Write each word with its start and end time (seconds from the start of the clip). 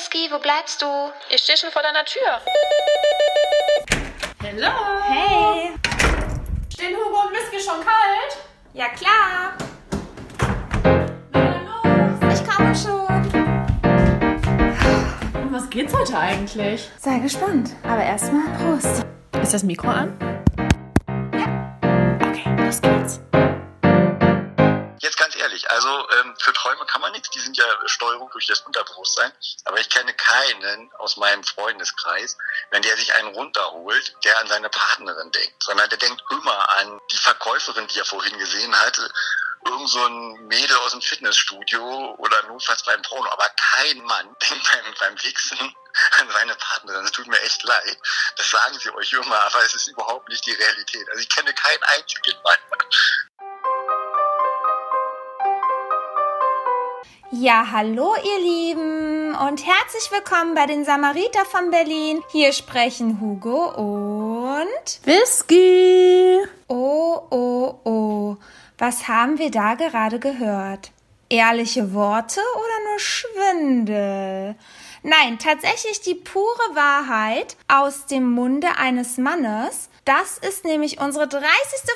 Whisky, 0.00 0.30
wo 0.30 0.38
bleibst 0.38 0.80
du? 0.80 0.86
Ich 1.28 1.42
stehe 1.42 1.58
schon 1.58 1.70
vor 1.70 1.82
deiner 1.82 2.06
Tür. 2.06 2.40
Hallo. 4.42 4.72
Hey. 5.06 5.72
Stehen 6.72 6.96
Hugo 6.96 7.26
und 7.26 7.32
Whisky 7.32 7.60
schon 7.60 7.80
kalt? 7.80 8.38
Ja, 8.72 8.86
klar. 8.88 9.52
Na 11.32 11.60
los. 11.66 12.40
Ich 12.40 12.48
komme 12.48 12.74
schon. 12.74 13.10
Um 15.34 15.52
was 15.52 15.68
geht's 15.68 15.92
heute 15.92 16.16
eigentlich? 16.16 16.90
Sei 16.98 17.18
gespannt. 17.18 17.76
Aber 17.82 18.02
erstmal 18.02 18.48
Prost. 18.56 19.04
Ist 19.42 19.52
das 19.52 19.62
Mikro 19.62 19.88
an? 19.88 20.16
Ja. 21.34 21.76
Okay, 22.26 22.64
los 22.64 22.80
geht's. 22.80 23.20
Für 26.40 26.52
Träume 26.52 26.84
kann 26.86 27.00
man 27.00 27.12
nichts, 27.12 27.30
die 27.30 27.40
sind 27.40 27.56
ja 27.56 27.64
Steuerung 27.86 28.30
durch 28.30 28.46
das 28.46 28.60
Unterbewusstsein, 28.60 29.32
aber 29.64 29.78
ich 29.78 29.88
kenne 29.88 30.12
keinen 30.14 30.92
aus 30.94 31.16
meinem 31.16 31.44
Freundeskreis, 31.44 32.36
wenn 32.70 32.82
der 32.82 32.96
sich 32.96 33.12
einen 33.14 33.34
runterholt, 33.34 34.14
der 34.24 34.38
an 34.40 34.48
seine 34.48 34.68
Partnerin 34.68 35.30
denkt, 35.32 35.62
sondern 35.62 35.88
der 35.90 35.98
denkt 35.98 36.22
immer 36.30 36.70
an 36.78 37.00
die 37.10 37.18
Verkäuferin, 37.18 37.86
die 37.88 37.98
er 37.98 38.04
vorhin 38.04 38.38
gesehen 38.38 38.74
hatte, 38.80 39.10
irgend 39.66 39.90
so 39.90 40.04
ein 40.04 40.46
Mädel 40.46 40.76
aus 40.78 40.92
dem 40.92 41.02
Fitnessstudio 41.02 42.14
oder 42.18 42.42
notfalls 42.44 42.82
beim 42.84 43.02
Porno, 43.02 43.30
aber 43.30 43.48
kein 43.50 43.98
Mann 44.04 44.36
denkt 44.50 44.68
beim, 44.70 44.94
beim 44.98 45.22
Wichsen 45.22 45.74
an 46.18 46.30
seine 46.30 46.54
Partnerin. 46.54 47.04
Es 47.04 47.12
tut 47.12 47.26
mir 47.26 47.40
echt 47.42 47.62
leid. 47.64 47.98
Das 48.36 48.48
sagen 48.50 48.78
sie 48.78 48.90
euch 48.94 49.12
immer, 49.12 49.44
aber 49.44 49.64
es 49.64 49.74
ist 49.74 49.88
überhaupt 49.88 50.28
nicht 50.28 50.44
die 50.46 50.52
Realität. 50.52 51.08
Also 51.10 51.20
ich 51.20 51.28
kenne 51.28 51.52
keinen 51.52 51.82
einzigen 51.82 52.40
Mann. 52.42 52.58
Ja, 57.32 57.68
hallo 57.70 58.12
ihr 58.24 58.40
Lieben 58.40 59.36
und 59.36 59.64
herzlich 59.64 60.10
willkommen 60.10 60.56
bei 60.56 60.66
den 60.66 60.84
Samariter 60.84 61.44
von 61.44 61.70
Berlin. 61.70 62.24
Hier 62.32 62.52
sprechen 62.52 63.20
Hugo 63.20 63.68
und... 63.70 65.00
Whisky. 65.04 66.40
Oh, 66.66 67.20
oh, 67.30 67.74
oh. 67.84 68.36
Was 68.78 69.06
haben 69.06 69.38
wir 69.38 69.52
da 69.52 69.76
gerade 69.76 70.18
gehört? 70.18 70.90
Ehrliche 71.28 71.94
Worte 71.94 72.40
oder 72.56 72.90
nur 72.90 72.98
Schwindel? 72.98 74.56
Nein, 75.04 75.38
tatsächlich 75.38 76.00
die 76.00 76.16
pure 76.16 76.74
Wahrheit 76.74 77.56
aus 77.68 78.06
dem 78.06 78.28
Munde 78.28 78.76
eines 78.76 79.18
Mannes. 79.18 79.88
Das 80.04 80.38
ist 80.38 80.64
nämlich 80.64 81.00
unsere 81.00 81.28
30. 81.28 81.44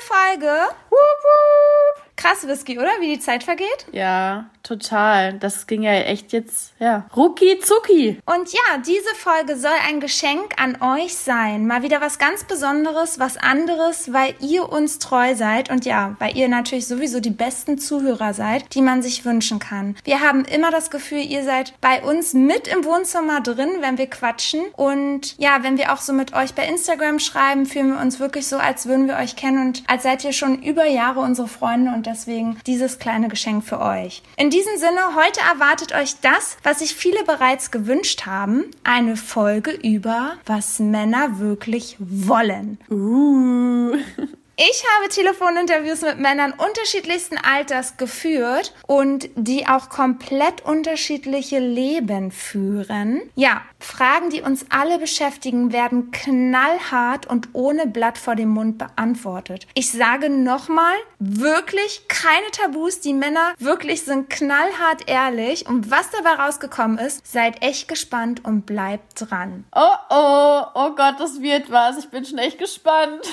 Folge. 0.01 0.69
Wup, 0.89 1.23
wup. 1.23 2.04
Krass, 2.15 2.47
Whisky, 2.47 2.79
oder? 2.79 2.89
Wie 2.99 3.13
die 3.15 3.19
Zeit 3.19 3.43
vergeht. 3.43 3.85
Ja, 3.91 4.45
total. 4.63 5.33
Das 5.33 5.67
ging 5.67 5.83
ja 5.83 5.91
echt 5.91 6.31
jetzt, 6.31 6.73
ja, 6.79 7.05
rucki 7.15 7.59
zucki. 7.59 8.19
Und 8.25 8.53
ja, 8.53 8.77
diese 8.85 9.13
Folge 9.15 9.57
soll 9.57 9.71
ein 9.87 9.99
Geschenk 9.99 10.53
an 10.57 10.81
euch 10.81 11.15
sein. 11.15 11.67
Mal 11.67 11.83
wieder 11.83 11.99
was 12.01 12.17
ganz 12.17 12.45
Besonderes, 12.45 13.19
was 13.19 13.37
anderes, 13.37 14.13
weil 14.13 14.33
ihr 14.39 14.71
uns 14.71 14.99
treu 14.99 15.35
seid 15.35 15.69
und 15.69 15.85
ja, 15.85 16.15
weil 16.19 16.37
ihr 16.37 16.47
natürlich 16.47 16.87
sowieso 16.87 17.19
die 17.19 17.31
besten 17.31 17.77
Zuhörer 17.77 18.33
seid, 18.33 18.73
die 18.73 18.81
man 18.81 19.01
sich 19.01 19.25
wünschen 19.25 19.59
kann. 19.59 19.95
Wir 20.03 20.21
haben 20.21 20.45
immer 20.45 20.71
das 20.71 20.89
Gefühl, 20.89 21.19
ihr 21.19 21.43
seid 21.43 21.73
bei 21.81 22.01
uns 22.01 22.33
mit 22.33 22.67
im 22.67 22.85
Wohnzimmer 22.85 23.41
drin, 23.41 23.69
wenn 23.81 23.97
wir 23.97 24.09
quatschen. 24.09 24.61
Und 24.73 25.37
ja, 25.37 25.63
wenn 25.63 25.77
wir 25.77 25.93
auch 25.93 26.01
so 26.01 26.13
mit 26.13 26.33
euch 26.33 26.53
bei 26.53 26.65
Instagram 26.67 27.19
schreiben, 27.19 27.65
fühlen 27.65 27.93
wir 27.93 28.01
uns 28.01 28.19
wirklich 28.19 28.47
so, 28.47 28.57
als 28.57 28.85
würden 28.85 29.07
wir 29.07 29.17
euch 29.17 29.35
kennen 29.35 29.67
und 29.67 29.83
als 29.87 30.03
seid 30.03 30.23
ihr 30.23 30.33
schon 30.33 30.63
über 30.63 30.85
Jahre 30.85 31.19
unsere 31.19 31.47
Freunde 31.47 31.91
und 31.91 32.04
deswegen 32.05 32.57
dieses 32.65 32.99
kleine 32.99 33.27
Geschenk 33.27 33.63
für 33.63 33.79
euch. 33.79 34.21
In 34.37 34.49
diesem 34.49 34.77
Sinne, 34.77 35.15
heute 35.15 35.41
erwartet 35.41 35.93
euch 35.93 36.15
das, 36.21 36.57
was 36.63 36.79
sich 36.79 36.95
viele 36.95 37.23
bereits 37.23 37.71
gewünscht 37.71 38.25
haben, 38.25 38.65
eine 38.83 39.17
Folge 39.17 39.71
über, 39.71 40.33
was 40.45 40.79
Männer 40.79 41.39
wirklich 41.39 41.97
wollen. 41.99 42.77
Uh. 42.89 43.97
Ich 44.57 44.83
habe 44.95 45.09
Telefoninterviews 45.09 46.01
mit 46.01 46.17
Männern 46.17 46.53
unterschiedlichsten 46.53 47.37
Alters 47.37 47.97
geführt 47.97 48.73
und 48.87 49.27
die 49.35 49.67
auch 49.67 49.89
komplett 49.89 50.63
unterschiedliche 50.63 51.59
Leben 51.59 52.31
führen. 52.31 53.21
Ja, 53.35 53.63
Fragen, 53.81 54.29
die 54.29 54.41
uns 54.41 54.65
alle 54.69 54.97
beschäftigen, 54.97 55.73
werden 55.73 56.11
knallhart 56.11 57.25
und 57.25 57.49
ohne 57.51 57.85
Blatt 57.85 58.17
vor 58.17 58.35
dem 58.35 58.47
Mund 58.47 58.77
beantwortet. 58.77 59.67
Ich 59.73 59.91
sage 59.91 60.29
nochmal, 60.29 60.95
wirklich 61.19 62.07
keine 62.07 62.49
Tabus. 62.53 63.01
Die 63.01 63.13
Männer 63.13 63.55
wirklich 63.59 64.03
sind 64.03 64.29
knallhart 64.29 65.09
ehrlich. 65.09 65.67
Und 65.67 65.91
was 65.91 66.11
dabei 66.11 66.41
rausgekommen 66.41 66.97
ist, 66.97 67.29
seid 67.29 67.61
echt 67.61 67.89
gespannt 67.89 68.45
und 68.45 68.65
bleibt 68.65 69.19
dran. 69.19 69.65
Oh 69.75 69.97
oh, 70.09 70.61
oh 70.75 70.95
Gott, 70.95 71.15
das 71.19 71.41
wird 71.41 71.69
was. 71.69 71.97
Ich 71.97 72.07
bin 72.07 72.23
schon 72.23 72.37
echt 72.37 72.57
gespannt. 72.57 73.27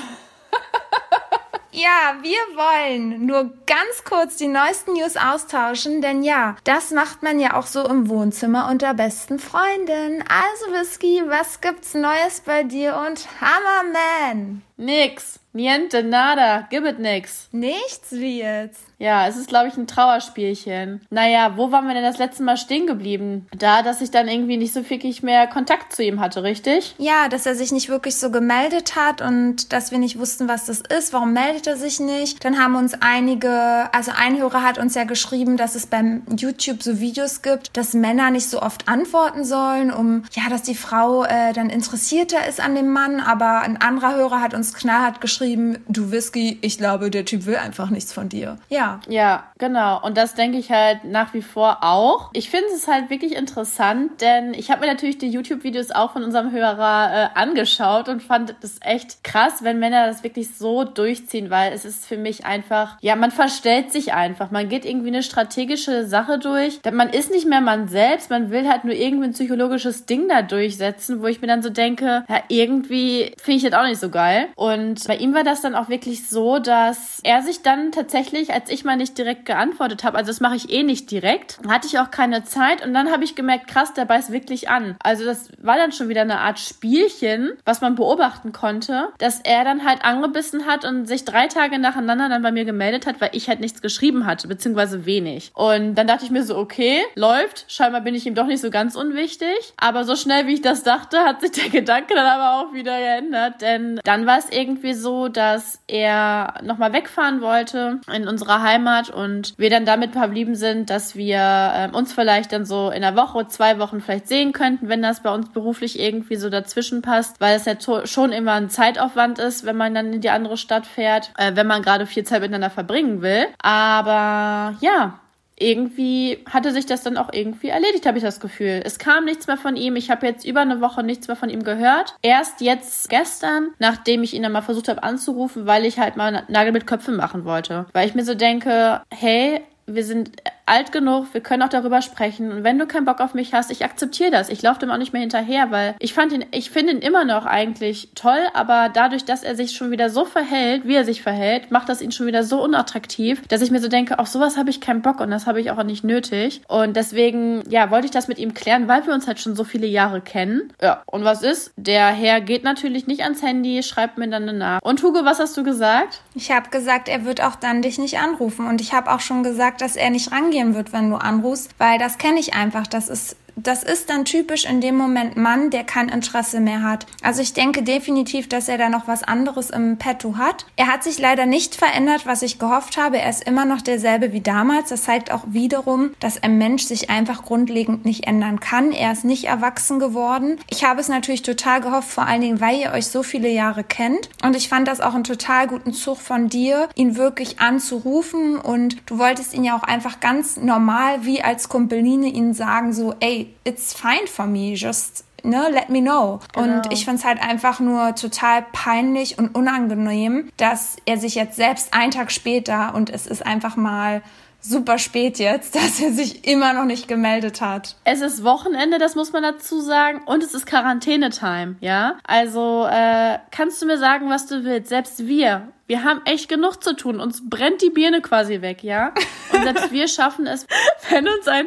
Ja, 1.75 2.19
wir 2.21 2.39
wollen 2.55 3.25
nur 3.25 3.45
ganz 3.67 4.05
kurz 4.05 4.37
die 4.37 4.47
neuesten 4.47 4.93
News 4.93 5.17
austauschen, 5.17 6.03
denn 6.03 6.23
ja, 6.23 6.55
das 6.65 6.91
macht 6.91 7.23
man 7.23 7.41
ja 7.41 7.55
auch 7.55 7.67
so 7.67 7.89
im 7.89 8.11
Wohnzimmer 8.11 8.69
unter 8.71 8.93
besten 8.93 9.39
Freunden. 9.39 10.23
Also 10.29 10.79
Whisky, 10.79 11.23
was 11.29 11.63
gibt's 11.63 11.95
Neues 11.95 12.43
bei 12.45 12.63
dir 12.63 13.03
und 13.09 13.27
Hammerman? 13.41 14.61
Nix. 14.83 15.39
Niente, 15.55 16.03
nada. 16.03 16.67
Gib 16.71 16.87
it 16.87 16.99
nix. 16.99 17.49
Nichts 17.53 18.13
wie 18.13 18.41
jetzt. 18.41 18.81
Ja, 18.99 19.27
es 19.27 19.37
ist, 19.37 19.49
glaube 19.49 19.69
ich, 19.69 19.77
ein 19.77 19.89
Trauerspielchen. 19.89 21.05
Naja, 21.11 21.57
wo 21.57 21.73
waren 21.73 21.89
wir 21.89 21.95
denn 21.95 22.05
das 22.05 22.19
letzte 22.19 22.45
Mal 22.45 22.57
stehen 22.57 22.87
geblieben? 22.87 23.49
Da, 23.59 23.83
dass 23.83 24.01
ich 24.01 24.13
dann 24.13 24.29
irgendwie 24.29 24.57
nicht 24.57 24.73
so 24.73 24.89
wirklich 24.89 25.23
mehr 25.23 25.49
Kontakt 25.49 25.93
zu 25.93 26.05
ihm 26.05 26.21
hatte, 26.21 26.45
richtig? 26.45 26.95
Ja, 26.99 27.29
dass 27.29 27.45
er 27.45 27.57
sich 27.57 27.73
nicht 27.73 27.89
wirklich 27.89 28.17
so 28.17 28.31
gemeldet 28.31 28.95
hat 28.95 29.21
und 29.21 29.73
dass 29.73 29.91
wir 29.91 29.99
nicht 29.99 30.19
wussten, 30.21 30.49
was 30.49 30.67
das 30.67 30.81
ist. 30.81 31.13
Warum 31.13 31.33
meldet 31.33 31.67
er 31.67 31.77
sich 31.77 31.99
nicht? 31.99 32.45
Dann 32.45 32.59
haben 32.59 32.77
uns 32.77 32.95
einige, 32.95 33.93
also 33.93 34.13
ein 34.17 34.39
Hörer 34.39 34.63
hat 34.63 34.79
uns 34.79 34.95
ja 34.95 35.05
geschrieben, 35.05 35.57
dass 35.57 35.75
es 35.75 35.87
beim 35.87 36.23
YouTube 36.35 36.83
so 36.83 37.01
Videos 37.01 37.43
gibt, 37.43 37.77
dass 37.77 37.93
Männer 37.93 38.31
nicht 38.31 38.49
so 38.49 38.63
oft 38.63 38.89
antworten 38.89 39.45
sollen, 39.45 39.93
um, 39.93 40.23
ja, 40.33 40.49
dass 40.49 40.63
die 40.63 40.77
Frau 40.77 41.25
äh, 41.25 41.53
dann 41.53 41.71
interessierter 41.71 42.47
ist 42.49 42.61
an 42.61 42.77
dem 42.77 42.89
Mann. 42.89 43.21
Aber 43.21 43.63
ein 43.63 43.81
anderer 43.83 44.15
Hörer 44.15 44.41
hat 44.41 44.55
uns 44.55 44.72
knallhart 44.75 45.21
geschrieben, 45.21 45.79
du 45.89 46.11
Whisky, 46.11 46.59
ich 46.61 46.79
glaube, 46.79 47.11
der 47.11 47.25
Typ 47.25 47.47
will 47.47 47.57
einfach 47.57 47.91
nichts 47.91 48.13
von 48.13 48.29
dir. 48.29 48.59
Ja. 48.69 49.01
Ja, 49.09 49.45
genau. 49.59 50.01
Und 50.03 50.17
das 50.17 50.35
denke 50.35 50.59
ich 50.59 50.71
halt 50.71 51.05
nach 51.05 51.35
wie 51.35 51.43
vor 51.43 51.79
auch. 51.83 52.31
Ich 52.33 52.51
finde 52.51 52.69
es 52.75 52.89
halt 52.89 53.11
wirklich 53.11 53.35
interessant, 53.35 54.21
denn 54.21 54.55
ich 54.55 54.71
habe 54.71 54.81
mir 54.81 54.87
natürlich 54.87 55.19
die 55.19 55.29
YouTube-Videos 55.29 55.91
auch 55.91 56.13
von 56.13 56.23
unserem 56.23 56.53
Hörer 56.53 57.31
äh, 57.35 57.39
angeschaut 57.39 58.09
und 58.09 58.23
fand 58.23 58.55
es 58.63 58.77
echt 58.81 59.25
krass, 59.25 59.63
wenn 59.63 59.79
Männer 59.79 60.07
das 60.07 60.23
wirklich 60.23 60.57
so 60.57 60.85
durchziehen, 60.85 61.51
weil 61.51 61.73
es 61.73 61.85
ist 61.85 62.07
für 62.07 62.17
mich 62.17 62.45
einfach, 62.47 62.97
ja, 63.01 63.17
man 63.17 63.31
verstellt 63.31 63.93
sich 63.93 64.13
einfach. 64.13 64.51
Man 64.51 64.69
geht 64.69 64.85
irgendwie 64.85 65.09
eine 65.09 65.23
strategische 65.23 66.07
Sache 66.07 66.39
durch. 66.39 66.81
Man 66.93 67.11
ist 67.11 67.31
nicht 67.31 67.47
mehr 67.47 67.61
man 67.61 67.89
selbst, 67.89 68.31
man 68.31 68.51
will 68.51 68.69
halt 68.69 68.85
nur 68.85 68.95
irgendwie 68.95 69.27
ein 69.27 69.33
psychologisches 69.33 70.07
Ding 70.07 70.29
da 70.29 70.43
durchsetzen, 70.43 71.23
wo 71.23 71.27
ich 71.27 71.41
mir 71.41 71.49
dann 71.49 71.63
so 71.63 71.71
denke, 71.71 72.25
ja, 72.29 72.43
irgendwie 72.49 73.33
finde 73.41 73.57
ich 73.57 73.71
das 73.71 73.73
auch 73.73 73.87
nicht 73.87 74.01
so 74.01 74.11
geil. 74.11 74.49
Und 74.63 75.09
bei 75.09 75.17
ihm 75.17 75.35
war 75.35 75.43
das 75.43 75.61
dann 75.61 75.75
auch 75.75 75.89
wirklich 75.89 76.29
so, 76.29 76.61
dass 76.61 77.19
er 77.25 77.43
sich 77.43 77.63
dann 77.63 77.91
tatsächlich, 77.91 78.53
als 78.53 78.71
ich 78.71 78.85
mal 78.85 78.97
nicht 78.97 79.19
direkt 79.19 79.45
geantwortet 79.45 80.05
habe, 80.05 80.17
also 80.17 80.31
das 80.31 80.39
mache 80.39 80.55
ich 80.55 80.71
eh 80.71 80.85
nicht 80.85 81.11
direkt, 81.11 81.59
hatte 81.69 81.89
ich 81.89 81.99
auch 81.99 82.13
keine 82.13 82.45
Zeit 82.45 82.87
und 82.87 82.95
dann 82.95 83.11
habe 83.11 83.25
ich 83.25 83.35
gemerkt, 83.35 83.67
krass, 83.67 83.93
der 83.93 84.05
beißt 84.05 84.31
wirklich 84.31 84.69
an. 84.69 84.95
Also 85.03 85.25
das 85.25 85.49
war 85.61 85.77
dann 85.77 85.91
schon 85.91 86.09
wieder 86.09 86.21
eine 86.21 86.39
Art 86.39 86.61
Spielchen, 86.61 87.55
was 87.65 87.81
man 87.81 87.97
beobachten 87.97 88.53
konnte, 88.53 89.09
dass 89.19 89.41
er 89.41 89.65
dann 89.65 89.85
halt 89.85 90.05
angebissen 90.05 90.65
hat 90.65 90.85
und 90.85 91.07
sich 91.07 91.25
drei 91.25 91.49
Tage 91.49 91.81
nacheinander 91.81 92.29
dann 92.29 92.43
bei 92.43 92.53
mir 92.53 92.65
gemeldet 92.65 93.05
hat, 93.05 93.21
weil 93.21 93.31
ich 93.33 93.49
halt 93.49 93.59
nichts 93.59 93.83
geschrieben 93.83 94.27
hatte, 94.27 94.47
beziehungsweise 94.47 95.07
wenig. 95.07 95.51
Und 95.55 95.97
dann 95.97 96.07
dachte 96.07 96.25
ich 96.25 96.31
mir 96.31 96.45
so, 96.45 96.57
okay, 96.57 97.03
läuft, 97.17 97.65
scheinbar 97.67 98.03
bin 98.03 98.15
ich 98.15 98.29
ihm 98.29 98.37
doch 98.37 98.47
nicht 98.47 98.61
so 98.61 98.71
ganz 98.71 98.95
unwichtig, 98.95 99.75
aber 99.77 100.05
so 100.05 100.15
schnell 100.15 100.47
wie 100.47 100.55
ich 100.55 100.63
das 100.63 100.85
dachte, 100.85 101.19
hat 101.19 101.41
sich 101.41 101.51
der 101.51 101.69
Gedanke 101.69 102.15
dann 102.15 102.27
aber 102.27 102.61
auch 102.61 102.73
wieder 102.73 102.97
geändert, 102.97 103.61
denn 103.61 103.99
dann 104.05 104.25
war 104.25 104.39
es 104.45 104.57
irgendwie 104.57 104.95
so, 104.95 105.29
dass 105.29 105.81
er 105.87 106.55
nochmal 106.63 106.93
wegfahren 106.93 107.41
wollte 107.41 108.01
in 108.13 108.29
unserer 108.29 108.63
Heimat 108.63 109.11
und 109.11 109.55
wir 109.59 109.71
dann 109.71 109.85
damit 109.85 110.13
verblieben 110.13 110.55
sind, 110.55 110.91
dass 110.91 111.17
wir 111.17 111.39
äh, 111.39 111.97
uns 111.97 112.13
vielleicht 112.13 112.53
dann 112.53 112.65
so 112.65 112.91
in 112.91 113.05
einer 113.05 113.17
Woche, 113.17 113.47
zwei 113.49 113.79
Wochen 113.79 114.01
vielleicht 114.01 114.29
sehen 114.29 114.53
könnten, 114.53 114.89
wenn 114.89 115.03
das 115.03 115.23
bei 115.23 115.33
uns 115.33 115.51
beruflich 115.51 116.01
irgendwie 116.01 116.37
so 116.37 116.51
dazwischen 116.51 117.03
passt, 117.03 117.41
weil 117.41 117.57
es 117.57 117.65
ja 117.65 117.75
schon 118.05 118.33
immer 118.33 118.53
ein 118.53 118.71
Zeitaufwand 118.71 119.39
ist, 119.39 119.65
wenn 119.65 119.77
man 119.77 119.95
dann 119.95 120.13
in 120.13 120.21
die 120.21 120.31
andere 120.31 120.57
Stadt 120.57 120.87
fährt, 120.87 121.33
äh, 121.37 121.53
wenn 121.55 121.67
man 121.67 121.83
gerade 121.83 122.07
viel 122.07 122.25
Zeit 122.25 122.41
miteinander 122.41 122.71
verbringen 122.71 123.23
will. 123.23 123.47
Aber 123.63 124.77
ja, 124.81 125.19
irgendwie 125.59 126.39
hatte 126.49 126.73
sich 126.73 126.87
das 126.87 127.03
dann 127.03 127.17
auch 127.17 127.31
irgendwie 127.33 127.69
erledigt, 127.69 128.07
habe 128.07 128.19
ich 128.19 128.25
das 128.25 128.41
Gefühl. 128.41 128.83
Es 128.85 128.99
kam 128.99 129.25
nichts 129.25 129.47
mehr 129.47 129.57
von 129.57 129.77
ihm. 129.77 129.97
Ich 129.97 130.11
habe 130.11 130.27
jetzt 130.27 130.45
über 130.45 130.61
eine 130.61 130.81
Woche 130.81 131.03
nichts 131.03 131.29
mehr 131.29 131.37
von 131.37 131.51
ihm 131.51 131.63
gehört. 131.63 132.17
Erst 132.23 132.61
jetzt 132.61 133.09
gestern, 133.09 133.71
nachdem 133.79 134.23
ich 134.23 134.35
ihn 134.35 134.43
dann 134.43 134.53
mal 134.53 134.63
versucht 134.63 134.89
habe 134.89 135.03
anzurufen, 135.03 135.67
weil 135.67 135.85
ich 135.85 135.99
halt 135.99 136.17
mal 136.17 136.45
Nagel 136.49 136.73
mit 136.73 136.87
Köpfen 136.87 137.17
machen 137.17 137.45
wollte. 137.45 137.87
Weil 137.93 138.09
ich 138.09 138.15
mir 138.15 138.25
so 138.25 138.35
denke, 138.35 139.03
hey, 139.11 139.63
wir 139.95 140.05
sind 140.05 140.31
alt 140.67 140.93
genug, 140.93 141.27
wir 141.33 141.41
können 141.41 141.63
auch 141.63 141.69
darüber 141.69 142.03
sprechen. 142.03 142.51
Und 142.53 142.65
wenn 142.65 142.79
du 142.79 142.87
keinen 142.87 143.05
Bock 143.05 143.21
auf 143.21 143.35
mich 143.35 143.53
hast, 143.53 143.71
ich 143.71 143.85
akzeptiere 143.85 144.31
das. 144.31 144.49
Ich 144.49 144.63
laufe 144.63 144.81
dem 144.81 144.91
auch 144.91 144.97
nicht 144.97 145.13
mehr 145.13 145.21
hinterher, 145.21 145.71
weil 145.71 145.95
ich 145.99 146.15
fand 146.15 146.33
ihn, 146.33 146.45
ich 146.51 146.71
finde 146.71 146.93
ihn 146.93 146.99
immer 147.01 147.25
noch 147.25 147.45
eigentlich 147.45 148.11
toll, 148.15 148.41
aber 148.55 148.89
dadurch, 148.89 149.25
dass 149.25 149.43
er 149.43 149.55
sich 149.55 149.73
schon 149.73 149.91
wieder 149.91 150.09
so 150.09 150.25
verhält, 150.25 150.87
wie 150.87 150.95
er 150.95 151.05
sich 151.05 151.21
verhält, 151.23 151.71
macht 151.71 151.89
das 151.89 152.01
ihn 152.01 152.13
schon 152.13 152.27
wieder 152.27 152.45
so 152.45 152.63
unattraktiv, 152.63 153.47
dass 153.49 153.61
ich 153.61 153.71
mir 153.71 153.81
so 153.81 153.89
denke, 153.89 154.19
auf 154.19 154.29
sowas 154.29 154.57
habe 154.57 154.71
ich 154.71 154.81
keinen 154.81 155.03
Bock 155.03 155.21
und 155.21 155.31
das 155.31 155.47
habe 155.47 155.61
ich 155.61 155.71
auch 155.71 155.83
nicht 155.83 156.05
nötig. 156.05 156.63
Und 156.69 156.97
deswegen, 156.97 157.63
ja, 157.69 157.91
wollte 157.91 158.07
ich 158.07 158.13
das 158.13 158.29
mit 158.29 158.39
ihm 158.39 158.55
klären, 158.55 158.89
weil 158.89 159.07
wir 159.07 159.13
uns 159.13 159.27
halt 159.27 159.41
schon 159.41 159.57
so 159.57 159.65
viele 159.65 159.87
Jahre 159.87 160.21
kennen. 160.21 160.73
Ja, 160.81 161.03
und 161.07 161.25
was 161.25 161.43
ist? 161.43 161.73
Der 161.77 162.07
Herr 162.07 162.41
geht 162.41 162.65
natürlich 162.65 163.07
nicht 163.07 163.25
ans 163.25 163.43
Handy, 163.43 163.83
schreibt 163.83 164.17
mir 164.17 164.29
dann 164.29 164.57
nach. 164.57 164.81
Und 164.83 165.03
Hugo, 165.03 165.25
was 165.25 165.39
hast 165.39 165.57
du 165.57 165.65
gesagt? 165.65 166.23
Ich 166.35 166.51
habe 166.51 166.71
gesagt, 166.71 167.09
er 167.09 167.25
wird 167.25 167.43
auch 167.43 167.57
dann 167.57 167.83
dich 167.83 167.99
nicht 167.99 168.19
anrufen. 168.19 168.67
Und 168.67 168.81
ich 168.81 168.95
habe 168.95 169.11
auch 169.11 169.21
schon 169.21 169.43
gesagt, 169.43 169.82
dass 169.83 169.97
er 169.97 170.11
nicht 170.11 170.31
rangehen 170.31 170.77
wird, 170.77 170.93
wenn 170.93 171.11
du 171.11 171.17
anrufst, 171.17 171.75
weil 171.79 171.99
das 171.99 172.17
kenne 172.17 172.39
ich 172.39 172.55
einfach. 172.55 172.87
Das 172.87 173.09
ist 173.09 173.37
das 173.57 173.83
ist 173.83 174.11
dann 174.11 174.25
typisch 174.25 174.65
in 174.65 174.81
dem 174.81 174.97
Moment 174.97 175.37
Mann, 175.37 175.71
der 175.71 175.85
kein 175.85 176.09
Interesse 176.09 176.61
mehr 176.61 176.83
hat. 176.83 177.07
Also 177.23 177.43
ich 177.43 177.53
denke 177.53 177.83
definitiv, 177.83 178.49
dass 178.49 178.69
er 178.69 178.79
da 178.79 178.89
noch 178.89 179.09
was 179.09 179.23
anderes 179.23 179.71
im 179.71 179.99
Petto 179.99 180.37
hat. 180.37 180.67
Er 180.77 180.89
hat 180.89 181.05
sich 181.05 181.19
leider 181.19 181.47
nicht 181.47 181.75
verändert, 181.75 182.27
was 182.27 182.43
ich 182.43 182.59
gehofft 182.59 182.97
habe. 182.97 183.19
Er 183.19 183.31
ist 183.31 183.45
immer 183.45 183.65
noch 183.65 183.83
derselbe 183.83 184.33
wie 184.33 184.41
damals. 184.41 184.89
Das 184.89 185.05
zeigt 185.05 185.31
auch 185.31 185.45
wiederum, 185.47 186.11
dass 186.21 186.43
ein 186.43 186.59
Mensch 186.59 186.85
sich 186.85 187.11
einfach 187.11 187.45
grundlegend 187.45 188.05
nicht 188.05 188.27
ändern 188.27 188.61
kann. 188.61 188.93
Er 188.93 189.13
ist 189.13 189.25
nicht 189.25 189.45
erwachsen 189.45 189.99
geworden. 189.99 190.59
Ich 190.71 190.85
habe 190.85 191.01
es 191.01 191.09
natürlich 191.09 191.43
total 191.43 191.81
gehofft, 191.81 192.11
vor 192.11 192.27
allen 192.27 192.41
Dingen, 192.41 192.61
weil 192.61 192.81
ihr 192.81 192.93
euch 192.93 193.07
so 193.07 193.23
viele 193.23 193.49
Jahre 193.49 193.85
kennt. 193.85 194.31
Und 194.43 194.57
ich 194.57 194.69
fand 194.69 194.89
das 194.89 195.01
auch 195.01 195.15
einen 195.15 195.25
total 195.25 195.67
guten 195.67 195.93
Zug 195.93 196.19
von 196.19 196.49
dir, 196.49 196.89
ihn 196.95 197.17
wirklich 197.17 197.61
anzurufen. 197.61 198.57
Und 198.57 198.97
du 199.07 199.19
wolltest 199.19 199.55
ihn 199.55 199.65
ja 199.65 199.77
auch 199.77 199.83
einfach 199.83 200.21
ganz 200.21 200.57
normal 200.57 201.25
wie 201.25 201.43
als 201.43 201.69
Kumpeline 201.69 202.29
ihn 202.29 202.55
sagen, 202.55 202.93
so, 202.93 203.15
ey, 203.21 203.52
it's 203.65 203.93
fine 203.93 204.27
for 204.27 204.47
me, 204.47 204.75
just 204.75 205.25
ne, 205.45 205.69
let 205.71 205.89
me 205.89 206.01
know. 206.01 206.41
Genau. 206.55 206.77
Und 206.79 206.93
ich 206.93 207.05
finde 207.05 207.19
es 207.19 207.25
halt 207.25 207.43
einfach 207.43 207.81
nur 207.81 208.15
total 208.15 208.65
peinlich 208.73 209.39
und 209.39 209.55
unangenehm, 209.55 210.51
dass 210.57 210.97
er 211.05 211.19
sich 211.19 211.35
jetzt 211.35 211.57
selbst 211.57 211.95
einen 211.95 212.13
Tag 212.13 212.31
später 212.33 212.95
und 212.95 213.11
es 213.11 213.27
ist 213.27 213.45
einfach 213.45 213.77
mal 213.77 214.23
super 214.63 214.99
spät 214.99 215.39
jetzt, 215.39 215.75
dass 215.75 216.01
er 216.01 216.13
sich 216.13 216.47
immer 216.47 216.73
noch 216.73 216.85
nicht 216.85 217.09
gemeldet 217.09 217.61
hat. 217.61 217.97
Es 218.05 218.21
ist 218.21 218.45
Wochenende, 218.45 218.99
das 218.99 219.15
muss 219.15 219.33
man 219.33 219.43
dazu 219.43 219.81
sagen, 219.81 220.23
und 220.25 220.43
es 220.43 220.55
ist 220.55 220.67
Quarantänetime, 220.67 221.77
ja? 221.81 222.19
Also 222.25 222.87
äh, 222.91 223.39
kannst 223.51 223.83
du 223.83 223.87
mir 223.87 223.99
sagen, 223.99 224.31
was 224.31 224.47
du 224.47 224.65
willst. 224.65 224.89
Selbst 224.89 225.27
wir, 225.27 225.69
wir 225.87 226.05
haben 226.05 226.21
echt 226.25 226.49
genug 226.49 226.83
zu 226.83 226.95
tun. 226.97 227.21
Uns 227.21 227.49
brennt 227.49 227.83
die 227.83 227.91
Birne 227.91 228.21
quasi 228.21 228.63
weg, 228.63 228.83
ja? 228.83 229.13
Und 229.53 229.63
selbst 229.63 229.93
wir 229.93 230.09
schaffen 230.09 230.47
es, 230.47 230.67
wenn 231.11 231.29
uns 231.29 231.49
ein 231.49 231.67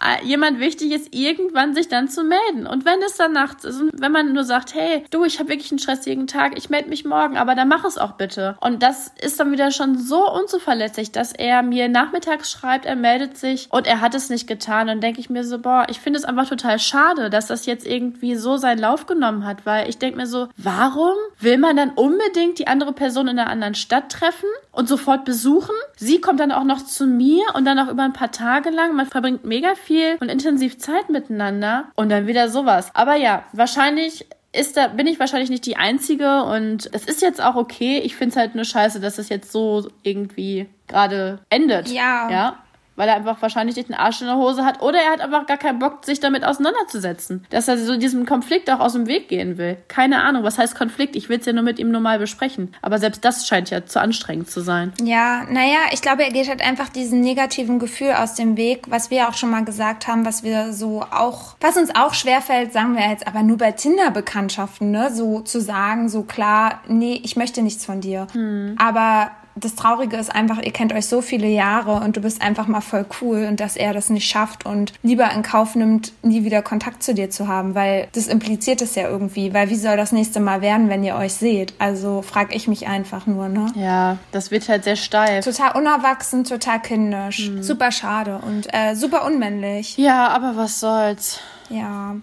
äh, 0.00 0.24
jemand 0.24 0.60
wichtig 0.60 0.92
ist, 0.92 1.14
irgendwann 1.14 1.74
sich 1.74 1.88
dann 1.88 2.08
zu 2.08 2.22
melden. 2.22 2.66
Und 2.66 2.84
wenn 2.84 3.02
es 3.02 3.16
dann 3.16 3.32
nachts 3.32 3.64
ist 3.64 3.80
und 3.80 3.90
wenn 4.00 4.12
man 4.12 4.32
nur 4.32 4.44
sagt, 4.44 4.74
hey, 4.74 5.04
du, 5.10 5.24
ich 5.24 5.38
habe 5.38 5.48
wirklich 5.48 5.72
einen 5.72 5.78
stressigen 5.78 6.26
Tag, 6.26 6.56
ich 6.56 6.70
melde 6.70 6.88
mich 6.88 7.04
morgen, 7.04 7.36
aber 7.36 7.54
dann 7.54 7.68
mach 7.68 7.84
es 7.84 7.98
auch 7.98 8.12
bitte. 8.12 8.56
Und 8.60 8.82
das 8.82 9.12
ist 9.20 9.40
dann 9.40 9.52
wieder 9.52 9.70
schon 9.70 9.98
so 9.98 10.30
unzuverlässig, 10.30 11.12
dass 11.12 11.32
er 11.32 11.62
mir 11.62 11.88
nachmittags 11.88 12.50
schreibt, 12.50 12.86
er 12.86 12.96
meldet 12.96 13.36
sich 13.36 13.68
und 13.70 13.86
er 13.86 14.00
hat 14.00 14.14
es 14.14 14.30
nicht 14.30 14.46
getan. 14.46 14.88
Und 14.88 15.02
denke 15.02 15.20
ich 15.20 15.30
mir 15.30 15.44
so, 15.44 15.58
boah, 15.58 15.86
ich 15.88 16.00
finde 16.00 16.18
es 16.18 16.24
einfach 16.24 16.48
total 16.48 16.78
schade, 16.78 17.30
dass 17.30 17.46
das 17.46 17.66
jetzt 17.66 17.86
irgendwie 17.86 18.36
so 18.36 18.56
seinen 18.56 18.78
Lauf 18.78 19.06
genommen 19.06 19.44
hat, 19.44 19.66
weil 19.66 19.88
ich 19.88 19.98
denke 19.98 20.16
mir 20.16 20.26
so, 20.26 20.48
warum 20.56 21.16
will 21.40 21.58
man 21.58 21.76
dann 21.76 21.90
unbedingt 21.90 22.58
die 22.58 22.68
andere 22.68 22.92
Person 22.92 23.28
in 23.28 23.38
einer 23.48 23.52
anderen 23.54 23.74
Stadt 23.74 24.10
treffen 24.10 24.48
und 24.72 24.88
sofort 24.88 25.24
besuchen? 25.24 25.74
Sie 25.96 26.20
kommt 26.20 26.40
dann 26.40 26.52
auch 26.52 26.64
noch 26.64 26.84
zu 26.84 27.06
mir 27.06 27.44
und 27.54 27.64
dann 27.64 27.78
auch 27.78 27.88
über 27.88 28.02
ein 28.02 28.12
paar 28.12 28.30
Tage 28.30 28.70
lang. 28.70 28.94
Man 28.94 29.06
verbringt 29.06 29.44
mega 29.44 29.74
viel 29.74 30.16
und 30.20 30.28
intensiv 30.28 30.78
Zeit 30.78 31.10
miteinander 31.10 31.86
und 31.96 32.08
dann 32.10 32.26
wieder 32.26 32.48
sowas. 32.48 32.90
Aber 32.94 33.16
ja, 33.16 33.44
wahrscheinlich 33.52 34.26
ist 34.52 34.76
da, 34.76 34.88
bin 34.88 35.06
ich 35.06 35.20
wahrscheinlich 35.20 35.50
nicht 35.50 35.66
die 35.66 35.76
Einzige 35.76 36.44
und 36.44 36.88
es 36.92 37.04
ist 37.04 37.22
jetzt 37.22 37.42
auch 37.42 37.54
okay. 37.54 37.98
Ich 37.98 38.16
finde 38.16 38.30
es 38.30 38.36
halt 38.36 38.54
nur 38.54 38.64
scheiße, 38.64 39.00
dass 39.00 39.18
es 39.18 39.28
jetzt 39.28 39.52
so 39.52 39.88
irgendwie 40.02 40.68
gerade 40.86 41.40
endet. 41.50 41.88
Ja. 41.88 42.30
Ja 42.30 42.58
weil 42.98 43.08
er 43.08 43.14
einfach 43.14 43.40
wahrscheinlich 43.40 43.76
nicht 43.76 43.88
den 43.88 43.94
Arsch 43.94 44.20
in 44.20 44.26
der 44.26 44.36
Hose 44.36 44.64
hat 44.64 44.82
oder 44.82 44.98
er 44.98 45.12
hat 45.12 45.20
einfach 45.20 45.46
gar 45.46 45.56
keinen 45.56 45.78
Bock, 45.78 46.04
sich 46.04 46.20
damit 46.20 46.44
auseinanderzusetzen. 46.44 47.46
Dass 47.50 47.68
er 47.68 47.78
so 47.78 47.96
diesem 47.96 48.26
Konflikt 48.26 48.70
auch 48.70 48.80
aus 48.80 48.92
dem 48.92 49.06
Weg 49.06 49.28
gehen 49.28 49.56
will. 49.56 49.78
Keine 49.86 50.22
Ahnung, 50.22 50.42
was 50.42 50.58
heißt 50.58 50.74
Konflikt? 50.74 51.14
Ich 51.14 51.28
will 51.28 51.38
es 51.38 51.46
ja 51.46 51.52
nur 51.52 51.62
mit 51.62 51.78
ihm 51.78 51.90
normal 51.90 52.18
besprechen. 52.18 52.74
Aber 52.82 52.98
selbst 52.98 53.24
das 53.24 53.46
scheint 53.46 53.70
ja 53.70 53.86
zu 53.86 54.00
anstrengend 54.00 54.50
zu 54.50 54.60
sein. 54.60 54.92
Ja, 55.02 55.44
naja, 55.48 55.78
ich 55.92 56.02
glaube, 56.02 56.24
er 56.24 56.32
geht 56.32 56.48
halt 56.48 56.60
einfach 56.60 56.88
diesen 56.88 57.20
negativen 57.20 57.78
Gefühl 57.78 58.12
aus 58.12 58.34
dem 58.34 58.56
Weg, 58.56 58.90
was 58.90 59.10
wir 59.10 59.28
auch 59.28 59.34
schon 59.34 59.50
mal 59.50 59.64
gesagt 59.64 60.08
haben, 60.08 60.26
was 60.26 60.42
wir 60.42 60.72
so 60.72 61.02
auch, 61.02 61.54
was 61.60 61.76
uns 61.76 61.94
auch 61.94 62.14
schwerfällt, 62.14 62.72
sagen 62.72 62.96
wir 62.96 63.08
jetzt 63.08 63.26
aber 63.28 63.44
nur 63.44 63.58
bei 63.58 63.70
Tinder-Bekanntschaften, 63.70 64.90
ne, 64.90 65.14
so 65.14 65.40
zu 65.40 65.60
sagen, 65.60 66.08
so 66.08 66.22
klar, 66.22 66.82
nee, 66.88 67.20
ich 67.22 67.36
möchte 67.36 67.62
nichts 67.62 67.84
von 67.84 68.00
dir. 68.00 68.26
Hm. 68.32 68.76
Aber 68.78 69.30
das 69.64 69.74
Traurige 69.74 70.16
ist 70.16 70.34
einfach, 70.34 70.60
ihr 70.62 70.72
kennt 70.72 70.92
euch 70.92 71.06
so 71.06 71.20
viele 71.20 71.48
Jahre 71.48 72.00
und 72.04 72.16
du 72.16 72.20
bist 72.20 72.42
einfach 72.42 72.66
mal 72.66 72.80
voll 72.80 73.06
cool 73.20 73.46
und 73.48 73.60
dass 73.60 73.76
er 73.76 73.92
das 73.92 74.10
nicht 74.10 74.28
schafft 74.28 74.66
und 74.66 74.92
lieber 75.02 75.30
in 75.32 75.42
Kauf 75.42 75.74
nimmt, 75.74 76.12
nie 76.22 76.44
wieder 76.44 76.62
Kontakt 76.62 77.02
zu 77.02 77.14
dir 77.14 77.30
zu 77.30 77.48
haben, 77.48 77.74
weil 77.74 78.08
das 78.12 78.26
impliziert 78.26 78.82
es 78.82 78.94
ja 78.94 79.08
irgendwie, 79.08 79.54
weil 79.54 79.70
wie 79.70 79.76
soll 79.76 79.96
das 79.96 80.12
nächste 80.12 80.40
Mal 80.40 80.60
werden, 80.60 80.88
wenn 80.88 81.04
ihr 81.04 81.16
euch 81.16 81.34
seht? 81.34 81.74
Also 81.78 82.22
frage 82.22 82.54
ich 82.54 82.68
mich 82.68 82.86
einfach 82.86 83.26
nur, 83.26 83.48
ne? 83.48 83.66
Ja, 83.74 84.18
das 84.32 84.50
wird 84.50 84.68
halt 84.68 84.84
sehr 84.84 84.96
steif. 84.96 85.44
Total 85.44 85.76
unerwachsen, 85.76 86.44
total 86.44 86.80
kindisch, 86.80 87.48
mhm. 87.48 87.62
super 87.62 87.92
schade 87.92 88.40
und 88.46 88.72
äh, 88.72 88.94
super 88.94 89.24
unmännlich. 89.24 89.96
Ja, 89.98 90.28
aber 90.28 90.56
was 90.56 90.80
soll's? 90.80 91.40
Ja. 91.68 92.16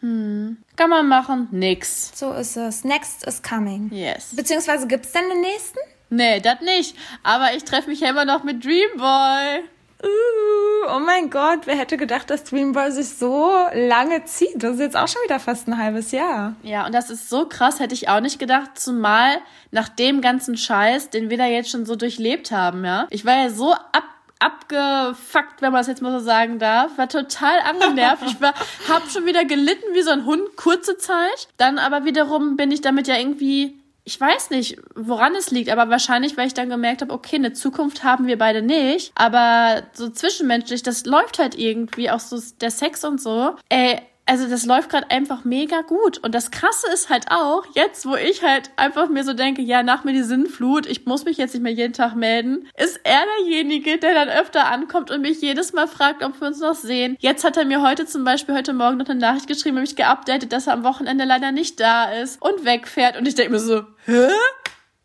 Hm. 0.00 0.58
Kann 0.76 0.90
man 0.90 1.08
machen? 1.08 1.48
Nix. 1.50 2.12
So 2.14 2.32
ist 2.32 2.56
es. 2.58 2.84
Next 2.84 3.26
is 3.26 3.42
coming. 3.42 3.90
Yes. 3.90 4.34
Beziehungsweise 4.36 4.86
gibt's 4.86 5.12
denn 5.12 5.22
den 5.30 5.40
nächsten? 5.40 5.78
Nee, 6.14 6.40
das 6.40 6.60
nicht. 6.60 6.96
Aber 7.22 7.54
ich 7.54 7.64
treffe 7.64 7.90
mich 7.90 8.00
ja 8.00 8.10
immer 8.10 8.24
noch 8.24 8.44
mit 8.44 8.64
Dreamboy. 8.64 9.64
Uh, 10.02 10.94
oh 10.94 10.98
mein 10.98 11.30
Gott, 11.30 11.60
wer 11.64 11.76
hätte 11.76 11.96
gedacht, 11.96 12.28
dass 12.28 12.44
Dreamboy 12.44 12.90
sich 12.92 13.08
so 13.08 13.50
lange 13.72 14.24
zieht? 14.26 14.62
Das 14.62 14.74
ist 14.74 14.80
jetzt 14.80 14.96
auch 14.96 15.08
schon 15.08 15.22
wieder 15.24 15.40
fast 15.40 15.66
ein 15.66 15.78
halbes 15.78 16.12
Jahr. 16.12 16.54
Ja, 16.62 16.84
und 16.84 16.94
das 16.94 17.10
ist 17.10 17.30
so 17.30 17.46
krass, 17.46 17.80
hätte 17.80 17.94
ich 17.94 18.08
auch 18.08 18.20
nicht 18.20 18.38
gedacht, 18.38 18.72
zumal 18.78 19.38
nach 19.70 19.88
dem 19.88 20.20
ganzen 20.20 20.56
Scheiß, 20.56 21.10
den 21.10 21.30
wir 21.30 21.38
da 21.38 21.46
jetzt 21.46 21.70
schon 21.70 21.86
so 21.86 21.96
durchlebt 21.96 22.50
haben, 22.50 22.84
ja. 22.84 23.06
Ich 23.10 23.24
war 23.24 23.34
ja 23.34 23.50
so 23.50 23.72
ab 23.72 24.04
abgefuckt, 24.40 25.62
wenn 25.62 25.72
man 25.72 25.80
es 25.80 25.86
jetzt 25.86 26.02
mal 26.02 26.12
so 26.18 26.22
sagen 26.22 26.58
darf. 26.58 26.98
War 26.98 27.08
total 27.08 27.60
angenervt. 27.60 28.24
Ich 28.26 28.40
war, 28.42 28.52
hab 28.88 29.08
schon 29.10 29.24
wieder 29.24 29.46
gelitten 29.46 29.94
wie 29.94 30.02
so 30.02 30.10
ein 30.10 30.26
Hund, 30.26 30.56
kurze 30.56 30.98
Zeit. 30.98 31.48
Dann 31.56 31.78
aber 31.78 32.04
wiederum 32.04 32.56
bin 32.56 32.70
ich 32.70 32.82
damit 32.82 33.06
ja 33.08 33.16
irgendwie 33.16 33.74
ich 34.04 34.20
weiß 34.20 34.50
nicht, 34.50 34.76
woran 34.94 35.34
es 35.34 35.50
liegt, 35.50 35.70
aber 35.70 35.88
wahrscheinlich, 35.88 36.36
weil 36.36 36.46
ich 36.46 36.54
dann 36.54 36.68
gemerkt 36.68 37.00
habe, 37.00 37.12
okay, 37.12 37.36
eine 37.36 37.54
Zukunft 37.54 38.04
haben 38.04 38.26
wir 38.26 38.36
beide 38.36 38.60
nicht, 38.60 39.12
aber 39.14 39.84
so 39.94 40.10
zwischenmenschlich, 40.10 40.82
das 40.82 41.06
läuft 41.06 41.38
halt 41.38 41.56
irgendwie, 41.56 42.10
auch 42.10 42.20
so 42.20 42.38
der 42.60 42.70
Sex 42.70 43.04
und 43.04 43.20
so. 43.20 43.56
Ey, 43.70 44.02
also 44.26 44.48
das 44.48 44.64
läuft 44.64 44.90
gerade 44.90 45.10
einfach 45.10 45.44
mega 45.44 45.82
gut. 45.82 46.18
Und 46.18 46.34
das 46.34 46.50
Krasse 46.50 46.86
ist 46.92 47.10
halt 47.10 47.26
auch, 47.30 47.64
jetzt 47.74 48.06
wo 48.06 48.16
ich 48.16 48.42
halt 48.42 48.70
einfach 48.76 49.08
mir 49.08 49.24
so 49.24 49.34
denke, 49.34 49.62
ja, 49.62 49.82
nach 49.82 50.04
mir 50.04 50.12
die 50.12 50.22
Sinnflut, 50.22 50.86
ich 50.86 51.04
muss 51.06 51.24
mich 51.24 51.36
jetzt 51.36 51.54
nicht 51.54 51.62
mehr 51.62 51.72
jeden 51.72 51.92
Tag 51.92 52.14
melden, 52.14 52.68
ist 52.76 53.00
er 53.04 53.22
derjenige, 53.38 53.98
der 53.98 54.14
dann 54.14 54.28
öfter 54.28 54.66
ankommt 54.66 55.10
und 55.10 55.20
mich 55.20 55.40
jedes 55.40 55.72
Mal 55.72 55.88
fragt, 55.88 56.24
ob 56.24 56.40
wir 56.40 56.48
uns 56.48 56.60
noch 56.60 56.74
sehen. 56.74 57.16
Jetzt 57.20 57.44
hat 57.44 57.56
er 57.56 57.64
mir 57.64 57.82
heute 57.82 58.06
zum 58.06 58.24
Beispiel 58.24 58.54
heute 58.54 58.72
Morgen 58.72 58.96
noch 58.96 59.08
eine 59.08 59.20
Nachricht 59.20 59.46
geschrieben, 59.46 59.80
mich 59.80 59.96
geupdatet, 59.96 60.52
dass 60.52 60.66
er 60.66 60.72
am 60.74 60.84
Wochenende 60.84 61.24
leider 61.24 61.52
nicht 61.52 61.80
da 61.80 62.10
ist 62.12 62.40
und 62.40 62.64
wegfährt. 62.64 63.18
Und 63.18 63.28
ich 63.28 63.34
denke 63.34 63.52
mir 63.52 63.58
so, 63.58 63.82
hä? 64.06 64.28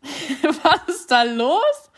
Was 0.42 0.94
ist 0.94 1.10
da 1.10 1.24
los? 1.24 1.90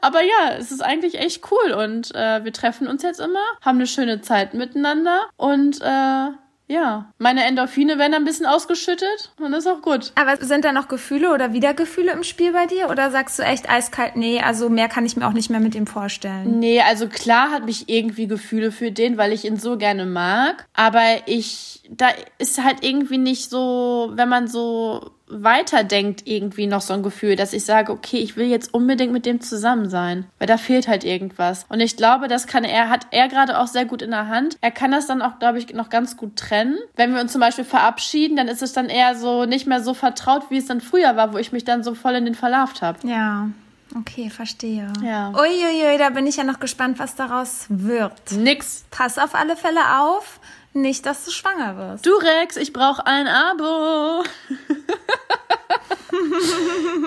Aber 0.00 0.22
ja, 0.22 0.56
es 0.58 0.72
ist 0.72 0.82
eigentlich 0.82 1.20
echt 1.20 1.40
cool 1.52 1.72
und 1.72 2.12
äh, 2.14 2.44
wir 2.44 2.52
treffen 2.52 2.88
uns 2.88 3.02
jetzt 3.04 3.20
immer, 3.20 3.44
haben 3.60 3.78
eine 3.78 3.86
schöne 3.86 4.20
Zeit 4.20 4.54
miteinander 4.54 5.26
und 5.36 5.80
äh, 5.80 6.30
ja, 6.74 7.12
meine 7.18 7.44
Endorphine 7.44 7.98
werden 7.98 8.14
ein 8.14 8.24
bisschen 8.24 8.46
ausgeschüttet 8.46 9.32
und 9.38 9.52
ist 9.52 9.68
auch 9.68 9.80
gut. 9.80 10.12
Aber 10.16 10.36
sind 10.44 10.64
da 10.64 10.72
noch 10.72 10.88
Gefühle 10.88 11.32
oder 11.32 11.52
Wiedergefühle 11.52 12.12
im 12.12 12.24
Spiel 12.24 12.52
bei 12.52 12.66
dir? 12.66 12.90
Oder 12.90 13.10
sagst 13.10 13.38
du 13.38 13.44
echt 13.44 13.70
eiskalt, 13.70 14.16
nee, 14.16 14.40
also 14.40 14.68
mehr 14.68 14.88
kann 14.88 15.06
ich 15.06 15.16
mir 15.16 15.26
auch 15.28 15.32
nicht 15.32 15.50
mehr 15.50 15.60
mit 15.60 15.76
ihm 15.76 15.86
vorstellen? 15.86 16.58
Nee, 16.58 16.80
also 16.80 17.06
klar 17.08 17.50
hat 17.52 17.64
mich 17.64 17.88
irgendwie 17.88 18.26
Gefühle 18.26 18.72
für 18.72 18.90
den, 18.90 19.16
weil 19.16 19.32
ich 19.32 19.44
ihn 19.44 19.56
so 19.56 19.78
gerne 19.78 20.04
mag. 20.04 20.66
Aber 20.74 21.04
ich, 21.26 21.82
da 21.88 22.08
ist 22.38 22.62
halt 22.62 22.78
irgendwie 22.82 23.18
nicht 23.18 23.50
so, 23.50 24.10
wenn 24.14 24.28
man 24.28 24.48
so 24.48 25.13
weiterdenkt 25.26 26.26
irgendwie 26.26 26.66
noch 26.66 26.80
so 26.80 26.92
ein 26.92 27.02
Gefühl, 27.02 27.36
dass 27.36 27.52
ich 27.52 27.64
sage, 27.64 27.92
okay, 27.92 28.18
ich 28.18 28.36
will 28.36 28.46
jetzt 28.46 28.74
unbedingt 28.74 29.12
mit 29.12 29.26
dem 29.26 29.40
zusammen 29.40 29.88
sein, 29.88 30.26
weil 30.38 30.46
da 30.46 30.56
fehlt 30.56 30.86
halt 30.86 31.04
irgendwas. 31.04 31.64
Und 31.68 31.80
ich 31.80 31.96
glaube, 31.96 32.28
das 32.28 32.46
kann 32.46 32.64
er, 32.64 32.90
hat 32.90 33.06
er 33.10 33.28
gerade 33.28 33.58
auch 33.58 33.66
sehr 33.66 33.84
gut 33.86 34.02
in 34.02 34.10
der 34.10 34.28
Hand. 34.28 34.58
Er 34.60 34.70
kann 34.70 34.90
das 34.90 35.06
dann 35.06 35.22
auch, 35.22 35.38
glaube 35.38 35.58
ich, 35.58 35.72
noch 35.72 35.88
ganz 35.88 36.16
gut 36.16 36.36
trennen. 36.36 36.76
Wenn 36.96 37.14
wir 37.14 37.20
uns 37.20 37.32
zum 37.32 37.40
Beispiel 37.40 37.64
verabschieden, 37.64 38.36
dann 38.36 38.48
ist 38.48 38.62
es 38.62 38.72
dann 38.72 38.88
eher 38.88 39.14
so 39.14 39.46
nicht 39.46 39.66
mehr 39.66 39.82
so 39.82 39.94
vertraut, 39.94 40.50
wie 40.50 40.58
es 40.58 40.66
dann 40.66 40.80
früher 40.80 41.16
war, 41.16 41.32
wo 41.32 41.38
ich 41.38 41.52
mich 41.52 41.64
dann 41.64 41.82
so 41.82 41.94
voll 41.94 42.14
in 42.14 42.26
den 42.26 42.34
verlauft 42.34 42.82
habe. 42.82 43.06
Ja. 43.06 43.48
Okay, 43.96 44.28
verstehe. 44.28 44.92
Ja. 45.02 45.30
Uiuiui, 45.30 45.98
da 45.98 46.10
bin 46.10 46.26
ich 46.26 46.36
ja 46.36 46.44
noch 46.44 46.58
gespannt, 46.58 46.98
was 46.98 47.14
daraus 47.14 47.66
wird. 47.68 48.32
Nix. 48.32 48.84
Pass 48.90 49.18
auf 49.18 49.34
alle 49.34 49.56
Fälle 49.56 50.00
auf, 50.00 50.40
nicht, 50.74 51.06
dass 51.06 51.24
du 51.24 51.30
schwanger 51.30 51.76
wirst. 51.76 52.04
Du 52.06 52.10
Rex, 52.14 52.56
ich 52.56 52.72
brauche 52.72 53.06
ein 53.06 53.26
Abo. 53.28 54.24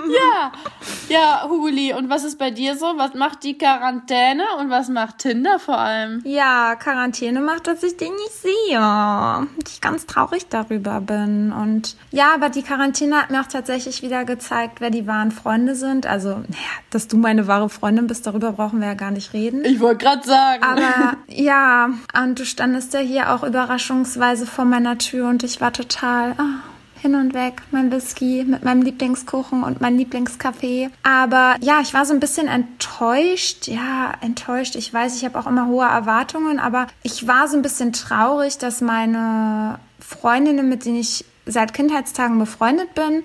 ja, 0.10 0.52
ja, 1.10 1.46
Huli. 1.48 1.94
Und 1.94 2.10
was 2.10 2.24
ist 2.24 2.38
bei 2.38 2.52
dir 2.52 2.78
so? 2.78 2.86
Was 2.98 3.14
macht 3.14 3.44
die 3.44 3.58
Quarantäne 3.58 4.44
und 4.60 4.70
was 4.70 4.90
macht 4.90 5.20
Tinder 5.20 5.60
vor 5.60 5.78
allem? 5.78 6.22
Ja, 6.26 6.76
Quarantäne 6.76 7.40
macht, 7.42 7.68
dass 7.68 7.84
ich 7.84 7.98
den 7.98 8.14
nicht 8.14 8.34
sehe. 8.34 8.80
Und 9.40 9.70
ich 9.70 9.82
ganz 9.82 10.06
traurig 10.06 10.48
darüber 10.50 11.02
bin. 11.02 11.52
Und 11.52 11.96
ja, 12.12 12.34
aber 12.34 12.50
die 12.50 12.64
Quarantäne 12.64 13.22
hat 13.22 13.30
mir 13.32 13.42
auch 13.42 13.48
tatsächlich 13.48 14.02
wieder 14.02 14.26
gezeigt, 14.26 14.82
wer 14.82 14.90
die 14.90 15.08
wahren 15.08 15.32
Freunde 15.32 15.76
sind. 15.76 16.06
Also, 16.06 16.30
naja, 16.30 16.78
dass 16.90 17.08
du 17.08 17.18
meine 17.18 17.48
wahre 17.48 17.70
Freundin 17.70 18.08
bist, 18.08 18.28
darüber 18.28 18.54
brauchen 18.54 18.80
wir 18.80 18.88
ja 18.88 18.94
gar 18.94 19.12
nicht 19.12 19.34
reden. 19.34 19.64
Ich 19.66 19.80
wollte 19.80 20.06
gerade 20.06 20.28
sagen. 20.28 20.64
Aber 20.64 21.18
ja, 21.28 21.90
und 22.22 22.40
du 22.40 22.46
standest 22.46 22.94
ja 22.94 23.00
hier 23.00 23.34
auch 23.34 23.44
überraschungsweise 23.58 24.46
vor 24.46 24.66
meiner 24.66 25.00
Tür 25.00 25.30
und 25.30 25.44
ich 25.44 25.60
war 25.60 25.74
total. 25.74 26.36
Oh 26.38 26.68
hin 27.00 27.14
und 27.14 27.36
weg, 27.36 27.62
mein 27.70 27.92
Whisky 27.92 28.44
mit 28.44 28.64
meinem 28.64 28.82
Lieblingskuchen 28.82 29.64
und 29.64 29.82
mein 29.82 30.00
Lieblingskaffee. 30.00 30.90
Aber 31.04 31.56
ja, 31.62 31.80
ich 31.80 31.94
war 31.94 32.08
so 32.08 32.14
ein 32.14 32.20
bisschen 32.20 32.48
enttäuscht. 32.48 33.68
Ja, 33.68 34.14
enttäuscht. 34.22 34.76
Ich 34.76 34.92
weiß, 34.92 35.16
ich 35.16 35.24
habe 35.24 35.38
auch 35.38 35.46
immer 35.46 35.68
hohe 35.68 35.86
Erwartungen, 35.86 36.58
aber 36.58 36.88
ich 37.04 37.28
war 37.28 37.48
so 37.48 37.56
ein 37.56 37.62
bisschen 37.62 37.94
traurig, 37.94 38.58
dass 38.58 38.82
meine 38.82 39.80
Freundinnen, 40.00 40.68
mit 40.68 40.86
denen 40.86 41.00
ich 41.00 41.24
seit 41.46 41.74
Kindheitstagen 41.74 42.40
befreundet 42.40 42.96
bin, 42.96 43.24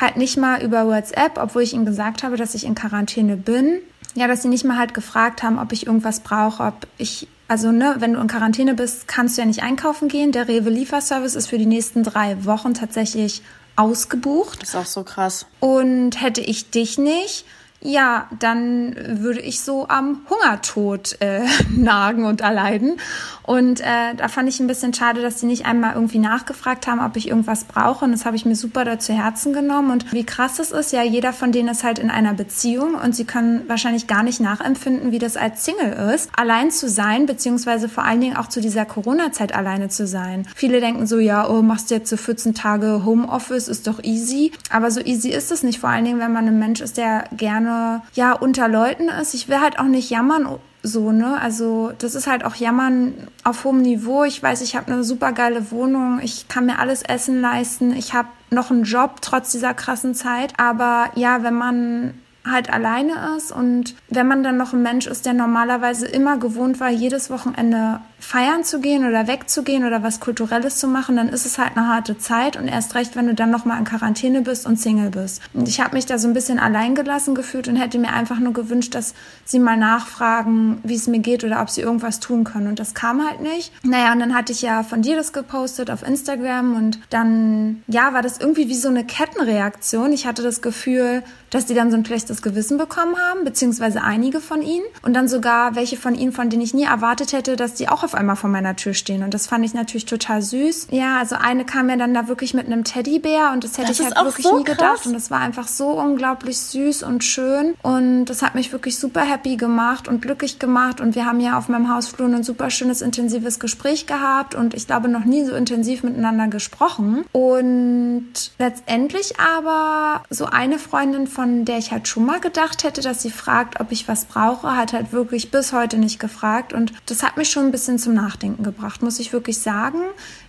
halt 0.00 0.16
nicht 0.16 0.36
mal 0.36 0.60
über 0.60 0.86
WhatsApp, 0.86 1.38
obwohl 1.38 1.62
ich 1.62 1.74
ihnen 1.74 1.86
gesagt 1.86 2.24
habe, 2.24 2.36
dass 2.36 2.56
ich 2.56 2.64
in 2.64 2.74
Quarantäne 2.74 3.36
bin, 3.36 3.78
ja, 4.14 4.26
dass 4.26 4.42
sie 4.42 4.48
nicht 4.48 4.64
mal 4.64 4.78
halt 4.78 4.94
gefragt 4.94 5.42
haben, 5.42 5.58
ob 5.58 5.72
ich 5.72 5.86
irgendwas 5.86 6.20
brauche, 6.20 6.64
ob 6.64 6.86
ich 6.98 7.28
also, 7.52 7.70
ne, 7.70 7.96
wenn 7.98 8.14
du 8.14 8.20
in 8.22 8.28
Quarantäne 8.28 8.72
bist, 8.72 9.06
kannst 9.06 9.36
du 9.36 9.42
ja 9.42 9.46
nicht 9.46 9.62
einkaufen 9.62 10.08
gehen. 10.08 10.32
Der 10.32 10.48
Rewe-Lieferservice 10.48 11.34
ist 11.34 11.48
für 11.48 11.58
die 11.58 11.66
nächsten 11.66 12.02
drei 12.02 12.46
Wochen 12.46 12.72
tatsächlich 12.72 13.42
ausgebucht. 13.76 14.62
Das 14.62 14.70
ist 14.70 14.74
auch 14.74 14.86
so 14.86 15.02
krass. 15.02 15.44
Und 15.60 16.18
hätte 16.22 16.40
ich 16.40 16.70
dich 16.70 16.96
nicht, 16.96 17.44
ja, 17.82 18.28
dann 18.38 18.94
würde 19.20 19.40
ich 19.40 19.60
so 19.60 19.88
am 19.88 20.20
Hungertod 20.30 21.20
äh, 21.20 21.42
nagen 21.70 22.24
und 22.24 22.40
erleiden. 22.40 22.98
Und 23.42 23.80
äh, 23.80 24.14
da 24.16 24.28
fand 24.28 24.48
ich 24.48 24.60
ein 24.60 24.68
bisschen 24.68 24.94
schade, 24.94 25.20
dass 25.20 25.40
sie 25.40 25.46
nicht 25.46 25.66
einmal 25.66 25.94
irgendwie 25.94 26.20
nachgefragt 26.20 26.86
haben, 26.86 27.00
ob 27.00 27.16
ich 27.16 27.28
irgendwas 27.28 27.64
brauche. 27.64 28.04
Und 28.04 28.12
das 28.12 28.24
habe 28.24 28.36
ich 28.36 28.44
mir 28.44 28.54
super 28.54 28.84
da 28.84 28.98
zu 28.98 29.12
Herzen 29.12 29.52
genommen. 29.52 29.90
Und 29.90 30.12
wie 30.12 30.24
krass 30.24 30.56
das 30.56 30.70
ist, 30.70 30.92
ja, 30.92 31.02
jeder 31.02 31.32
von 31.32 31.50
denen 31.50 31.68
ist 31.68 31.82
halt 31.82 31.98
in 31.98 32.10
einer 32.10 32.34
Beziehung 32.34 32.94
und 32.94 33.16
sie 33.16 33.24
können 33.24 33.68
wahrscheinlich 33.68 34.06
gar 34.06 34.22
nicht 34.22 34.40
nachempfinden, 34.40 35.10
wie 35.10 35.18
das 35.18 35.36
als 35.36 35.64
Single 35.64 35.92
ist, 36.14 36.30
allein 36.36 36.70
zu 36.70 36.88
sein, 36.88 37.26
beziehungsweise 37.26 37.88
vor 37.88 38.04
allen 38.04 38.20
Dingen 38.20 38.36
auch 38.36 38.48
zu 38.48 38.60
dieser 38.60 38.84
Corona-Zeit 38.84 39.54
alleine 39.54 39.88
zu 39.88 40.06
sein. 40.06 40.46
Viele 40.54 40.80
denken 40.80 41.06
so, 41.06 41.18
ja, 41.18 41.48
oh, 41.48 41.62
machst 41.62 41.90
du 41.90 41.96
jetzt 41.96 42.10
so 42.10 42.16
14 42.16 42.54
Tage 42.54 43.04
Homeoffice, 43.04 43.66
ist 43.66 43.88
doch 43.88 44.02
easy. 44.04 44.52
Aber 44.70 44.90
so 44.90 45.00
easy 45.00 45.30
ist 45.30 45.50
es 45.50 45.62
nicht, 45.64 45.80
vor 45.80 45.90
allen 45.90 46.04
Dingen, 46.04 46.20
wenn 46.20 46.32
man 46.32 46.46
ein 46.46 46.58
Mensch 46.58 46.80
ist, 46.80 46.96
der 46.96 47.24
gerne, 47.36 47.71
ja, 48.14 48.32
unter 48.32 48.68
Leuten 48.68 49.08
ist. 49.08 49.34
Ich 49.34 49.48
will 49.48 49.60
halt 49.60 49.78
auch 49.78 49.84
nicht 49.84 50.10
jammern 50.10 50.58
so, 50.82 51.12
ne? 51.12 51.40
Also 51.40 51.92
das 51.98 52.14
ist 52.14 52.26
halt 52.26 52.44
auch 52.44 52.56
Jammern 52.56 53.14
auf 53.44 53.64
hohem 53.64 53.82
Niveau. 53.82 54.24
Ich 54.24 54.42
weiß, 54.42 54.62
ich 54.62 54.76
habe 54.76 54.92
eine 54.92 55.04
super 55.04 55.32
geile 55.32 55.70
Wohnung, 55.70 56.20
ich 56.22 56.48
kann 56.48 56.66
mir 56.66 56.78
alles 56.78 57.02
Essen 57.02 57.40
leisten, 57.40 57.94
ich 57.94 58.14
habe 58.14 58.28
noch 58.50 58.70
einen 58.70 58.82
Job 58.84 59.22
trotz 59.22 59.52
dieser 59.52 59.74
krassen 59.74 60.14
Zeit. 60.14 60.54
Aber 60.58 61.10
ja, 61.14 61.42
wenn 61.42 61.54
man 61.54 62.14
halt 62.44 62.72
alleine 62.72 63.36
ist 63.36 63.52
und 63.52 63.94
wenn 64.08 64.26
man 64.26 64.42
dann 64.42 64.56
noch 64.56 64.72
ein 64.72 64.82
Mensch 64.82 65.06
ist, 65.06 65.26
der 65.26 65.32
normalerweise 65.32 66.06
immer 66.06 66.38
gewohnt 66.38 66.80
war, 66.80 66.90
jedes 66.90 67.30
Wochenende 67.30 68.00
feiern 68.22 68.62
zu 68.62 68.80
gehen 68.80 69.06
oder 69.06 69.26
wegzugehen 69.26 69.84
oder 69.84 70.02
was 70.02 70.20
Kulturelles 70.20 70.76
zu 70.76 70.86
machen, 70.86 71.16
dann 71.16 71.28
ist 71.28 71.44
es 71.44 71.58
halt 71.58 71.76
eine 71.76 71.88
harte 71.88 72.18
Zeit 72.18 72.56
und 72.56 72.68
erst 72.68 72.94
recht, 72.94 73.16
wenn 73.16 73.26
du 73.26 73.34
dann 73.34 73.50
noch 73.50 73.64
mal 73.64 73.76
in 73.78 73.84
Quarantäne 73.84 74.42
bist 74.42 74.64
und 74.64 74.78
Single 74.78 75.10
bist. 75.10 75.42
Und 75.52 75.68
ich 75.68 75.80
habe 75.80 75.96
mich 75.96 76.06
da 76.06 76.18
so 76.18 76.28
ein 76.28 76.32
bisschen 76.32 76.60
alleingelassen 76.60 77.34
gefühlt 77.34 77.66
und 77.66 77.76
hätte 77.76 77.98
mir 77.98 78.12
einfach 78.12 78.38
nur 78.38 78.52
gewünscht, 78.52 78.94
dass 78.94 79.14
sie 79.44 79.58
mal 79.58 79.76
nachfragen, 79.76 80.78
wie 80.84 80.94
es 80.94 81.08
mir 81.08 81.18
geht 81.18 81.42
oder 81.42 81.60
ob 81.60 81.68
sie 81.68 81.80
irgendwas 81.80 82.20
tun 82.20 82.44
können. 82.44 82.68
Und 82.68 82.78
das 82.78 82.94
kam 82.94 83.26
halt 83.28 83.40
nicht. 83.40 83.72
Naja, 83.84 84.12
und 84.12 84.20
dann 84.20 84.34
hatte 84.34 84.52
ich 84.52 84.62
ja 84.62 84.84
von 84.84 85.02
dir 85.02 85.16
das 85.16 85.32
gepostet 85.32 85.90
auf 85.90 86.06
Instagram 86.06 86.76
und 86.76 87.00
dann, 87.10 87.82
ja, 87.88 88.14
war 88.14 88.22
das 88.22 88.38
irgendwie 88.38 88.68
wie 88.68 88.76
so 88.76 88.88
eine 88.88 89.04
Kettenreaktion. 89.04 90.12
Ich 90.12 90.26
hatte 90.26 90.42
das 90.42 90.62
Gefühl, 90.62 91.24
dass 91.50 91.66
die 91.66 91.74
dann 91.74 91.90
so 91.90 91.96
ein 91.96 92.04
schlechtes 92.04 92.40
Gewissen 92.40 92.78
bekommen 92.78 93.16
haben, 93.18 93.44
beziehungsweise 93.44 94.02
einige 94.02 94.40
von 94.40 94.62
ihnen. 94.62 94.84
Und 95.02 95.14
dann 95.14 95.28
sogar 95.28 95.74
welche 95.74 95.96
von 95.96 96.14
ihnen, 96.14 96.32
von 96.32 96.48
denen 96.48 96.62
ich 96.62 96.72
nie 96.72 96.84
erwartet 96.84 97.32
hätte, 97.32 97.56
dass 97.56 97.74
die 97.74 97.88
auch 97.88 98.04
auf 98.04 98.11
einmal 98.14 98.36
vor 98.36 98.50
meiner 98.50 98.76
Tür 98.76 98.94
stehen. 98.94 99.22
Und 99.22 99.34
das 99.34 99.46
fand 99.46 99.64
ich 99.64 99.74
natürlich 99.74 100.06
total 100.06 100.42
süß. 100.42 100.88
Ja, 100.90 101.18
also 101.18 101.36
eine 101.36 101.64
kam 101.64 101.88
ja 101.88 101.96
dann 101.96 102.14
da 102.14 102.28
wirklich 102.28 102.54
mit 102.54 102.66
einem 102.66 102.84
Teddybär 102.84 103.50
und 103.52 103.64
das 103.64 103.78
hätte 103.78 103.88
das 103.88 104.00
ich 104.00 104.04
halt 104.06 104.16
wirklich 104.16 104.46
so 104.46 104.58
nie 104.58 104.64
krass. 104.64 104.76
gedacht. 104.76 105.06
Und 105.06 105.14
das 105.14 105.30
war 105.30 105.40
einfach 105.40 105.68
so 105.68 105.90
unglaublich 105.90 106.58
süß 106.58 107.02
und 107.02 107.24
schön. 107.24 107.74
Und 107.82 108.26
das 108.26 108.42
hat 108.42 108.54
mich 108.54 108.72
wirklich 108.72 108.98
super 108.98 109.22
happy 109.22 109.56
gemacht 109.56 110.08
und 110.08 110.22
glücklich 110.22 110.58
gemacht. 110.58 111.00
Und 111.00 111.14
wir 111.14 111.26
haben 111.26 111.40
ja 111.40 111.58
auf 111.58 111.68
meinem 111.68 111.92
Hausflur 111.94 112.28
ein 112.28 112.44
super 112.44 112.70
schönes, 112.70 113.02
intensives 113.02 113.58
Gespräch 113.58 114.06
gehabt 114.06 114.54
und 114.54 114.74
ich 114.74 114.86
glaube 114.86 115.08
noch 115.08 115.24
nie 115.24 115.44
so 115.44 115.54
intensiv 115.54 116.02
miteinander 116.02 116.48
gesprochen. 116.48 117.24
Und 117.32 118.32
letztendlich 118.58 119.38
aber 119.38 120.22
so 120.30 120.46
eine 120.46 120.78
Freundin, 120.78 121.26
von 121.26 121.64
der 121.64 121.78
ich 121.78 121.92
halt 121.92 122.08
schon 122.08 122.26
mal 122.26 122.40
gedacht 122.40 122.84
hätte, 122.84 123.00
dass 123.00 123.22
sie 123.22 123.30
fragt, 123.30 123.80
ob 123.80 123.92
ich 123.92 124.08
was 124.08 124.24
brauche, 124.24 124.76
hat 124.76 124.92
halt 124.92 125.12
wirklich 125.12 125.50
bis 125.50 125.72
heute 125.72 125.98
nicht 125.98 126.18
gefragt. 126.18 126.72
Und 126.72 126.92
das 127.06 127.22
hat 127.22 127.36
mich 127.36 127.50
schon 127.50 127.66
ein 127.66 127.72
bisschen 127.72 127.98
zum 128.02 128.14
Nachdenken 128.14 128.62
gebracht, 128.62 129.02
muss 129.02 129.18
ich 129.18 129.32
wirklich 129.32 129.60
sagen. 129.60 130.00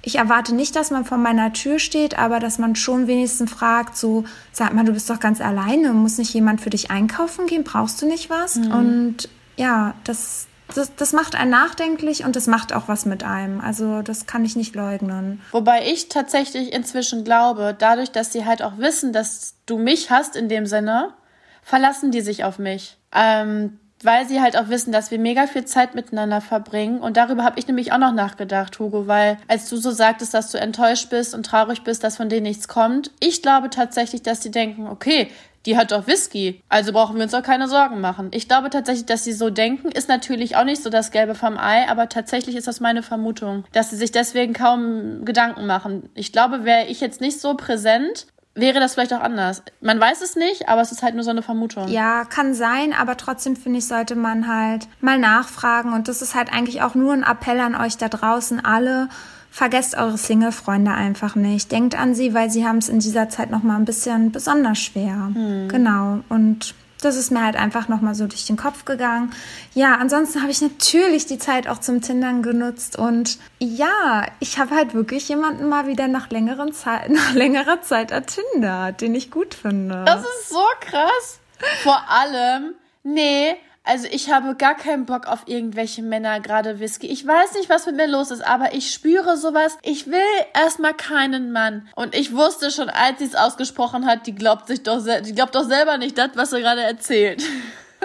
Ich 0.02 0.16
erwarte 0.16 0.54
nicht, 0.54 0.76
dass 0.76 0.92
man 0.92 1.06
vor 1.06 1.18
meiner 1.18 1.54
Tür 1.54 1.80
steht, 1.80 2.18
aber 2.18 2.40
dass 2.40 2.60
man 2.60 2.76
schon 2.76 3.08
wenigstens 3.08 3.52
fragt, 3.52 3.96
so, 3.96 4.26
sag 4.52 4.74
mal, 4.74 4.84
du 4.84 4.94
bist 4.94 5.10
doch 5.10 5.20
ganz 5.20 5.40
alleine, 5.40 5.94
muss 5.94 6.18
nicht 6.18 6.34
jemand 6.34 6.62
für 6.62 6.70
dich 6.70 6.92
einkaufen 6.92 7.48
gehen, 7.48 7.64
brauchst 7.64 8.02
du 8.02 8.08
nicht 8.08 8.30
was? 8.30 8.56
Mhm. 8.56 8.72
Und 8.72 9.30
ja, 9.56 9.94
das, 10.04 10.48
das, 10.74 10.96
das 10.96 11.14
macht 11.14 11.36
einen 11.36 11.52
nachdenklich 11.52 12.26
und 12.26 12.36
das 12.36 12.48
macht 12.48 12.74
auch 12.74 12.88
was 12.88 13.06
mit 13.06 13.24
einem. 13.24 13.62
Also 13.62 14.02
das 14.02 14.26
kann 14.26 14.46
ich 14.46 14.56
nicht 14.56 14.76
leugnen. 14.76 15.42
Wobei 15.52 15.86
ich 15.88 16.10
tatsächlich 16.10 16.74
inzwischen 16.74 17.24
glaube, 17.24 17.76
dadurch, 17.78 18.12
dass 18.12 18.34
sie 18.34 18.46
halt 18.46 18.62
auch 18.62 18.78
wissen, 18.78 19.14
dass 19.14 19.56
du 19.66 19.78
mich 19.78 20.10
hast 20.10 20.36
in 20.36 20.50
dem 20.50 20.66
Sinne, 20.66 21.14
verlassen 21.62 22.12
die 22.12 22.22
sich 22.22 22.44
auf 22.44 22.60
mich. 22.60 22.98
Ähm, 23.14 23.80
weil 24.06 24.28
sie 24.28 24.42
halt 24.42 24.58
auch 24.58 24.70
wissen, 24.70 24.92
dass 24.92 25.12
wir 25.12 25.20
mega 25.20 25.48
viel 25.48 25.66
Zeit 25.66 25.96
miteinander 25.96 26.42
verbringen. 26.42 27.00
Und 27.00 27.18
darüber 27.18 27.44
habe 27.44 27.60
ich 27.60 27.68
nämlich 27.68 27.92
auch 27.92 27.98
noch 27.98 28.14
nachgedacht, 28.14 28.80
Hugo, 28.80 29.08
weil 29.08 29.38
als 29.48 29.70
du 29.70 29.78
so 29.78 29.92
sagtest, 29.92 30.34
dass 30.34 30.52
du 30.52 30.60
enttäuscht 30.60 31.10
bist 31.10 31.34
und 31.34 31.46
traurig 31.46 31.84
bist, 31.84 32.04
dass 32.04 32.18
von 32.18 32.30
denen 32.30 32.44
nichts 32.44 32.68
kommt, 32.68 33.12
ich 33.20 33.42
glaube 33.42 33.70
tatsächlich, 33.70 34.22
dass 34.22 34.42
sie 34.42 34.52
denken, 34.52 34.88
okay, 34.88 35.30
die 35.66 35.78
hat 35.78 35.92
doch 35.92 36.08
Whisky, 36.08 36.62
also 36.68 36.92
brauchen 36.92 37.16
wir 37.16 37.24
uns 37.24 37.34
auch 37.34 37.44
keine 37.44 37.68
Sorgen 37.68 38.02
machen. 38.02 38.30
Ich 38.34 38.48
glaube 38.48 38.70
tatsächlich, 38.70 39.06
dass 39.06 39.24
sie 39.24 39.32
so 39.32 39.50
denken, 39.50 39.90
ist 39.90 40.10
natürlich 40.10 40.56
auch 40.56 40.66
nicht 40.66 40.84
so 40.84 40.90
das 40.90 41.12
Gelbe 41.12 41.36
vom 41.36 41.58
Ei, 41.58 41.88
aber 41.88 42.10
tatsächlich 42.10 42.56
ist 42.56 42.68
das 42.68 42.80
meine 42.80 43.04
Vermutung, 43.04 43.64
dass 43.72 43.90
sie 43.90 43.96
sich 43.96 44.12
deswegen 44.12 44.54
kaum 44.54 45.24
Gedanken 45.24 45.66
machen. 45.66 46.10
Ich 46.16 46.32
glaube, 46.32 46.66
wäre 46.66 46.88
ich 46.88 47.00
jetzt 47.00 47.22
nicht 47.22 47.40
so 47.40 47.56
präsent, 47.56 48.28
wäre 48.56 48.80
das 48.80 48.94
vielleicht 48.94 49.14
auch 49.14 49.22
anders. 49.22 49.64
Man 49.82 50.00
weiß 50.00 50.22
es 50.22 50.36
nicht, 50.36 50.70
aber 50.70 50.82
es 50.82 50.92
ist 50.92 51.04
halt 51.04 51.16
nur 51.16 51.24
so 51.24 51.32
eine 51.32 51.42
Vermutung. 51.42 51.88
Ja, 51.88 52.26
kann 52.26 52.54
sein, 52.54 52.94
aber 52.94 53.18
trotzdem 53.18 53.56
finde 53.56 53.80
ich, 53.80 53.88
sollte 53.88 54.16
man 54.16 54.48
halt 54.48 54.88
mal 55.02 55.18
nachfragen. 55.18 55.94
Und 55.94 56.08
das 56.08 56.22
ist 56.22 56.36
halt 56.36 56.52
eigentlich 56.52 56.82
auch 56.82 56.96
nur 56.96 57.14
ein 57.14 57.24
Appell 57.24 57.60
an 57.60 57.76
euch 57.76 57.98
da 57.98 58.10
draußen 58.10 58.64
alle. 58.64 59.10
Vergesst 59.50 59.96
eure 59.96 60.18
Single-Freunde 60.18 60.92
einfach 60.92 61.36
nicht. 61.36 61.72
Denkt 61.72 61.96
an 61.96 62.16
sie, 62.16 62.34
weil 62.34 62.50
sie 62.50 62.66
haben 62.66 62.80
es 62.80 62.90
in 62.90 63.00
dieser 63.00 63.30
Zeit 63.30 63.52
noch 63.52 63.62
mal 63.62 63.76
ein 63.76 63.86
bisschen 63.86 64.32
besonders 64.32 64.80
schwer. 64.80 65.30
Hm. 65.34 65.68
Genau. 65.68 66.20
Und 66.30 66.74
das 67.06 67.16
ist 67.16 67.32
mir 67.32 67.44
halt 67.44 67.56
einfach 67.56 67.88
nochmal 67.88 68.16
so 68.16 68.28
durch 68.28 68.46
den 68.46 68.58
Kopf 68.58 68.86
gegangen. 68.86 69.32
Ja, 69.74 69.96
ansonsten 69.96 70.42
habe 70.42 70.52
ich 70.52 70.62
natürlich 70.62 71.26
die 71.26 71.38
Zeit 71.38 71.68
auch 71.68 71.80
zum 71.80 72.02
Tindern 72.02 72.44
genutzt 72.44 72.98
und 72.98 73.38
ja, 73.60 74.26
ich 74.40 74.60
habe 74.60 74.76
halt 74.76 74.94
wirklich 74.94 75.28
jemanden 75.30 75.68
mal 75.68 75.88
wieder 75.88 76.08
nach, 76.08 76.30
längeren 76.30 76.74
Zeit, 76.74 77.10
nach 77.12 77.34
längerer 77.34 77.82
Zeit 77.82 78.12
ertindert, 78.12 79.02
den 79.02 79.16
ich 79.16 79.32
gut 79.32 79.54
finde. 79.54 80.04
Das 80.06 80.22
ist 80.22 80.50
so 80.50 80.64
krass. 80.82 81.40
Vor 81.84 82.10
allem, 82.10 82.76
nee, 83.04 83.56
also 83.86 84.08
ich 84.10 84.32
habe 84.32 84.56
gar 84.56 84.76
keinen 84.76 85.06
Bock 85.06 85.28
auf 85.28 85.44
irgendwelche 85.46 86.04
Männer, 86.04 86.40
gerade 86.40 86.80
Whisky. 86.80 87.08
Ich 87.08 87.28
weiß 87.28 87.56
nicht, 87.56 87.70
was 87.70 87.86
mit 87.86 87.98
mir 87.98 88.08
los 88.08 88.32
ist, 88.32 88.42
aber 88.42 88.74
ich 88.74 88.94
spüre 88.94 89.36
sowas. 89.36 89.78
Ich 89.82 90.08
will 90.08 90.20
erstmal 90.54 90.94
keinen 90.94 91.52
Mann. 91.52 91.90
Und 91.96 92.16
ich 92.16 92.34
wusste 92.34 92.72
schon, 92.72 92.90
als 92.90 93.20
sie 93.20 93.26
es 93.26 93.36
ausgesprochen 93.36 94.06
hat, 94.06 94.26
die 94.26 94.36
glaubt 94.36 94.68
sich 94.68 94.84
doch, 94.84 95.04
die 95.04 95.36
glaubt 95.36 95.56
doch 95.56 95.66
selber 95.66 95.98
nicht 95.98 96.18
das, 96.18 96.30
was 96.36 96.52
sie 96.52 96.62
gerade 96.62 96.82
erzählt. 96.82 97.44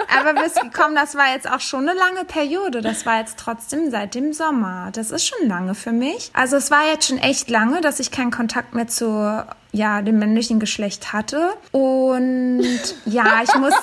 Aber 0.07 0.41
Whisky, 0.41 0.69
komm, 0.73 0.95
das 0.95 1.15
war 1.15 1.33
jetzt 1.33 1.49
auch 1.49 1.59
schon 1.59 1.87
eine 1.87 1.97
lange 1.97 2.25
Periode. 2.25 2.81
Das 2.81 3.05
war 3.05 3.19
jetzt 3.19 3.37
trotzdem 3.39 3.91
seit 3.91 4.15
dem 4.15 4.33
Sommer. 4.33 4.89
Das 4.93 5.11
ist 5.11 5.27
schon 5.27 5.47
lange 5.47 5.75
für 5.75 5.91
mich. 5.91 6.31
Also 6.33 6.57
es 6.57 6.71
war 6.71 6.85
jetzt 6.91 7.07
schon 7.07 7.17
echt 7.17 7.49
lange, 7.49 7.81
dass 7.81 7.99
ich 7.99 8.11
keinen 8.11 8.31
Kontakt 8.31 8.73
mehr 8.73 8.87
zu 8.87 9.43
ja, 9.71 10.01
dem 10.01 10.19
männlichen 10.19 10.59
Geschlecht 10.59 11.13
hatte. 11.13 11.53
Und 11.71 12.63
ja, 13.05 13.41
ich 13.43 13.55
muss, 13.55 13.73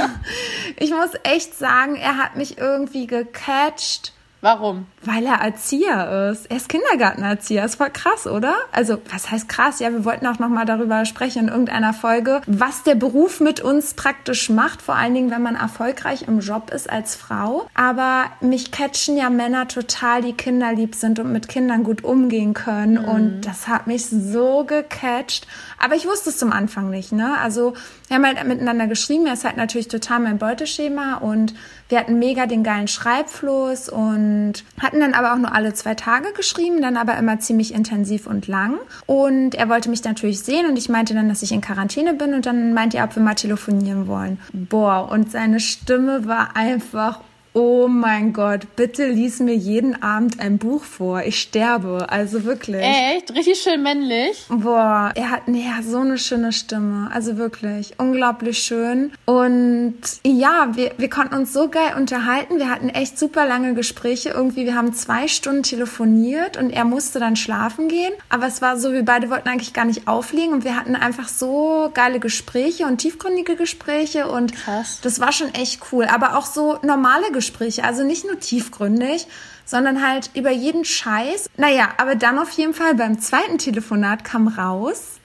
ich 0.76 0.90
muss 0.90 1.10
echt 1.22 1.56
sagen, 1.56 1.96
er 1.96 2.16
hat 2.18 2.36
mich 2.36 2.58
irgendwie 2.58 3.06
gecatcht 3.06 4.12
Warum? 4.42 4.86
Weil 5.02 5.26
er 5.26 5.40
Erzieher 5.40 6.30
ist. 6.30 6.50
Er 6.50 6.56
ist 6.56 6.70
Kindergartenerzieher. 6.70 7.64
Ist 7.64 7.74
voll 7.74 7.90
krass, 7.90 8.26
oder? 8.26 8.54
Also, 8.72 8.98
was 9.10 9.30
heißt 9.30 9.48
krass? 9.50 9.80
Ja, 9.80 9.92
wir 9.92 10.04
wollten 10.06 10.26
auch 10.26 10.38
noch 10.38 10.48
mal 10.48 10.64
darüber 10.64 11.04
sprechen 11.04 11.44
in 11.44 11.48
irgendeiner 11.48 11.92
Folge, 11.92 12.40
was 12.46 12.82
der 12.82 12.94
Beruf 12.94 13.40
mit 13.40 13.60
uns 13.60 13.92
praktisch 13.94 14.48
macht, 14.48 14.80
vor 14.80 14.94
allen 14.94 15.14
Dingen, 15.14 15.30
wenn 15.30 15.42
man 15.42 15.56
erfolgreich 15.56 16.26
im 16.26 16.40
Job 16.40 16.70
ist 16.70 16.88
als 16.88 17.16
Frau. 17.16 17.68
Aber 17.74 18.26
mich 18.40 18.70
catchen 18.72 19.18
ja 19.18 19.28
Männer 19.28 19.68
total, 19.68 20.22
die 20.22 20.32
kinderlieb 20.32 20.94
sind 20.94 21.18
und 21.18 21.32
mit 21.32 21.48
Kindern 21.48 21.84
gut 21.84 22.02
umgehen 22.02 22.54
können. 22.54 23.02
Mhm. 23.02 23.08
Und 23.08 23.40
das 23.42 23.68
hat 23.68 23.86
mich 23.86 24.06
so 24.06 24.64
gecatcht. 24.64 25.46
Aber 25.78 25.96
ich 25.96 26.06
wusste 26.06 26.30
es 26.30 26.38
zum 26.38 26.52
Anfang 26.52 26.88
nicht, 26.88 27.12
ne? 27.12 27.36
Also, 27.38 27.74
wir 28.08 28.16
haben 28.16 28.26
halt 28.26 28.42
miteinander 28.44 28.86
geschrieben. 28.86 29.26
Er 29.26 29.34
ist 29.34 29.44
halt 29.44 29.58
natürlich 29.58 29.88
total 29.88 30.20
mein 30.20 30.38
Beuteschema 30.38 31.16
und 31.16 31.54
wir 31.90 31.98
hatten 31.98 32.18
mega 32.18 32.46
den 32.46 32.62
geilen 32.62 32.88
Schreibfluss 32.88 33.88
und 33.88 34.64
hatten 34.80 35.00
dann 35.00 35.14
aber 35.14 35.34
auch 35.34 35.38
nur 35.38 35.52
alle 35.52 35.74
zwei 35.74 35.94
Tage 35.94 36.32
geschrieben, 36.32 36.80
dann 36.80 36.96
aber 36.96 37.16
immer 37.18 37.38
ziemlich 37.40 37.74
intensiv 37.74 38.26
und 38.26 38.46
lang. 38.46 38.78
Und 39.06 39.54
er 39.54 39.68
wollte 39.68 39.90
mich 39.90 40.04
natürlich 40.04 40.40
sehen 40.40 40.66
und 40.66 40.78
ich 40.78 40.88
meinte 40.88 41.14
dann, 41.14 41.28
dass 41.28 41.42
ich 41.42 41.52
in 41.52 41.60
Quarantäne 41.60 42.14
bin 42.14 42.34
und 42.34 42.46
dann 42.46 42.72
meinte 42.74 42.96
er, 42.96 43.04
ob 43.04 43.16
wir 43.16 43.22
mal 43.22 43.34
telefonieren 43.34 44.06
wollen. 44.06 44.38
Boah, 44.52 45.10
und 45.10 45.30
seine 45.30 45.60
Stimme 45.60 46.26
war 46.26 46.56
einfach 46.56 47.20
Oh 47.52 47.88
mein 47.88 48.32
Gott, 48.32 48.76
bitte 48.76 49.08
lies 49.08 49.40
mir 49.40 49.56
jeden 49.56 50.02
Abend 50.04 50.38
ein 50.38 50.58
Buch 50.58 50.84
vor. 50.84 51.22
Ich 51.22 51.40
sterbe. 51.40 52.06
Also 52.08 52.44
wirklich. 52.44 52.82
Echt? 52.82 53.34
Richtig 53.34 53.60
schön 53.60 53.82
männlich? 53.82 54.44
Boah, 54.48 55.10
er 55.16 55.30
hat 55.30 55.48
nee, 55.48 55.64
so 55.82 55.98
eine 55.98 56.16
schöne 56.16 56.52
Stimme. 56.52 57.10
Also 57.12 57.38
wirklich. 57.38 57.94
Unglaublich 57.98 58.58
schön. 58.60 59.10
Und 59.24 59.98
ja, 60.24 60.68
wir, 60.74 60.92
wir 60.96 61.10
konnten 61.10 61.34
uns 61.34 61.52
so 61.52 61.68
geil 61.68 61.94
unterhalten. 61.96 62.58
Wir 62.58 62.70
hatten 62.70 62.88
echt 62.88 63.18
super 63.18 63.46
lange 63.46 63.74
Gespräche. 63.74 64.28
Irgendwie, 64.30 64.64
wir 64.64 64.76
haben 64.76 64.94
zwei 64.94 65.26
Stunden 65.26 65.64
telefoniert 65.64 66.56
und 66.56 66.70
er 66.70 66.84
musste 66.84 67.18
dann 67.18 67.34
schlafen 67.34 67.88
gehen. 67.88 68.12
Aber 68.28 68.46
es 68.46 68.62
war 68.62 68.78
so, 68.78 68.92
wir 68.92 69.04
beide 69.04 69.28
wollten 69.28 69.48
eigentlich 69.48 69.72
gar 69.72 69.86
nicht 69.86 70.06
auflegen 70.06 70.52
und 70.52 70.64
wir 70.64 70.76
hatten 70.76 70.94
einfach 70.94 71.26
so 71.26 71.90
geile 71.94 72.20
Gespräche 72.20 72.86
und 72.86 72.98
tiefgründige 72.98 73.56
Gespräche 73.56 74.28
und 74.28 74.54
Krass. 74.54 75.00
das 75.02 75.18
war 75.18 75.32
schon 75.32 75.52
echt 75.54 75.80
cool. 75.90 76.04
Aber 76.04 76.36
auch 76.36 76.46
so 76.46 76.78
normale 76.82 77.24
Gespräche 77.32 77.39
Gespräche. 77.40 77.84
Also 77.84 78.04
nicht 78.04 78.24
nur 78.24 78.38
tiefgründig, 78.38 79.26
sondern 79.64 80.06
halt 80.06 80.30
über 80.34 80.50
jeden 80.50 80.84
Scheiß. 80.84 81.48
Naja, 81.56 81.88
aber 81.96 82.14
dann 82.14 82.38
auf 82.38 82.50
jeden 82.50 82.74
Fall 82.74 82.94
beim 82.94 83.18
zweiten 83.18 83.58
Telefonat 83.58 84.24
kam 84.24 84.48
raus, 84.48 85.20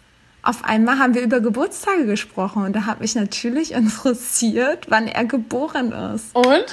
auf 0.46 0.64
einmal 0.64 1.00
haben 1.00 1.16
wir 1.16 1.24
über 1.24 1.40
Geburtstage 1.40 2.06
gesprochen 2.06 2.64
und 2.64 2.74
da 2.74 2.86
hat 2.86 3.02
mich 3.02 3.16
natürlich 3.16 3.72
interessiert, 3.82 4.86
wann 4.90 5.08
er 5.08 5.26
geboren 5.26 5.92
ist. 5.92 6.36
Und? 6.36 6.66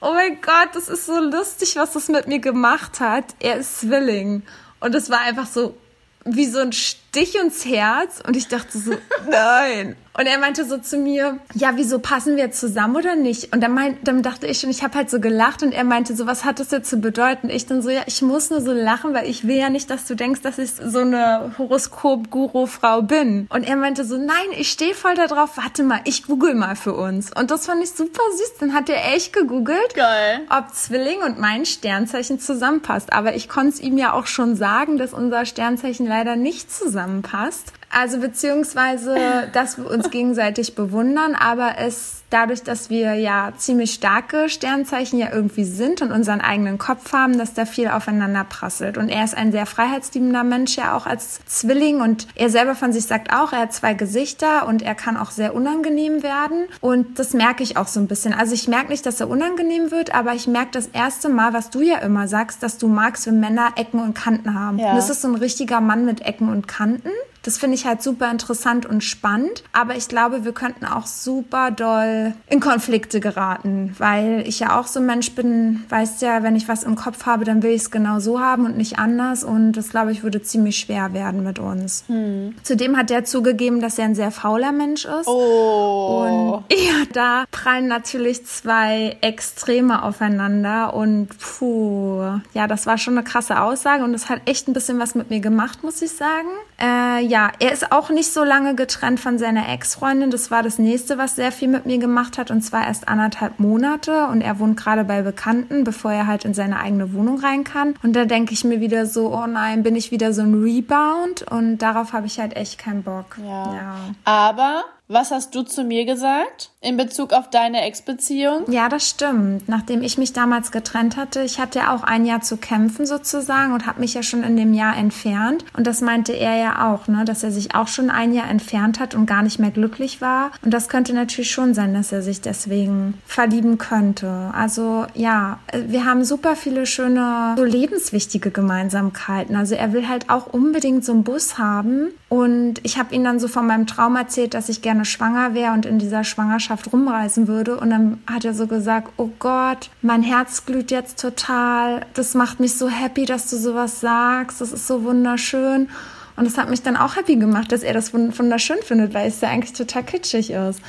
Oh 0.00 0.12
mein 0.12 0.40
Gott, 0.42 0.70
das 0.74 0.88
ist 0.88 1.06
so 1.06 1.18
lustig, 1.18 1.76
was 1.76 1.92
das 1.92 2.08
mit 2.08 2.28
mir 2.28 2.40
gemacht 2.40 3.00
hat. 3.00 3.24
Er 3.40 3.56
ist 3.56 3.80
Zwilling. 3.80 4.42
Und 4.80 4.94
es 4.94 5.10
war 5.10 5.20
einfach 5.20 5.46
so 5.46 5.76
wie 6.24 6.46
so 6.46 6.58
ein 6.58 6.72
Stich 7.14 7.34
ins 7.34 7.66
Herz. 7.66 8.22
Und 8.26 8.38
ich 8.38 8.48
dachte 8.48 8.78
so, 8.78 8.92
nein. 9.30 9.96
Und 10.18 10.26
er 10.26 10.38
meinte 10.38 10.66
so 10.66 10.76
zu 10.76 10.98
mir, 10.98 11.38
ja, 11.54 11.72
wieso 11.76 11.98
passen 11.98 12.36
wir 12.36 12.52
zusammen 12.52 12.96
oder 12.96 13.16
nicht? 13.16 13.54
Und 13.54 13.62
dann, 13.62 13.72
meint, 13.72 14.06
dann 14.06 14.22
dachte 14.22 14.46
ich 14.46 14.60
schon, 14.60 14.68
ich 14.68 14.82
habe 14.82 14.96
halt 14.96 15.08
so 15.08 15.20
gelacht 15.20 15.62
und 15.62 15.72
er 15.72 15.84
meinte 15.84 16.14
so, 16.14 16.26
was 16.26 16.44
hat 16.44 16.60
das 16.60 16.70
jetzt 16.70 16.90
zu 16.90 16.98
bedeuten? 16.98 17.48
Ich 17.48 17.64
dann 17.64 17.80
so, 17.80 17.88
ja, 17.88 18.02
ich 18.06 18.20
muss 18.20 18.50
nur 18.50 18.60
so 18.60 18.72
lachen, 18.72 19.14
weil 19.14 19.26
ich 19.28 19.46
will 19.46 19.56
ja 19.56 19.70
nicht, 19.70 19.88
dass 19.88 20.04
du 20.04 20.14
denkst, 20.14 20.42
dass 20.42 20.58
ich 20.58 20.70
so 20.72 20.98
eine 20.98 21.54
Horoskop-Guru-Frau 21.56 23.02
bin. 23.02 23.46
Und 23.48 23.66
er 23.66 23.76
meinte 23.76 24.04
so, 24.04 24.18
nein, 24.18 24.36
ich 24.58 24.70
stehe 24.70 24.94
voll 24.94 25.14
da 25.14 25.26
drauf, 25.26 25.56
warte 25.56 25.82
mal, 25.82 26.00
ich 26.04 26.24
google 26.24 26.54
mal 26.54 26.76
für 26.76 26.94
uns. 26.94 27.30
Und 27.34 27.50
das 27.50 27.64
fand 27.64 27.82
ich 27.82 27.92
super 27.92 28.22
süß. 28.36 28.58
Dann 28.60 28.74
hat 28.74 28.90
er 28.90 29.14
echt 29.14 29.32
gegoogelt, 29.32 29.94
Geil. 29.94 30.42
ob 30.50 30.74
Zwilling 30.74 31.22
und 31.22 31.38
mein 31.38 31.64
Sternzeichen 31.64 32.38
zusammenpasst. 32.38 33.14
Aber 33.14 33.34
ich 33.34 33.48
konnte 33.48 33.70
es 33.70 33.80
ihm 33.80 33.96
ja 33.96 34.12
auch 34.12 34.26
schon 34.26 34.56
sagen, 34.56 34.98
dass 34.98 35.14
unser 35.14 35.46
Sternzeichen 35.46 36.06
leider 36.06 36.36
nicht 36.36 36.70
zusammenpasst 36.70 37.01
zusammenpasst. 37.02 37.72
Also 37.92 38.18
beziehungsweise, 38.18 39.16
dass 39.52 39.78
wir 39.78 39.90
uns 39.90 40.10
gegenseitig 40.10 40.74
bewundern, 40.74 41.34
aber 41.34 41.74
es 41.78 42.22
dadurch, 42.32 42.62
dass 42.62 42.90
wir 42.90 43.14
ja 43.14 43.52
ziemlich 43.56 43.92
starke 43.92 44.48
Sternzeichen 44.48 45.18
ja 45.18 45.28
irgendwie 45.32 45.64
sind 45.64 46.02
und 46.02 46.12
unseren 46.12 46.40
eigenen 46.40 46.78
Kopf 46.78 47.12
haben, 47.12 47.38
dass 47.38 47.54
da 47.54 47.66
viel 47.66 47.88
aufeinander 47.88 48.44
prasselt. 48.44 48.96
Und 48.96 49.08
er 49.08 49.24
ist 49.24 49.36
ein 49.36 49.52
sehr 49.52 49.66
freiheitsliebender 49.66 50.44
Mensch, 50.44 50.76
ja 50.76 50.96
auch 50.96 51.06
als 51.06 51.44
Zwilling. 51.46 52.00
Und 52.00 52.26
er 52.34 52.48
selber 52.48 52.74
von 52.74 52.92
sich 52.92 53.06
sagt 53.06 53.32
auch, 53.32 53.52
er 53.52 53.60
hat 53.60 53.72
zwei 53.72 53.94
Gesichter 53.94 54.66
und 54.66 54.82
er 54.82 54.94
kann 54.94 55.16
auch 55.16 55.30
sehr 55.30 55.54
unangenehm 55.54 56.22
werden. 56.22 56.64
Und 56.80 57.18
das 57.18 57.34
merke 57.34 57.62
ich 57.62 57.76
auch 57.76 57.88
so 57.88 58.00
ein 58.00 58.08
bisschen. 58.08 58.32
Also 58.32 58.54
ich 58.54 58.68
merke 58.68 58.90
nicht, 58.90 59.04
dass 59.04 59.20
er 59.20 59.28
unangenehm 59.28 59.90
wird, 59.90 60.14
aber 60.14 60.32
ich 60.32 60.46
merke 60.46 60.70
das 60.72 60.86
erste 60.86 61.28
Mal, 61.28 61.52
was 61.52 61.70
du 61.70 61.82
ja 61.82 61.98
immer 61.98 62.28
sagst, 62.28 62.62
dass 62.62 62.78
du 62.78 62.88
magst, 62.88 63.26
wenn 63.26 63.40
Männer 63.40 63.72
Ecken 63.76 64.00
und 64.00 64.14
Kanten 64.14 64.54
haben. 64.54 64.78
Ja. 64.78 64.90
Und 64.90 64.96
das 64.96 65.10
ist 65.10 65.22
so 65.22 65.28
ein 65.28 65.34
richtiger 65.34 65.80
Mann 65.80 66.04
mit 66.04 66.22
Ecken 66.22 66.48
und 66.48 66.66
Kanten. 66.66 67.10
Das 67.42 67.58
finde 67.58 67.74
ich 67.74 67.86
halt 67.86 68.02
super 68.02 68.30
interessant 68.30 68.86
und 68.86 69.02
spannend. 69.02 69.64
Aber 69.72 69.96
ich 69.96 70.08
glaube, 70.08 70.44
wir 70.44 70.52
könnten 70.52 70.86
auch 70.86 71.06
super 71.06 71.70
doll 71.70 72.34
in 72.48 72.60
Konflikte 72.60 73.20
geraten, 73.20 73.94
weil 73.98 74.44
ich 74.46 74.60
ja 74.60 74.78
auch 74.78 74.86
so 74.86 75.00
ein 75.00 75.06
Mensch 75.06 75.32
bin, 75.32 75.84
weißt 75.88 76.22
ja, 76.22 76.42
wenn 76.42 76.56
ich 76.56 76.68
was 76.68 76.84
im 76.84 76.96
Kopf 76.96 77.26
habe, 77.26 77.44
dann 77.44 77.62
will 77.62 77.72
ich 77.72 77.82
es 77.82 77.90
genau 77.90 78.20
so 78.20 78.40
haben 78.40 78.64
und 78.64 78.76
nicht 78.76 78.98
anders. 78.98 79.42
Und 79.44 79.72
das, 79.72 79.90
glaube 79.90 80.12
ich, 80.12 80.22
würde 80.22 80.42
ziemlich 80.42 80.78
schwer 80.78 81.12
werden 81.12 81.42
mit 81.42 81.58
uns. 81.58 82.04
Hm. 82.06 82.54
Zudem 82.62 82.96
hat 82.96 83.10
er 83.10 83.24
zugegeben, 83.24 83.80
dass 83.80 83.98
er 83.98 84.04
ein 84.04 84.14
sehr 84.14 84.30
fauler 84.30 84.72
Mensch 84.72 85.04
ist. 85.04 85.26
Oh. 85.26 86.24
Und 86.24 86.72
ja, 86.72 87.04
da 87.12 87.44
prallen 87.50 87.88
natürlich 87.88 88.46
zwei 88.46 89.16
Extreme 89.20 90.02
aufeinander. 90.04 90.94
Und 90.94 91.28
puh, 91.38 92.40
ja, 92.54 92.68
das 92.68 92.86
war 92.86 92.98
schon 92.98 93.18
eine 93.18 93.24
krasse 93.24 93.60
Aussage 93.60 94.04
und 94.04 94.12
das 94.12 94.28
hat 94.28 94.42
echt 94.46 94.68
ein 94.68 94.72
bisschen 94.72 94.98
was 94.98 95.14
mit 95.14 95.30
mir 95.30 95.40
gemacht, 95.40 95.82
muss 95.82 96.00
ich 96.02 96.12
sagen. 96.12 96.48
Äh, 96.82 97.24
ja, 97.24 97.52
er 97.60 97.70
ist 97.70 97.92
auch 97.92 98.10
nicht 98.10 98.32
so 98.32 98.42
lange 98.42 98.74
getrennt 98.74 99.20
von 99.20 99.38
seiner 99.38 99.68
Ex-Freundin. 99.68 100.32
Das 100.32 100.50
war 100.50 100.64
das 100.64 100.80
nächste, 100.80 101.16
was 101.16 101.36
sehr 101.36 101.52
viel 101.52 101.68
mit 101.68 101.86
mir 101.86 101.98
gemacht 101.98 102.38
hat. 102.38 102.50
Und 102.50 102.62
zwar 102.62 102.88
erst 102.88 103.08
anderthalb 103.08 103.60
Monate. 103.60 104.26
Und 104.26 104.40
er 104.40 104.58
wohnt 104.58 104.76
gerade 104.76 105.04
bei 105.04 105.22
Bekannten, 105.22 105.84
bevor 105.84 106.12
er 106.12 106.26
halt 106.26 106.44
in 106.44 106.54
seine 106.54 106.80
eigene 106.80 107.12
Wohnung 107.12 107.38
rein 107.38 107.62
kann. 107.62 107.94
Und 108.02 108.14
da 108.14 108.24
denke 108.24 108.52
ich 108.52 108.64
mir 108.64 108.80
wieder 108.80 109.06
so, 109.06 109.32
oh 109.32 109.46
nein, 109.46 109.84
bin 109.84 109.94
ich 109.94 110.10
wieder 110.10 110.32
so 110.32 110.42
ein 110.42 110.60
Rebound? 110.60 111.42
Und 111.48 111.78
darauf 111.78 112.12
habe 112.12 112.26
ich 112.26 112.40
halt 112.40 112.56
echt 112.56 112.78
keinen 112.78 113.04
Bock. 113.04 113.38
Ja. 113.38 113.74
ja. 113.74 113.96
Aber 114.24 114.82
was 115.12 115.30
hast 115.30 115.54
du 115.54 115.62
zu 115.62 115.84
mir 115.84 116.04
gesagt 116.04 116.70
in 116.80 116.96
Bezug 116.96 117.32
auf 117.32 117.48
deine 117.48 117.82
Ex-Beziehung? 117.82 118.64
Ja, 118.70 118.88
das 118.88 119.08
stimmt. 119.08 119.68
Nachdem 119.68 120.02
ich 120.02 120.18
mich 120.18 120.32
damals 120.32 120.72
getrennt 120.72 121.16
hatte, 121.16 121.42
ich 121.42 121.60
hatte 121.60 121.78
ja 121.78 121.94
auch 121.94 122.02
ein 122.02 122.26
Jahr 122.26 122.40
zu 122.40 122.56
kämpfen 122.56 123.06
sozusagen 123.06 123.72
und 123.72 123.86
habe 123.86 124.00
mich 124.00 124.14
ja 124.14 124.22
schon 124.22 124.42
in 124.42 124.56
dem 124.56 124.74
Jahr 124.74 124.96
entfernt. 124.96 125.64
Und 125.76 125.86
das 125.86 126.00
meinte 126.00 126.32
er 126.32 126.56
ja 126.56 126.92
auch, 126.92 127.06
ne, 127.06 127.24
dass 127.24 127.44
er 127.44 127.52
sich 127.52 127.74
auch 127.74 127.88
schon 127.88 128.10
ein 128.10 128.32
Jahr 128.32 128.50
entfernt 128.50 128.98
hat 128.98 129.14
und 129.14 129.26
gar 129.26 129.42
nicht 129.42 129.58
mehr 129.58 129.70
glücklich 129.70 130.20
war. 130.20 130.50
Und 130.62 130.74
das 130.74 130.88
könnte 130.88 131.14
natürlich 131.14 131.50
schon 131.50 131.74
sein, 131.74 131.94
dass 131.94 132.10
er 132.10 132.22
sich 132.22 132.40
deswegen 132.40 133.14
verlieben 133.26 133.78
könnte. 133.78 134.50
Also 134.52 135.06
ja, 135.14 135.60
wir 135.72 136.04
haben 136.04 136.24
super 136.24 136.56
viele 136.56 136.86
schöne, 136.86 137.54
so 137.56 137.64
lebenswichtige 137.64 138.50
Gemeinsamkeiten. 138.50 139.54
Also 139.54 139.76
er 139.76 139.92
will 139.92 140.08
halt 140.08 140.30
auch 140.30 140.46
unbedingt 140.46 141.04
so 141.04 141.12
einen 141.12 141.22
Bus 141.22 141.58
haben. 141.58 142.08
Und 142.28 142.80
ich 142.82 142.98
habe 142.98 143.14
ihm 143.14 143.22
dann 143.22 143.38
so 143.38 143.46
von 143.46 143.66
meinem 143.66 143.86
Traum 143.86 144.16
erzählt, 144.16 144.54
dass 144.54 144.68
ich 144.68 144.82
gerne 144.82 145.01
gerne 145.02 145.04
schwanger 145.04 145.54
wäre 145.54 145.72
und 145.72 145.86
in 145.86 145.98
dieser 145.98 146.24
Schwangerschaft 146.24 146.92
rumreisen 146.92 147.48
würde. 147.48 147.78
Und 147.78 147.90
dann 147.90 148.22
hat 148.26 148.44
er 148.44 148.54
so 148.54 148.66
gesagt, 148.66 149.12
oh 149.16 149.30
Gott, 149.38 149.90
mein 150.02 150.22
Herz 150.22 150.64
glüht 150.64 150.90
jetzt 150.90 151.20
total. 151.20 152.06
Das 152.14 152.34
macht 152.34 152.60
mich 152.60 152.74
so 152.74 152.88
happy, 152.88 153.24
dass 153.24 153.50
du 153.50 153.56
sowas 153.56 154.00
sagst. 154.00 154.60
Das 154.60 154.72
ist 154.72 154.86
so 154.86 155.04
wunderschön. 155.04 155.88
Und 156.36 156.46
das 156.46 156.56
hat 156.56 156.70
mich 156.70 156.82
dann 156.82 156.96
auch 156.96 157.16
happy 157.16 157.36
gemacht, 157.36 157.72
dass 157.72 157.82
er 157.82 157.92
das 157.92 158.14
wunderschön 158.14 158.78
findet, 158.82 159.12
weil 159.12 159.28
es 159.28 159.40
ja 159.40 159.48
eigentlich 159.48 159.74
total 159.74 160.02
kitschig 160.02 160.50
ist. 160.50 160.80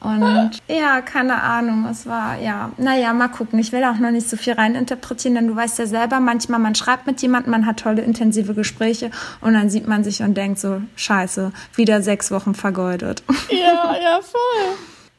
Und 0.00 0.52
ja, 0.66 1.02
keine 1.02 1.42
Ahnung, 1.42 1.86
es 1.90 2.06
war, 2.06 2.38
ja, 2.40 2.70
naja, 2.78 3.12
mal 3.12 3.28
gucken. 3.28 3.58
Ich 3.58 3.70
will 3.70 3.84
auch 3.84 3.98
noch 3.98 4.10
nicht 4.10 4.28
so 4.28 4.36
viel 4.38 4.54
reininterpretieren, 4.54 5.34
denn 5.34 5.48
du 5.48 5.56
weißt 5.56 5.78
ja 5.78 5.86
selber, 5.86 6.20
manchmal, 6.20 6.58
man 6.58 6.74
schreibt 6.74 7.06
mit 7.06 7.20
jemandem, 7.20 7.50
man 7.50 7.66
hat 7.66 7.80
tolle, 7.80 8.00
intensive 8.02 8.54
Gespräche 8.54 9.10
und 9.42 9.52
dann 9.52 9.68
sieht 9.68 9.86
man 9.86 10.02
sich 10.02 10.22
und 10.22 10.34
denkt 10.34 10.58
so, 10.58 10.80
scheiße, 10.96 11.52
wieder 11.74 12.00
sechs 12.00 12.30
Wochen 12.30 12.54
vergeudet. 12.54 13.22
Ja, 13.50 13.94
ja, 14.02 14.20
voll. 14.22 14.76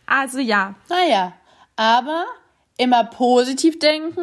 Also 0.08 0.40
ja. 0.40 0.74
Naja, 0.90 1.34
aber 1.76 2.26
immer 2.78 3.04
positiv 3.04 3.78
denken 3.78 4.22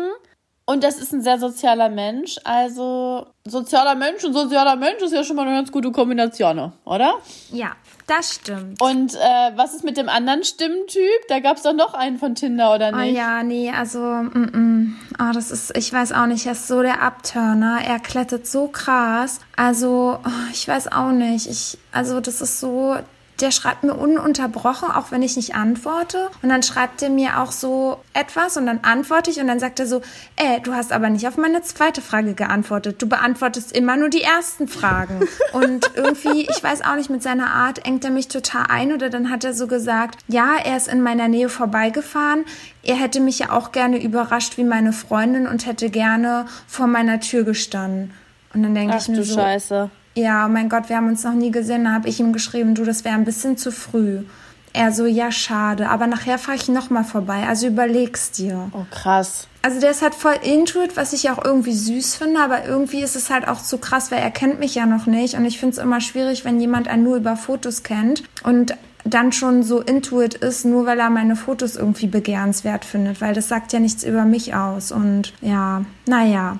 Und 0.68 0.84
das 0.84 0.98
ist 0.98 1.14
ein 1.14 1.22
sehr 1.22 1.38
sozialer 1.38 1.88
Mensch. 1.88 2.36
Also 2.44 3.26
sozialer 3.46 3.94
Mensch 3.94 4.22
und 4.22 4.34
sozialer 4.34 4.76
Mensch 4.76 5.00
ist 5.00 5.14
ja 5.14 5.24
schon 5.24 5.34
mal 5.36 5.46
eine 5.46 5.56
ganz 5.56 5.72
gute 5.72 5.90
Kombination, 5.92 6.74
oder? 6.84 7.14
Ja, 7.50 7.72
das 8.06 8.34
stimmt. 8.34 8.78
Und 8.78 9.14
äh, 9.14 9.18
was 9.56 9.72
ist 9.72 9.82
mit 9.82 9.96
dem 9.96 10.10
anderen 10.10 10.44
Stimmtyp? 10.44 11.26
Da 11.28 11.40
gab 11.40 11.56
es 11.56 11.62
doch 11.62 11.72
noch 11.72 11.94
einen 11.94 12.18
von 12.18 12.34
Tinder, 12.34 12.74
oder 12.74 12.92
nicht? 12.92 13.14
Oh 13.14 13.16
ja, 13.16 13.42
nee, 13.42 13.70
also, 13.70 13.98
mm, 13.98 14.50
mm. 14.52 14.96
Oh, 15.18 15.32
das 15.32 15.50
ist, 15.50 15.74
ich 15.74 15.90
weiß 15.90 16.12
auch 16.12 16.26
nicht, 16.26 16.44
er 16.44 16.52
ist 16.52 16.68
so 16.68 16.82
der 16.82 17.00
Abturner. 17.00 17.78
Er 17.82 17.98
klettet 17.98 18.46
so 18.46 18.68
krass. 18.68 19.40
Also, 19.56 20.18
oh, 20.22 20.50
ich 20.52 20.68
weiß 20.68 20.92
auch 20.92 21.12
nicht. 21.12 21.46
Ich, 21.46 21.78
also, 21.92 22.20
das 22.20 22.42
ist 22.42 22.60
so, 22.60 22.94
der 23.40 23.50
schreibt 23.50 23.84
mir 23.84 23.94
ununterbrochen, 23.94 24.90
auch 24.90 25.10
wenn 25.10 25.22
ich 25.22 25.36
nicht 25.36 25.54
antworte. 25.54 26.28
Und 26.42 26.48
dann 26.48 26.62
schreibt 26.62 27.02
er 27.02 27.10
mir 27.10 27.40
auch 27.40 27.52
so 27.52 27.98
etwas 28.12 28.56
und 28.56 28.66
dann 28.66 28.80
antworte 28.82 29.30
ich 29.30 29.40
und 29.40 29.46
dann 29.46 29.60
sagt 29.60 29.78
er 29.80 29.86
so, 29.86 30.02
äh, 30.36 30.60
du 30.60 30.74
hast 30.74 30.92
aber 30.92 31.08
nicht 31.08 31.26
auf 31.28 31.36
meine 31.36 31.62
zweite 31.62 32.02
Frage 32.02 32.34
geantwortet. 32.34 33.00
Du 33.00 33.08
beantwortest 33.08 33.72
immer 33.72 33.96
nur 33.96 34.08
die 34.08 34.22
ersten 34.22 34.66
Fragen. 34.66 35.20
und 35.52 35.90
irgendwie, 35.94 36.48
ich 36.50 36.62
weiß 36.62 36.82
auch 36.84 36.96
nicht, 36.96 37.10
mit 37.10 37.22
seiner 37.22 37.50
Art 37.50 37.84
engt 37.86 38.04
er 38.04 38.10
mich 38.10 38.28
total 38.28 38.66
ein 38.68 38.92
oder 38.92 39.10
dann 39.10 39.30
hat 39.30 39.44
er 39.44 39.54
so 39.54 39.66
gesagt, 39.66 40.20
ja, 40.28 40.56
er 40.62 40.76
ist 40.76 40.88
in 40.88 41.02
meiner 41.02 41.28
Nähe 41.28 41.48
vorbeigefahren. 41.48 42.44
Er 42.82 42.96
hätte 42.96 43.20
mich 43.20 43.38
ja 43.38 43.52
auch 43.52 43.72
gerne 43.72 44.02
überrascht 44.02 44.56
wie 44.56 44.64
meine 44.64 44.92
Freundin 44.92 45.46
und 45.46 45.66
hätte 45.66 45.90
gerne 45.90 46.46
vor 46.66 46.86
meiner 46.86 47.20
Tür 47.20 47.44
gestanden. 47.44 48.12
Und 48.54 48.62
dann 48.62 48.74
denke 48.74 48.96
ich 48.96 49.08
mir 49.08 49.22
so, 49.22 49.34
Scheiße. 49.34 49.90
Ja, 50.18 50.46
oh 50.46 50.48
mein 50.48 50.68
Gott, 50.68 50.88
wir 50.88 50.96
haben 50.96 51.06
uns 51.06 51.22
noch 51.22 51.32
nie 51.32 51.52
gesehen. 51.52 51.84
Da 51.84 51.92
habe 51.92 52.08
ich 52.08 52.18
ihm 52.18 52.32
geschrieben, 52.32 52.74
du, 52.74 52.84
das 52.84 53.04
wäre 53.04 53.14
ein 53.14 53.24
bisschen 53.24 53.56
zu 53.56 53.70
früh. 53.70 54.24
Er 54.72 54.90
so, 54.90 55.06
ja, 55.06 55.30
schade, 55.30 55.88
aber 55.88 56.08
nachher 56.08 56.38
fahre 56.38 56.56
ich 56.56 56.68
nochmal 56.68 57.04
vorbei. 57.04 57.44
Also 57.48 57.68
überleg's 57.68 58.32
dir. 58.32 58.68
Oh, 58.72 58.84
krass. 58.90 59.46
Also 59.62 59.80
der 59.80 59.92
ist 59.92 60.02
halt 60.02 60.16
voll 60.16 60.34
intuit, 60.42 60.96
was 60.96 61.12
ich 61.12 61.30
auch 61.30 61.44
irgendwie 61.44 61.72
süß 61.72 62.16
finde, 62.16 62.40
aber 62.40 62.64
irgendwie 62.64 63.00
ist 63.00 63.14
es 63.14 63.30
halt 63.30 63.46
auch 63.46 63.62
zu 63.62 63.78
krass, 63.78 64.10
weil 64.10 64.18
er 64.18 64.32
kennt 64.32 64.58
mich 64.58 64.74
ja 64.74 64.86
noch 64.86 65.06
nicht. 65.06 65.36
Und 65.36 65.44
ich 65.44 65.60
finde 65.60 65.76
es 65.76 65.82
immer 65.82 66.00
schwierig, 66.00 66.44
wenn 66.44 66.60
jemand 66.60 66.88
einen 66.88 67.04
nur 67.04 67.16
über 67.16 67.36
Fotos 67.36 67.84
kennt 67.84 68.24
und 68.42 68.74
dann 69.04 69.32
schon 69.32 69.62
so 69.62 69.80
intuit 69.80 70.34
ist, 70.34 70.64
nur 70.64 70.86
weil 70.86 70.98
er 70.98 71.10
meine 71.10 71.36
Fotos 71.36 71.76
irgendwie 71.76 72.06
begehrenswert 72.06 72.84
findet, 72.84 73.20
weil 73.20 73.34
das 73.34 73.48
sagt 73.48 73.72
ja 73.72 73.80
nichts 73.80 74.04
über 74.04 74.24
mich 74.24 74.54
aus. 74.54 74.92
Und 74.92 75.32
ja, 75.40 75.84
naja, 76.06 76.58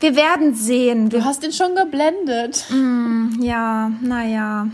wir 0.00 0.16
werden 0.16 0.54
sehen. 0.54 1.08
Du 1.08 1.24
hast 1.24 1.44
ihn 1.44 1.52
schon 1.52 1.74
geblendet. 1.74 2.66
Mm, 2.70 3.40
ja, 3.40 3.90
naja. 4.02 4.68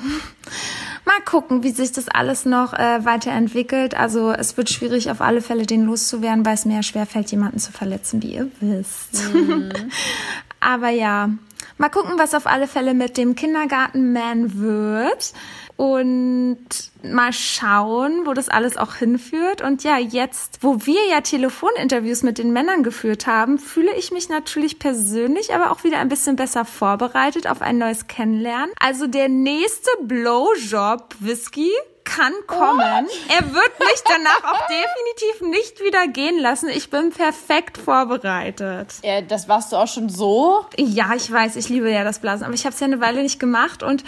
Mal 1.04 1.20
gucken, 1.24 1.62
wie 1.62 1.70
sich 1.70 1.92
das 1.92 2.08
alles 2.08 2.44
noch 2.44 2.74
äh, 2.74 3.04
weiterentwickelt. 3.04 3.96
Also 3.96 4.32
es 4.32 4.56
wird 4.56 4.70
schwierig, 4.70 5.10
auf 5.10 5.20
alle 5.20 5.42
Fälle 5.42 5.66
den 5.66 5.84
loszuwerden, 5.84 6.46
weil 6.46 6.54
es 6.54 6.64
mir 6.64 6.82
schwer 6.82 7.06
fällt, 7.06 7.30
jemanden 7.30 7.58
zu 7.58 7.72
verletzen, 7.72 8.22
wie 8.22 8.34
ihr 8.34 8.50
wisst. 8.60 9.32
Mhm. 9.32 9.72
Aber 10.60 10.90
ja, 10.90 11.30
mal 11.76 11.88
gucken, 11.88 12.12
was 12.18 12.34
auf 12.34 12.46
alle 12.46 12.68
Fälle 12.68 12.94
mit 12.94 13.16
dem 13.16 13.34
Kindergartenman 13.34 14.60
wird 14.60 15.32
und 15.82 16.68
mal 17.02 17.32
schauen, 17.32 18.24
wo 18.24 18.34
das 18.34 18.48
alles 18.48 18.76
auch 18.76 18.94
hinführt. 18.94 19.62
Und 19.62 19.82
ja, 19.82 19.98
jetzt, 19.98 20.58
wo 20.60 20.86
wir 20.86 21.08
ja 21.10 21.22
Telefoninterviews 21.22 22.22
mit 22.22 22.38
den 22.38 22.52
Männern 22.52 22.84
geführt 22.84 23.26
haben, 23.26 23.58
fühle 23.58 23.92
ich 23.96 24.12
mich 24.12 24.28
natürlich 24.28 24.78
persönlich 24.78 25.52
aber 25.52 25.72
auch 25.72 25.82
wieder 25.82 25.98
ein 25.98 26.08
bisschen 26.08 26.36
besser 26.36 26.64
vorbereitet 26.64 27.48
auf 27.48 27.62
ein 27.62 27.78
neues 27.78 28.06
Kennenlernen. 28.06 28.70
Also 28.78 29.08
der 29.08 29.28
nächste 29.28 29.90
Blowjob 30.02 31.16
Whisky 31.18 31.72
kann 32.04 32.32
kommen. 32.46 33.06
Oh. 33.08 33.32
Er 33.32 33.52
wird 33.52 33.78
mich 33.80 34.02
danach 34.04 34.52
auch 34.52 34.68
definitiv 34.68 35.50
nicht 35.50 35.80
wieder 35.80 36.06
gehen 36.06 36.38
lassen. 36.38 36.68
Ich 36.68 36.90
bin 36.90 37.10
perfekt 37.10 37.78
vorbereitet. 37.78 38.94
Ja, 39.02 39.20
das 39.20 39.48
warst 39.48 39.72
du 39.72 39.76
auch 39.76 39.88
schon 39.88 40.08
so? 40.08 40.64
Ja, 40.76 41.12
ich 41.16 41.30
weiß, 41.30 41.56
ich 41.56 41.68
liebe 41.68 41.90
ja 41.90 42.04
das 42.04 42.20
Blasen, 42.20 42.44
aber 42.44 42.54
ich 42.54 42.64
habe 42.64 42.74
es 42.74 42.78
ja 42.78 42.86
eine 42.86 43.00
Weile 43.00 43.22
nicht 43.22 43.40
gemacht 43.40 43.82
und 43.82 44.04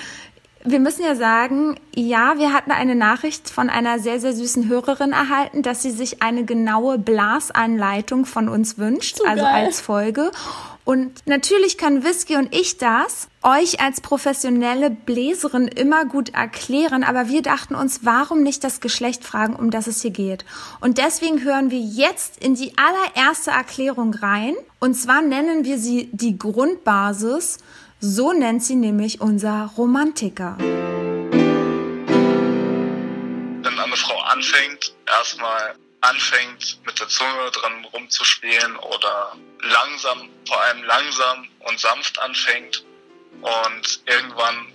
wir 0.67 0.81
müssen 0.81 1.05
ja 1.05 1.15
sagen, 1.15 1.79
ja, 1.95 2.39
wir 2.39 2.55
hatten 2.55 2.73
eine 2.73 2.95
Nachricht 2.95 3.51
von 3.51 3.69
einer 3.69 3.99
sehr, 3.99 4.19
sehr 4.19 4.33
süßen 4.33 4.67
Hörerin 4.67 5.13
erhalten, 5.13 5.63
dass 5.63 5.83
sie 5.83 5.91
sich 5.91 6.23
eine 6.23 6.45
genaue 6.45 6.99
Blasanleitung 6.99 8.25
von 8.25 8.49
uns 8.49 8.79
wünscht, 8.79 9.19
so 9.19 9.25
also 9.25 9.45
als 9.45 9.83
Folge. 9.83 10.31
Und 10.85 11.27
natürlich 11.27 11.77
können 11.77 12.03
Whisky 12.03 12.37
und 12.37 12.55
ich 12.55 12.79
das 12.79 13.29
euch 13.43 13.81
als 13.81 14.01
professionelle 14.01 14.91
Bläserin 14.91 15.69
immer 15.69 16.07
gut 16.07 16.31
erklären, 16.31 17.05
aber 17.05 17.29
wir 17.29 17.43
dachten 17.43 17.75
uns, 17.75 18.01
warum 18.05 18.43
nicht 18.43 18.65
das 18.65 18.81
Geschlecht 18.81 19.25
fragen, 19.25 19.57
um 19.57 19.71
das 19.71 19.87
es 19.87 20.01
hier 20.01 20.11
geht. 20.11 20.47
Und 20.81 20.97
deswegen 20.97 21.43
hören 21.43 21.71
wir 21.71 21.79
jetzt 21.79 22.43
in 22.43 22.55
die 22.55 22.73
allererste 22.77 23.51
Erklärung 23.51 24.15
rein. 24.15 24.55
Und 24.79 24.95
zwar 24.95 25.21
nennen 25.21 25.65
wir 25.65 25.79
sie 25.79 26.09
die 26.13 26.39
Grundbasis 26.39 27.59
so 28.05 28.35
nennt 28.35 28.63
sie 28.63 28.77
nämlich 28.77 29.23
unser 29.23 29.71
Romantiker. 29.79 30.59
Wenn 30.59 31.31
eine 33.79 33.97
Frau 33.97 34.21
anfängt, 34.21 34.93
erstmal 35.07 35.75
anfängt 36.03 36.81
mit 36.85 37.01
der 37.01 37.09
Zunge 37.09 37.51
dran 37.53 37.83
rumzuspielen 37.87 38.77
oder 38.77 39.35
langsam, 39.61 40.29
vor 40.47 40.61
allem 40.61 40.85
langsam 40.85 41.49
und 41.61 41.81
sanft 41.81 42.19
anfängt 42.19 42.85
und 43.41 44.03
irgendwann 44.05 44.71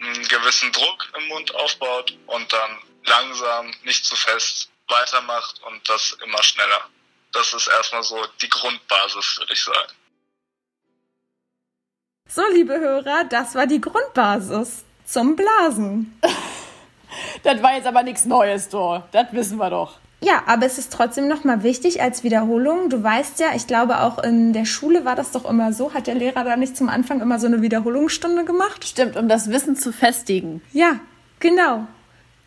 einen 0.00 0.22
gewissen 0.28 0.70
Druck 0.70 1.08
im 1.18 1.26
Mund 1.28 1.52
aufbaut 1.56 2.16
und 2.26 2.52
dann 2.52 2.78
langsam, 3.06 3.74
nicht 3.82 4.04
zu 4.04 4.14
fest 4.14 4.70
weitermacht 4.86 5.60
und 5.64 5.80
das 5.88 6.16
immer 6.24 6.40
schneller. 6.44 6.88
Das 7.32 7.52
ist 7.52 7.66
erstmal 7.66 8.04
so 8.04 8.24
die 8.40 8.48
Grundbasis, 8.48 9.38
würde 9.38 9.52
ich 9.52 9.64
sagen. 9.64 9.97
So, 12.30 12.42
liebe 12.52 12.78
Hörer, 12.78 13.24
das 13.30 13.54
war 13.54 13.66
die 13.66 13.80
Grundbasis 13.80 14.84
zum 15.06 15.34
Blasen. 15.34 16.12
das 17.42 17.62
war 17.62 17.74
jetzt 17.74 17.86
aber 17.86 18.02
nichts 18.02 18.26
Neues, 18.26 18.68
du. 18.68 19.02
Das 19.12 19.32
wissen 19.32 19.56
wir 19.56 19.70
doch. 19.70 19.98
Ja, 20.20 20.42
aber 20.44 20.66
es 20.66 20.76
ist 20.76 20.92
trotzdem 20.92 21.26
nochmal 21.26 21.62
wichtig 21.62 22.02
als 22.02 22.24
Wiederholung. 22.24 22.90
Du 22.90 23.02
weißt 23.02 23.40
ja, 23.40 23.54
ich 23.54 23.66
glaube 23.66 24.00
auch 24.00 24.22
in 24.22 24.52
der 24.52 24.66
Schule 24.66 25.06
war 25.06 25.16
das 25.16 25.30
doch 25.30 25.48
immer 25.48 25.72
so. 25.72 25.94
Hat 25.94 26.06
der 26.06 26.16
Lehrer 26.16 26.44
da 26.44 26.56
nicht 26.56 26.76
zum 26.76 26.90
Anfang 26.90 27.22
immer 27.22 27.38
so 27.38 27.46
eine 27.46 27.62
Wiederholungsstunde 27.62 28.44
gemacht? 28.44 28.84
Stimmt, 28.84 29.16
um 29.16 29.26
das 29.28 29.50
Wissen 29.50 29.74
zu 29.74 29.90
festigen. 29.90 30.60
Ja, 30.74 31.00
genau. 31.40 31.86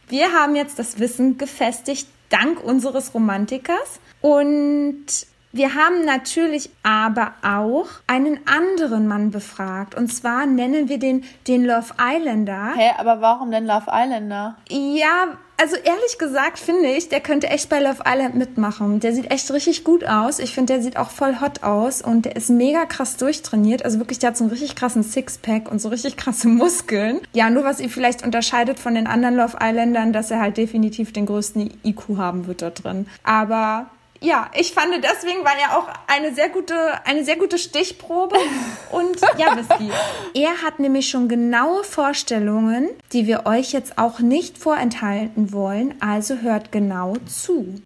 Wir 0.09 0.31
haben 0.31 0.55
jetzt 0.55 0.77
das 0.77 0.99
Wissen 0.99 1.39
gefestigt 1.39 2.07
dank 2.29 2.63
unseres 2.63 3.15
Romantikers. 3.15 3.99
Und 4.21 5.07
wir 5.51 5.75
haben 5.75 6.05
natürlich 6.05 6.69
aber 6.83 7.33
auch 7.43 7.87
einen 8.07 8.39
anderen 8.47 9.07
Mann 9.07 9.31
befragt. 9.31 9.95
Und 9.95 10.07
zwar 10.07 10.45
nennen 10.45 10.87
wir 10.87 10.97
den, 10.97 11.23
den 11.47 11.65
Love 11.65 11.93
Islander. 11.99 12.73
Hä, 12.75 12.91
aber 12.97 13.21
warum 13.21 13.51
denn 13.51 13.65
Love 13.65 13.87
Islander? 13.91 14.55
Ja, 14.69 15.37
also 15.61 15.75
ehrlich 15.75 16.17
gesagt 16.17 16.57
finde 16.57 16.87
ich, 16.87 17.09
der 17.09 17.19
könnte 17.19 17.47
echt 17.47 17.69
bei 17.69 17.79
Love 17.79 18.03
Island 18.03 18.33
mitmachen. 18.33 18.99
Der 18.99 19.13
sieht 19.13 19.29
echt 19.29 19.51
richtig 19.51 19.83
gut 19.83 20.03
aus. 20.03 20.39
Ich 20.39 20.55
finde, 20.55 20.73
der 20.73 20.81
sieht 20.81 20.97
auch 20.97 21.11
voll 21.11 21.39
hot 21.39 21.61
aus 21.61 22.01
und 22.01 22.25
der 22.25 22.35
ist 22.35 22.49
mega 22.49 22.85
krass 22.85 23.17
durchtrainiert. 23.17 23.85
Also 23.85 23.99
wirklich, 23.99 24.17
der 24.17 24.29
hat 24.29 24.37
so 24.37 24.45
einen 24.45 24.51
richtig 24.51 24.75
krassen 24.75 25.03
Sixpack 25.03 25.69
und 25.69 25.79
so 25.79 25.89
richtig 25.89 26.17
krasse 26.17 26.47
Muskeln. 26.47 27.19
Ja, 27.33 27.51
nur 27.51 27.63
was 27.63 27.79
ihn 27.79 27.91
vielleicht 27.91 28.23
unterscheidet 28.23 28.79
von 28.79 28.95
den 28.95 29.05
anderen 29.05 29.35
Love 29.35 29.57
Islandern, 29.61 30.13
dass 30.13 30.31
er 30.31 30.39
halt 30.39 30.57
definitiv 30.57 31.13
den 31.13 31.27
größten 31.27 31.71
IQ 31.83 32.17
haben 32.17 32.47
wird 32.47 32.63
da 32.63 32.71
drin. 32.71 33.05
Aber 33.23 33.87
ja, 34.23 34.51
ich 34.53 34.71
fand 34.71 35.03
deswegen 35.03 35.43
war 35.43 35.57
er 35.57 35.77
auch 35.77 35.87
eine 36.05 36.33
sehr 36.33 36.49
gute, 36.49 37.03
eine 37.05 37.25
sehr 37.25 37.37
gute 37.37 37.57
Stichprobe. 37.57 38.37
Und 38.91 39.19
ja, 39.37 39.57
Whisky. 39.57 39.91
Er 40.35 40.61
hat 40.61 40.79
nämlich 40.79 41.09
schon 41.09 41.27
genaue 41.27 41.83
Vorstellungen, 41.83 42.89
die 43.13 43.25
wir 43.25 43.47
euch 43.47 43.73
jetzt 43.73 43.97
auch 43.97 44.19
nicht 44.19 44.59
vorenthalten 44.59 45.51
wollen. 45.51 45.99
Also 46.01 46.35
hört 46.35 46.71
genau 46.71 47.15
zu. 47.25 47.81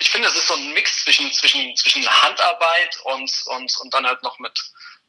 Ich 0.00 0.10
finde, 0.10 0.28
es 0.28 0.34
ist 0.34 0.48
so 0.48 0.54
ein 0.54 0.72
Mix 0.72 1.04
zwischen, 1.04 1.32
zwischen, 1.32 1.76
zwischen 1.76 2.04
Handarbeit 2.22 2.98
und, 3.04 3.30
und, 3.54 3.72
und 3.82 3.94
dann 3.94 4.04
halt 4.04 4.22
noch 4.24 4.38
mit 4.40 4.52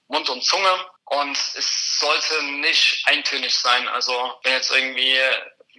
Mund 0.07 0.29
und 0.29 0.43
Zunge. 0.43 0.69
Und 1.05 1.35
es 1.35 1.99
sollte 1.99 2.43
nicht 2.59 3.01
eintönig 3.07 3.55
sein. 3.55 3.87
Also 3.87 4.13
wenn 4.43 4.53
jetzt 4.53 4.71
irgendwie 4.71 5.15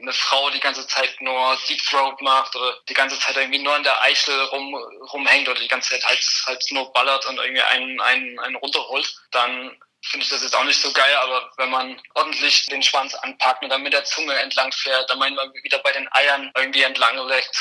eine 0.01 0.13
Frau 0.13 0.51
die 0.51 0.61
ganze 0.61 0.87
Zeit 0.87 1.21
nur 1.21 1.59
Deep 1.69 1.83
Throat 1.85 2.21
macht 2.21 2.55
oder 2.57 2.79
die 2.89 2.95
ganze 2.95 3.19
Zeit 3.19 3.37
irgendwie 3.37 3.59
nur 3.59 3.77
in 3.77 3.83
der 3.83 4.01
Eichel 4.03 4.41
rum, 4.47 4.75
rumhängt 5.13 5.49
oder 5.49 5.61
die 5.61 5.69
ganze 5.69 5.91
Zeit 5.91 6.05
halt, 6.07 6.25
halt 6.47 6.65
nur 6.71 6.93
ballert 6.93 7.27
und 7.27 7.39
irgendwie 7.39 7.63
einen, 7.63 8.01
einen, 8.01 8.39
einen 8.41 8.57
runterholt, 8.57 9.15
dann 9.33 9.77
finde 10.03 10.25
ich 10.25 10.31
das 10.31 10.43
jetzt 10.43 10.55
auch 10.55 10.65
nicht 10.65 10.81
so 10.81 10.93
geil, 10.93 11.17
aber 11.17 11.51
wenn 11.57 11.71
man 11.71 12.01
ordentlich 12.15 12.67
den 12.67 12.83
Schwanz 12.83 13.15
anpackt 13.15 13.63
und 13.63 13.71
dann 13.71 13.83
mit 13.83 13.93
der 13.93 14.05
Zunge 14.05 14.35
entlang 14.39 14.71
fährt, 14.73 15.11
dann 15.11 15.19
man 15.19 15.37
wieder 15.63 15.79
bei 15.79 15.93
den 15.93 16.09
Eiern 16.13 16.51
irgendwie 16.57 16.83
entlang 16.83 17.17
leckt 17.27 17.57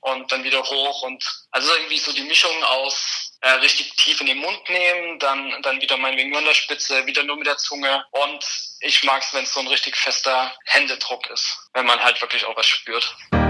und 0.00 0.30
dann 0.30 0.44
wieder 0.44 0.62
hoch 0.62 1.02
und 1.02 1.24
also 1.50 1.72
irgendwie 1.74 1.98
so 1.98 2.12
die 2.12 2.24
Mischung 2.24 2.62
aus 2.64 3.31
äh, 3.42 3.50
richtig 3.54 3.94
tief 3.96 4.20
in 4.20 4.28
den 4.28 4.38
Mund 4.38 4.60
nehmen, 4.68 5.18
dann, 5.18 5.60
dann 5.62 5.80
wieder 5.80 5.96
meinetwegen 5.96 6.30
nur 6.30 6.38
an 6.38 6.44
der 6.44 6.54
Spitze, 6.54 7.04
wieder 7.06 7.24
nur 7.24 7.36
mit 7.36 7.46
der 7.46 7.56
Zunge. 7.56 8.04
Und 8.12 8.44
ich 8.80 9.02
mag 9.02 9.22
es, 9.22 9.34
wenn 9.34 9.42
es 9.42 9.52
so 9.52 9.58
ein 9.60 9.66
richtig 9.66 9.96
fester 9.96 10.54
Händedruck 10.66 11.28
ist, 11.28 11.58
wenn 11.74 11.86
man 11.86 12.00
halt 12.02 12.22
wirklich 12.22 12.44
auch 12.46 12.56
was 12.56 12.66
spürt. 12.66 13.16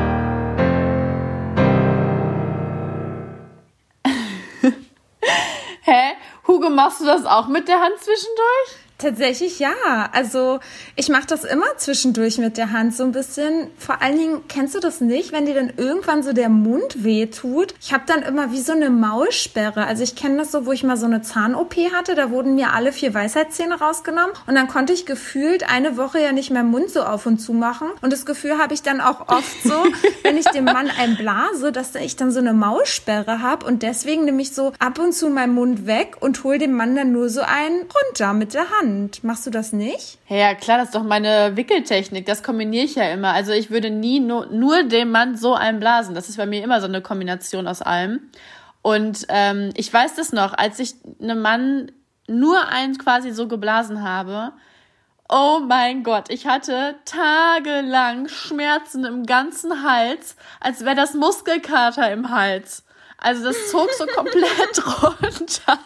Hä? 5.82 6.16
Hugo, 6.46 6.70
machst 6.70 7.00
du 7.00 7.04
das 7.04 7.26
auch 7.26 7.48
mit 7.48 7.68
der 7.68 7.80
Hand 7.80 7.98
zwischendurch? 7.98 8.81
Tatsächlich 9.02 9.58
ja. 9.58 9.72
Also 10.12 10.60
ich 10.94 11.08
mache 11.08 11.26
das 11.26 11.42
immer 11.42 11.66
zwischendurch 11.76 12.38
mit 12.38 12.56
der 12.56 12.70
Hand 12.70 12.94
so 12.94 13.02
ein 13.02 13.10
bisschen. 13.10 13.66
Vor 13.76 14.00
allen 14.00 14.16
Dingen, 14.16 14.40
kennst 14.46 14.76
du 14.76 14.78
das 14.78 15.00
nicht, 15.00 15.32
wenn 15.32 15.44
dir 15.44 15.54
dann 15.54 15.72
irgendwann 15.76 16.22
so 16.22 16.32
der 16.32 16.48
Mund 16.48 17.02
weh 17.02 17.26
tut? 17.26 17.74
Ich 17.80 17.92
habe 17.92 18.04
dann 18.06 18.22
immer 18.22 18.52
wie 18.52 18.60
so 18.60 18.72
eine 18.72 18.90
Maulsperre. 18.90 19.86
Also 19.86 20.04
ich 20.04 20.14
kenne 20.14 20.36
das 20.36 20.52
so, 20.52 20.66
wo 20.66 20.72
ich 20.72 20.84
mal 20.84 20.96
so 20.96 21.06
eine 21.06 21.20
Zahn-OP 21.20 21.74
hatte. 21.92 22.14
Da 22.14 22.30
wurden 22.30 22.54
mir 22.54 22.74
alle 22.74 22.92
vier 22.92 23.12
Weisheitszähne 23.12 23.80
rausgenommen. 23.80 24.30
Und 24.46 24.54
dann 24.54 24.68
konnte 24.68 24.92
ich 24.92 25.04
gefühlt 25.04 25.68
eine 25.68 25.96
Woche 25.96 26.20
ja 26.20 26.30
nicht 26.30 26.52
mehr 26.52 26.62
Mund 26.62 26.90
so 26.90 27.02
auf 27.02 27.26
und 27.26 27.38
zu 27.38 27.52
machen. 27.54 27.88
Und 28.02 28.12
das 28.12 28.24
Gefühl 28.24 28.58
habe 28.58 28.72
ich 28.72 28.82
dann 28.82 29.00
auch 29.00 29.26
oft 29.26 29.62
so, 29.64 29.84
wenn 30.22 30.36
ich 30.36 30.46
dem 30.46 30.66
Mann 30.66 30.90
einblase, 30.96 31.72
dass 31.72 31.92
ich 31.96 32.14
dann 32.14 32.30
so 32.30 32.38
eine 32.38 32.52
Maulsperre 32.52 33.42
habe. 33.42 33.66
Und 33.66 33.82
deswegen 33.82 34.26
nehme 34.26 34.42
ich 34.42 34.54
so 34.54 34.72
ab 34.78 35.00
und 35.00 35.12
zu 35.12 35.28
meinen 35.28 35.54
Mund 35.54 35.88
weg 35.88 36.18
und 36.20 36.44
hole 36.44 36.58
dem 36.58 36.72
Mann 36.72 36.94
dann 36.94 37.10
nur 37.10 37.28
so 37.28 37.40
einen 37.40 37.80
runter 37.80 38.32
mit 38.32 38.54
der 38.54 38.70
Hand. 38.70 38.91
Hand. 38.92 39.24
Machst 39.24 39.46
du 39.46 39.50
das 39.50 39.72
nicht? 39.72 40.18
Ja, 40.28 40.54
klar, 40.54 40.78
das 40.78 40.88
ist 40.88 40.94
doch 40.94 41.02
meine 41.02 41.56
Wickeltechnik. 41.56 42.26
Das 42.26 42.42
kombiniere 42.42 42.84
ich 42.84 42.94
ja 42.94 43.10
immer. 43.10 43.32
Also 43.32 43.52
ich 43.52 43.70
würde 43.70 43.90
nie 43.90 44.20
nur, 44.20 44.46
nur 44.46 44.84
dem 44.84 45.10
Mann 45.10 45.36
so 45.36 45.54
einblasen. 45.54 46.14
Das 46.14 46.28
ist 46.28 46.36
bei 46.36 46.46
mir 46.46 46.62
immer 46.62 46.80
so 46.80 46.86
eine 46.86 47.00
Kombination 47.00 47.66
aus 47.66 47.82
allem. 47.82 48.30
Und 48.82 49.26
ähm, 49.28 49.70
ich 49.76 49.92
weiß 49.92 50.14
das 50.14 50.32
noch, 50.32 50.54
als 50.54 50.78
ich 50.78 50.94
einem 51.20 51.40
Mann 51.40 51.92
nur 52.28 52.68
einen 52.68 52.98
quasi 52.98 53.30
so 53.30 53.48
geblasen 53.48 54.02
habe. 54.02 54.52
Oh 55.28 55.60
mein 55.66 56.02
Gott, 56.02 56.30
ich 56.30 56.46
hatte 56.46 56.96
tagelang 57.04 58.28
Schmerzen 58.28 59.04
im 59.04 59.24
ganzen 59.24 59.82
Hals, 59.82 60.36
als 60.60 60.84
wäre 60.84 60.96
das 60.96 61.14
Muskelkater 61.14 62.12
im 62.12 62.30
Hals. 62.30 62.84
Also 63.16 63.44
das 63.44 63.70
zog 63.70 63.88
so 63.92 64.04
komplett 64.14 64.84
runter. 65.02 65.78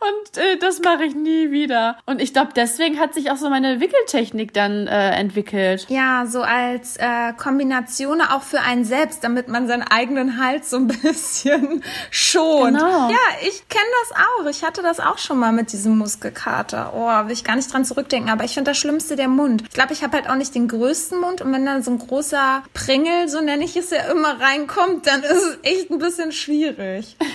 Und 0.00 0.38
äh, 0.38 0.56
das 0.58 0.80
mache 0.80 1.04
ich 1.04 1.14
nie 1.14 1.50
wieder. 1.50 1.98
Und 2.06 2.20
ich 2.20 2.32
glaube, 2.32 2.50
deswegen 2.54 3.00
hat 3.00 3.14
sich 3.14 3.30
auch 3.30 3.36
so 3.36 3.50
meine 3.50 3.80
Wickeltechnik 3.80 4.54
dann 4.54 4.86
äh, 4.86 5.10
entwickelt. 5.10 5.86
Ja, 5.88 6.26
so 6.26 6.42
als 6.42 6.96
äh, 6.98 7.32
Kombination 7.36 8.20
auch 8.20 8.42
für 8.42 8.60
einen 8.60 8.84
selbst, 8.84 9.24
damit 9.24 9.48
man 9.48 9.66
seinen 9.66 9.82
eigenen 9.82 10.42
Hals 10.42 10.70
so 10.70 10.76
ein 10.76 10.86
bisschen 11.02 11.82
schont. 12.10 12.78
Genau. 12.78 13.10
Ja, 13.10 13.18
ich 13.42 13.68
kenne 13.68 13.84
das 14.02 14.18
auch. 14.18 14.46
Ich 14.48 14.62
hatte 14.62 14.82
das 14.82 15.00
auch 15.00 15.18
schon 15.18 15.38
mal 15.38 15.52
mit 15.52 15.72
diesem 15.72 15.98
Muskelkater. 15.98 16.92
Oh, 16.94 17.26
will 17.26 17.32
ich 17.32 17.44
gar 17.44 17.56
nicht 17.56 17.72
dran 17.72 17.84
zurückdenken. 17.84 18.30
Aber 18.30 18.44
ich 18.44 18.54
finde 18.54 18.70
das 18.70 18.78
Schlimmste 18.78 19.16
der 19.16 19.28
Mund. 19.28 19.62
Ich 19.62 19.70
glaube, 19.70 19.92
ich 19.92 20.02
habe 20.02 20.16
halt 20.16 20.30
auch 20.30 20.36
nicht 20.36 20.54
den 20.54 20.68
größten 20.68 21.20
Mund. 21.20 21.40
Und 21.40 21.52
wenn 21.52 21.66
dann 21.66 21.82
so 21.82 21.90
ein 21.90 21.98
großer 21.98 22.62
Pringel, 22.72 23.28
so 23.28 23.40
nenne 23.40 23.64
ich 23.64 23.76
es 23.76 23.90
ja 23.90 24.02
immer, 24.12 24.40
reinkommt, 24.40 25.06
dann 25.06 25.22
ist 25.22 25.32
es 25.32 25.58
echt 25.62 25.90
ein 25.90 25.98
bisschen 25.98 26.30
schwierig. 26.30 27.16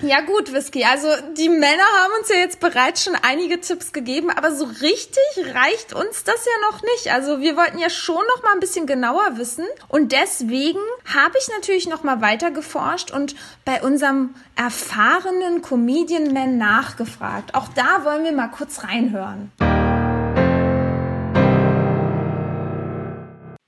Ja 0.00 0.20
gut, 0.20 0.52
Whisky. 0.52 0.84
Also 0.84 1.08
die 1.36 1.48
Männer 1.48 1.82
haben 1.82 2.12
uns 2.20 2.28
ja 2.28 2.36
jetzt 2.36 2.60
bereits 2.60 3.02
schon 3.02 3.16
einige 3.16 3.60
Tipps 3.60 3.92
gegeben, 3.92 4.30
aber 4.30 4.52
so 4.52 4.64
richtig 4.64 5.54
reicht 5.54 5.92
uns 5.92 6.22
das 6.22 6.44
ja 6.44 6.70
noch 6.70 6.82
nicht. 6.82 7.12
Also 7.12 7.40
wir 7.40 7.56
wollten 7.56 7.78
ja 7.78 7.90
schon 7.90 8.24
noch 8.34 8.42
mal 8.44 8.52
ein 8.52 8.60
bisschen 8.60 8.86
genauer 8.86 9.38
wissen 9.38 9.66
und 9.88 10.12
deswegen 10.12 10.78
habe 11.12 11.36
ich 11.38 11.48
natürlich 11.48 11.88
noch 11.88 12.04
mal 12.04 12.20
weiter 12.20 12.52
geforscht 12.52 13.10
und 13.10 13.34
bei 13.64 13.82
unserem 13.82 14.36
erfahrenen 14.54 15.62
Comedian 15.62 16.32
Man 16.32 16.58
nachgefragt. 16.58 17.56
Auch 17.56 17.66
da 17.74 18.04
wollen 18.04 18.22
wir 18.22 18.32
mal 18.32 18.48
kurz 18.48 18.84
reinhören. 18.84 19.50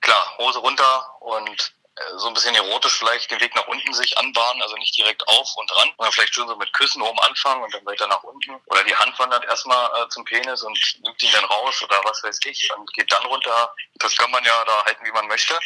Klar, 0.01 0.39
Hose 0.39 0.61
runter 0.61 1.07
und 1.19 1.75
so 2.17 2.29
ein 2.29 2.35
bisschen 2.35 2.55
erotisch 2.55 2.99
vielleicht 2.99 3.31
den 3.31 3.41
Weg 3.41 3.55
nach 3.55 3.67
unten 3.67 3.93
sich 3.93 4.17
anbahnen, 4.19 4.63
also 4.63 4.77
nicht 4.77 4.97
direkt 4.97 5.27
auf 5.29 5.55
und 5.57 5.71
ran, 5.77 5.93
sondern 5.97 6.13
vielleicht 6.13 6.35
schon 6.35 6.49
so 6.49 6.57
mit 6.57 6.73
Küssen 6.73 7.03
oben 7.03 7.19
anfangen 7.21 7.63
und 7.63 7.75
dann 7.75 7.85
weiter 7.87 8.07
nach 8.07 8.23
unten. 8.23 8.61
Oder 8.67 8.85
die 8.85 8.95
Hand 8.97 9.19
wandert 9.19 9.45
erstmal 9.45 10.03
äh, 10.03 10.09
zum 10.09 10.25
Penis 10.25 10.63
und 10.63 10.79
nimmt 11.03 11.23
ihn 11.23 11.33
dann 11.33 11.45
raus 11.45 11.83
oder 11.83 12.01
was 12.05 12.23
weiß 12.23 12.39
ich 12.45 12.71
und 12.77 12.93
geht 12.95 13.13
dann 13.13 13.25
runter. 13.27 13.75
Das 13.95 14.17
kann 14.17 14.31
man 14.31 14.45
ja 14.45 14.65
da 14.65 14.85
halten, 14.85 15.05
wie 15.05 15.13
man 15.13 15.27
möchte. 15.27 15.59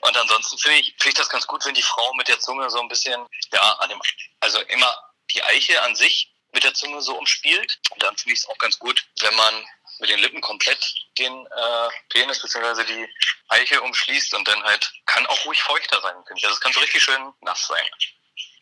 Und 0.00 0.16
ansonsten 0.16 0.58
finde 0.58 0.78
ich, 0.80 0.94
finde 0.98 1.08
ich 1.08 1.14
das 1.14 1.28
ganz 1.30 1.46
gut, 1.46 1.64
wenn 1.64 1.74
die 1.74 1.82
Frau 1.82 2.12
mit 2.14 2.28
der 2.28 2.38
Zunge 2.40 2.68
so 2.68 2.80
ein 2.80 2.88
bisschen, 2.88 3.26
ja, 3.52 3.72
an 3.78 3.88
dem, 3.88 4.00
also 4.40 4.60
immer 4.60 4.94
die 5.30 5.42
Eiche 5.42 5.80
an 5.82 5.94
sich 5.94 6.30
mit 6.52 6.62
der 6.62 6.74
Zunge 6.74 7.00
so 7.00 7.16
umspielt. 7.16 7.78
Und 7.90 8.02
dann 8.02 8.16
finde 8.16 8.34
ich 8.34 8.40
es 8.40 8.48
auch 8.48 8.58
ganz 8.58 8.78
gut, 8.78 9.04
wenn 9.20 9.34
man 9.34 9.66
mit 9.98 10.10
den 10.10 10.20
Lippen 10.20 10.40
komplett 10.40 10.94
den 11.18 11.46
äh, 11.46 11.88
Penis 12.10 12.40
bzw. 12.40 12.84
die 12.84 13.08
Eiche 13.48 13.80
umschließt 13.80 14.34
und 14.34 14.46
dann 14.48 14.62
halt 14.64 14.92
kann 15.06 15.26
auch 15.26 15.44
ruhig 15.44 15.62
feuchter 15.62 16.00
sein, 16.00 16.16
finde 16.26 16.38
ich. 16.38 16.44
Also 16.44 16.54
es 16.54 16.60
kann 16.60 16.72
so 16.72 16.80
richtig 16.80 17.02
schön 17.02 17.32
nass 17.40 17.66
sein. 17.66 17.88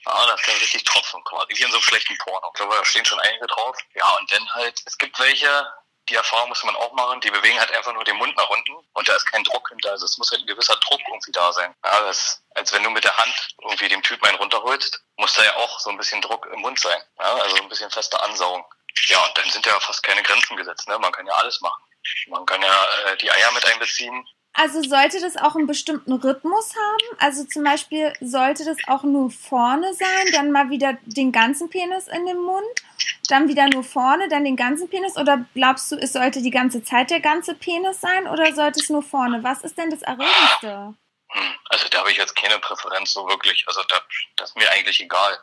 Ja, 0.05 0.27
das 0.27 0.43
kann 0.43 0.57
richtig 0.57 0.85
tropfen 0.85 1.23
quasi, 1.25 1.55
wie 1.57 1.63
in 1.63 1.71
so 1.71 1.77
einem 1.77 1.85
schlechten 1.85 2.19
Porno. 2.19 2.49
Ich 2.53 2.59
glaube, 2.59 2.75
da 2.75 2.85
stehen 2.85 3.05
schon 3.05 3.21
einige 3.21 3.47
drauf. 3.47 3.77
Ja, 3.95 4.11
und 4.19 4.33
dann 4.33 4.55
halt, 4.55 4.81
es 4.85 4.99
gibt 4.99 5.19
welche, 5.21 5.73
die 6.09 6.17
Erfahrung 6.17 6.49
muss 6.49 6.65
man 6.65 6.75
auch 6.75 6.93
machen, 6.93 7.21
die 7.21 7.31
bewegen 7.31 7.59
halt 7.59 7.71
einfach 7.71 7.93
nur 7.93 8.03
den 8.03 8.17
Mund 8.17 8.37
nach 8.37 8.49
unten 8.51 8.75
und 8.93 9.09
da 9.09 9.15
ist 9.15 9.27
kein 9.27 9.45
Druck 9.45 9.69
hinter. 9.69 9.93
Also 9.93 10.05
es 10.05 10.19
muss 10.19 10.31
halt 10.33 10.43
ein 10.43 10.47
gewisser 10.49 10.75
Druck 10.77 11.01
irgendwie 11.09 11.31
da 11.31 11.53
sein. 11.53 11.73
Ja, 11.85 12.01
das, 12.01 12.43
als 12.55 12.73
wenn 12.73 12.83
du 12.83 12.91
mit 12.91 13.05
der 13.05 13.17
Hand 13.17 13.55
irgendwie 13.61 13.89
dem 13.89 14.03
Typen 14.03 14.27
einen 14.27 14.39
runterholst, 14.39 15.01
muss 15.17 15.35
da 15.35 15.45
ja 15.45 15.57
auch 15.57 15.79
so 15.79 15.91
ein 15.91 15.97
bisschen 15.97 16.21
Druck 16.21 16.47
im 16.47 16.61
Mund 16.61 16.81
sein. 16.81 17.01
Ja, 17.21 17.35
also 17.35 17.57
ein 17.57 17.69
bisschen 17.69 17.91
fester 17.91 18.23
ansaugen. 18.25 18.65
Ja, 19.09 19.25
und 19.25 19.37
dann 19.37 19.51
sind 19.51 19.67
ja 19.67 19.79
fast 19.81 20.03
keine 20.03 20.23
Grenzen 20.23 20.57
gesetzt. 20.57 20.89
Ne? 20.89 20.99
Man 20.99 21.13
kann 21.13 21.27
ja 21.27 21.35
alles 21.35 21.61
machen. 21.61 21.83
Man 22.29 22.45
kann 22.47 22.61
ja 22.63 22.87
äh, 23.07 23.17
die 23.17 23.31
Eier 23.31 23.53
mit 23.53 23.65
einbeziehen. 23.67 24.27
Also 24.55 24.83
sollte 24.83 25.19
das 25.21 25.37
auch 25.37 25.57
einen 25.57 25.67
bestimmten 25.67 26.13
Rhythmus 26.13 26.75
haben? 26.77 27.19
Also 27.19 27.45
zum 27.45 27.65
Beispiel 27.65 28.13
sollte 28.21 28.65
das 28.65 28.77
auch 28.87 29.03
nur 29.03 29.31
vorne 29.31 29.95
sein, 29.95 30.33
dann 30.33 30.53
mal 30.53 30.69
wieder 30.69 30.99
den 31.05 31.33
ganzen 31.33 31.71
Penis 31.71 32.07
in 32.07 32.27
den 32.27 32.39
Mund, 32.39 32.83
dann 33.29 33.49
wieder 33.49 33.67
nur 33.69 33.83
vorne, 33.83 34.29
dann 34.29 34.45
den 34.45 34.57
ganzen 34.57 34.91
Penis? 34.91 35.17
Oder 35.17 35.47
glaubst 35.55 35.91
du, 35.91 35.97
es 35.97 36.13
sollte 36.13 36.43
die 36.43 36.51
ganze 36.51 36.85
Zeit 36.85 37.11
der 37.11 37.21
ganze 37.21 37.55
Penis 37.55 38.01
sein 38.01 38.29
oder 38.29 38.55
sollte 38.55 38.81
es 38.81 38.91
nur 38.91 39.03
vorne? 39.03 39.43
Was 39.43 39.63
ist 39.63 39.79
denn 39.79 39.91
das 39.91 40.03
Erregendste? 40.03 40.95
Hm, 41.29 41.55
also 41.71 41.89
da 41.89 42.01
habe 42.01 42.11
ich 42.11 42.19
jetzt 42.19 42.37
keine 42.37 42.59
Präferenz 42.59 43.13
so 43.15 43.27
wirklich. 43.29 43.65
Also 43.67 43.83
da, 43.89 44.03
das 44.37 44.51
ist 44.51 44.57
mir 44.57 44.71
eigentlich 44.73 45.01
egal. 45.01 45.39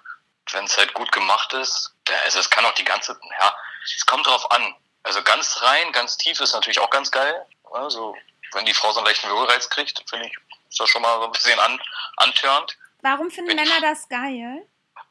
Wenn 0.51 0.65
es 0.65 0.77
halt 0.77 0.93
gut 0.93 1.12
gemacht 1.12 1.51
ist, 1.53 1.95
also 2.24 2.39
es 2.39 2.50
kann 2.50 2.65
auch 2.65 2.74
die 2.74 2.84
ganze, 2.84 3.19
ja, 3.39 3.56
es 3.84 4.06
kommt 4.06 4.28
drauf 4.28 4.50
an. 4.52 4.76
Also 5.04 5.22
ganz 5.24 5.62
rein, 5.62 5.91
ganz 5.91 6.17
tief 6.17 6.39
ist 6.39 6.54
natürlich 6.54 6.80
auch 6.80 6.89
ganz 6.89 7.10
geil. 7.12 7.45
Also 7.72 8.15
wenn 8.54 8.65
die 8.65 8.74
Frau 8.74 8.91
so 8.91 9.00
einen 9.00 9.08
leichten 9.08 9.30
Würgereiz 9.30 9.69
kriegt, 9.69 10.04
finde 10.10 10.28
ich, 10.28 10.38
ist 10.69 10.80
das 10.80 10.89
schon 10.89 11.02
mal 11.02 11.19
so 11.19 11.26
ein 11.26 11.32
bisschen 11.32 11.60
an, 11.60 11.82
antörend. 12.17 12.78
Warum 13.02 13.32
finden 13.32 13.50
wenn 13.50 13.58
Männer 13.58 13.82
das 13.82 14.08
geil? 14.10 14.67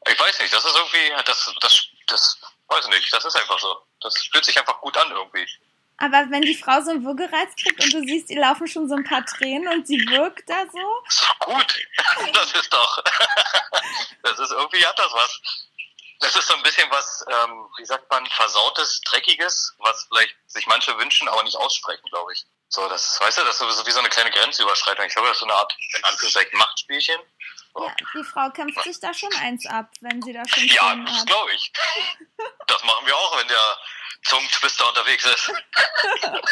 Ich 0.07 0.19
weiß 0.19 0.39
nicht, 0.39 0.53
das 0.53 0.63
ist 0.63 0.75
irgendwie, 0.75 1.23
das, 1.25 1.53
das, 1.59 1.87
das, 2.07 2.39
weiß 2.67 2.87
nicht, 2.89 3.11
das 3.11 3.25
ist 3.25 3.35
einfach 3.35 3.59
so. 3.59 3.81
Das 4.01 4.15
fühlt 4.31 4.45
sich 4.45 4.57
einfach 4.57 4.79
gut 4.79 4.95
an 4.97 5.11
irgendwie. 5.11 5.47
Aber 5.97 6.25
wenn 6.29 6.43
die 6.43 6.55
Frau 6.55 6.81
so 6.81 6.91
einen 6.91 7.03
Würgereiz 7.03 7.53
kriegt 7.61 7.83
und 7.83 7.93
du 7.93 7.99
siehst, 8.01 8.29
ihr 8.29 8.39
laufen 8.39 8.67
schon 8.67 8.87
so 8.87 8.95
ein 8.95 9.03
paar 9.03 9.25
Tränen 9.25 9.67
und 9.67 9.85
sie 9.85 9.99
wirkt 10.09 10.49
da 10.49 10.63
so? 10.71 11.03
Ist 11.07 11.23
doch 11.23 11.39
gut. 11.39 11.75
Das 12.33 12.53
ist 12.53 12.71
doch, 12.71 13.03
das 14.23 14.39
ist 14.39 14.51
irgendwie 14.51 14.85
hat 14.85 14.97
das 14.97 15.11
was. 15.11 15.39
Das 16.19 16.35
ist 16.35 16.47
so 16.47 16.53
ein 16.53 16.63
bisschen 16.63 16.89
was, 16.91 17.25
ähm, 17.27 17.67
wie 17.77 17.85
sagt 17.85 18.09
man, 18.11 18.25
versautes, 18.27 19.01
dreckiges, 19.01 19.73
was 19.79 20.05
vielleicht 20.09 20.35
sich 20.47 20.67
manche 20.67 20.97
wünschen, 20.97 21.27
aber 21.29 21.43
nicht 21.43 21.55
aussprechen, 21.55 22.03
glaube 22.09 22.33
ich. 22.33 22.45
So, 22.67 22.87
das, 22.89 23.19
weißt 23.19 23.37
du, 23.37 23.45
das 23.45 23.61
ist 23.61 23.77
so 23.77 23.85
wie 23.85 23.91
so 23.91 23.99
eine 23.99 24.09
kleine 24.09 24.29
Grenzüberschreitung. 24.29 25.05
Ich 25.05 25.13
glaube, 25.13 25.29
das 25.29 25.37
ist 25.37 25.41
so 25.41 25.45
eine 25.45 25.55
Art, 25.55 25.73
in 25.95 26.03
Anführungszeichen, 26.03 26.57
Machtspielchen. 26.57 27.19
So. 27.73 27.85
Ja, 27.85 27.95
die 28.13 28.23
Frau 28.23 28.49
kämpft 28.49 28.83
sich 28.83 28.99
da 28.99 29.13
schon 29.13 29.33
eins 29.35 29.65
ab, 29.65 29.91
wenn 30.01 30.21
sie 30.21 30.33
da 30.33 30.43
schon 30.47 30.67
Ja, 30.67 30.95
das 30.95 31.25
glaube 31.25 31.51
ich. 31.53 31.71
Das 32.67 32.83
machen 32.83 33.05
wir 33.07 33.15
auch, 33.15 33.37
wenn 33.39 33.47
der 33.47 33.77
Zungentwister 34.25 34.87
unterwegs 34.87 35.25
ist. 35.25 35.51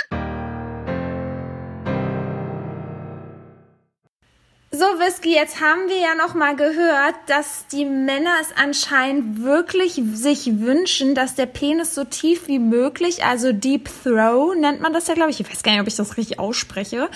So, 4.78 4.86
Whisky, 5.00 5.34
jetzt 5.34 5.60
haben 5.60 5.90
wir 5.90 5.98
ja 5.98 6.14
noch 6.14 6.36
mal 6.36 6.56
gehört, 6.56 7.16
dass 7.26 7.66
die 7.66 7.84
Männer 7.84 8.30
es 8.40 8.50
anscheinend 8.56 9.42
wirklich 9.42 10.00
sich 10.14 10.60
wünschen, 10.60 11.16
dass 11.16 11.34
der 11.34 11.48
Penis 11.48 11.96
so 11.96 12.04
tief 12.04 12.48
wie 12.48 12.60
möglich, 12.60 13.24
also 13.24 13.54
Deep 13.54 13.90
Throw 14.04 14.54
nennt 14.56 14.80
man 14.80 14.94
das 14.94 15.08
ja, 15.08 15.16
glaube 15.16 15.32
ich. 15.32 15.40
Ich 15.40 15.50
weiß 15.50 15.64
gar 15.64 15.72
nicht, 15.72 15.82
ob 15.82 15.88
ich 15.88 15.96
das 15.96 16.16
richtig 16.18 16.38
ausspreche. 16.38 17.10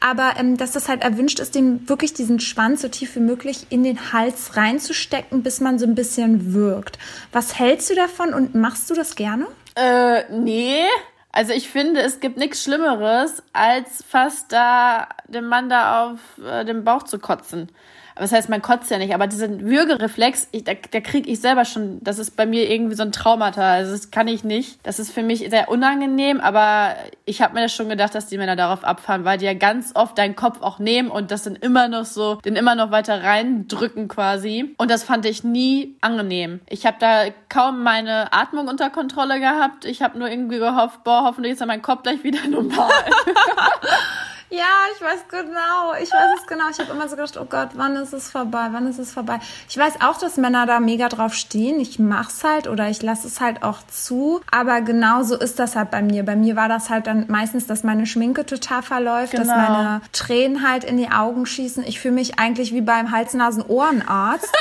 Aber 0.00 0.36
ähm, 0.38 0.56
dass 0.56 0.72
das 0.72 0.88
halt 0.88 1.02
erwünscht 1.02 1.38
ist, 1.38 1.54
dem 1.54 1.86
wirklich 1.86 2.14
diesen 2.14 2.40
Schwanz 2.40 2.80
so 2.80 2.88
tief 2.88 3.14
wie 3.14 3.20
möglich 3.20 3.66
in 3.68 3.84
den 3.84 4.14
Hals 4.14 4.56
reinzustecken, 4.56 5.42
bis 5.42 5.60
man 5.60 5.78
so 5.78 5.84
ein 5.84 5.94
bisschen 5.94 6.54
wirkt. 6.54 6.98
Was 7.30 7.58
hältst 7.58 7.90
du 7.90 7.94
davon 7.94 8.32
und 8.32 8.54
machst 8.54 8.88
du 8.88 8.94
das 8.94 9.16
gerne? 9.16 9.48
Äh, 9.76 10.32
nee. 10.32 10.86
Also 11.32 11.54
ich 11.54 11.70
finde, 11.70 12.02
es 12.02 12.20
gibt 12.20 12.36
nichts 12.36 12.62
Schlimmeres, 12.62 13.42
als 13.54 14.04
fast 14.04 14.52
da 14.52 15.08
dem 15.28 15.46
Mann 15.46 15.70
da 15.70 16.06
auf 16.06 16.20
äh, 16.44 16.64
den 16.64 16.84
Bauch 16.84 17.04
zu 17.04 17.18
kotzen. 17.18 17.68
Was 18.16 18.32
heißt, 18.32 18.48
man 18.48 18.62
kotzt 18.62 18.90
ja 18.90 18.98
nicht, 18.98 19.14
aber 19.14 19.26
diesen 19.26 19.64
Würgereflex, 19.64 20.48
ich, 20.52 20.64
da, 20.64 20.72
da 20.74 21.00
kriege 21.00 21.30
ich 21.30 21.40
selber 21.40 21.64
schon, 21.64 21.98
das 22.02 22.18
ist 22.18 22.36
bei 22.36 22.46
mir 22.46 22.70
irgendwie 22.70 22.94
so 22.94 23.02
ein 23.02 23.12
Traumata. 23.12 23.72
Also 23.72 23.92
das 23.92 24.10
kann 24.10 24.28
ich 24.28 24.44
nicht. 24.44 24.78
Das 24.82 24.98
ist 24.98 25.12
für 25.12 25.22
mich 25.22 25.40
sehr 25.50 25.68
unangenehm, 25.68 26.40
aber 26.40 26.94
ich 27.24 27.42
habe 27.42 27.54
mir 27.54 27.62
das 27.62 27.74
schon 27.74 27.88
gedacht, 27.88 28.14
dass 28.14 28.26
die 28.26 28.38
Männer 28.38 28.56
darauf 28.56 28.84
abfahren, 28.84 29.24
weil 29.24 29.38
die 29.38 29.44
ja 29.46 29.54
ganz 29.54 29.92
oft 29.94 30.18
deinen 30.18 30.36
Kopf 30.36 30.62
auch 30.62 30.78
nehmen 30.78 31.10
und 31.10 31.30
das 31.30 31.44
dann 31.44 31.56
immer 31.56 31.88
noch 31.88 32.04
so, 32.04 32.36
den 32.36 32.56
immer 32.56 32.74
noch 32.74 32.90
weiter 32.90 33.22
reindrücken 33.22 34.08
quasi. 34.08 34.74
Und 34.78 34.90
das 34.90 35.04
fand 35.04 35.26
ich 35.26 35.44
nie 35.44 35.96
angenehm. 36.00 36.60
Ich 36.68 36.86
habe 36.86 36.96
da 37.00 37.24
kaum 37.48 37.82
meine 37.82 38.32
Atmung 38.32 38.68
unter 38.68 38.90
Kontrolle 38.90 39.40
gehabt. 39.40 39.84
Ich 39.84 40.02
habe 40.02 40.18
nur 40.18 40.28
irgendwie 40.28 40.58
gehofft, 40.58 41.04
boah, 41.04 41.24
hoffentlich 41.24 41.52
ist 41.52 41.60
ja 41.60 41.66
mein 41.66 41.82
Kopf 41.82 42.02
gleich 42.02 42.22
wieder 42.24 42.46
normal. 42.48 42.90
Ja, 44.52 44.66
ich 44.94 45.00
weiß 45.00 45.20
genau. 45.30 45.94
Ich 46.02 46.12
weiß 46.12 46.38
es 46.38 46.46
genau. 46.46 46.64
Ich 46.70 46.78
habe 46.78 46.92
immer 46.92 47.08
so 47.08 47.16
gedacht, 47.16 47.38
oh 47.40 47.46
Gott, 47.46 47.70
wann 47.72 47.96
ist 47.96 48.12
es 48.12 48.30
vorbei? 48.30 48.68
Wann 48.72 48.86
ist 48.86 48.98
es 48.98 49.10
vorbei? 49.10 49.40
Ich 49.66 49.78
weiß 49.78 50.02
auch, 50.02 50.18
dass 50.18 50.36
Männer 50.36 50.66
da 50.66 50.78
mega 50.78 51.08
drauf 51.08 51.32
stehen. 51.32 51.80
Ich 51.80 51.98
mach's 51.98 52.44
halt 52.44 52.68
oder 52.68 52.90
ich 52.90 53.00
lasse 53.00 53.28
es 53.28 53.40
halt 53.40 53.62
auch 53.62 53.78
zu. 53.86 54.42
Aber 54.50 54.82
genau 54.82 55.22
so 55.22 55.38
ist 55.38 55.58
das 55.58 55.74
halt 55.74 55.90
bei 55.90 56.02
mir. 56.02 56.22
Bei 56.22 56.36
mir 56.36 56.54
war 56.54 56.68
das 56.68 56.90
halt 56.90 57.06
dann 57.06 57.24
meistens, 57.28 57.66
dass 57.66 57.82
meine 57.82 58.04
Schminke 58.04 58.44
total 58.44 58.82
verläuft, 58.82 59.32
genau. 59.32 59.44
dass 59.44 59.56
meine 59.56 60.02
Tränen 60.12 60.68
halt 60.68 60.84
in 60.84 60.98
die 60.98 61.10
Augen 61.10 61.46
schießen. 61.46 61.82
Ich 61.86 61.98
fühle 61.98 62.14
mich 62.14 62.38
eigentlich 62.38 62.74
wie 62.74 62.82
beim 62.82 63.10
Hals-Nasen-Ohrenarzt, 63.10 64.52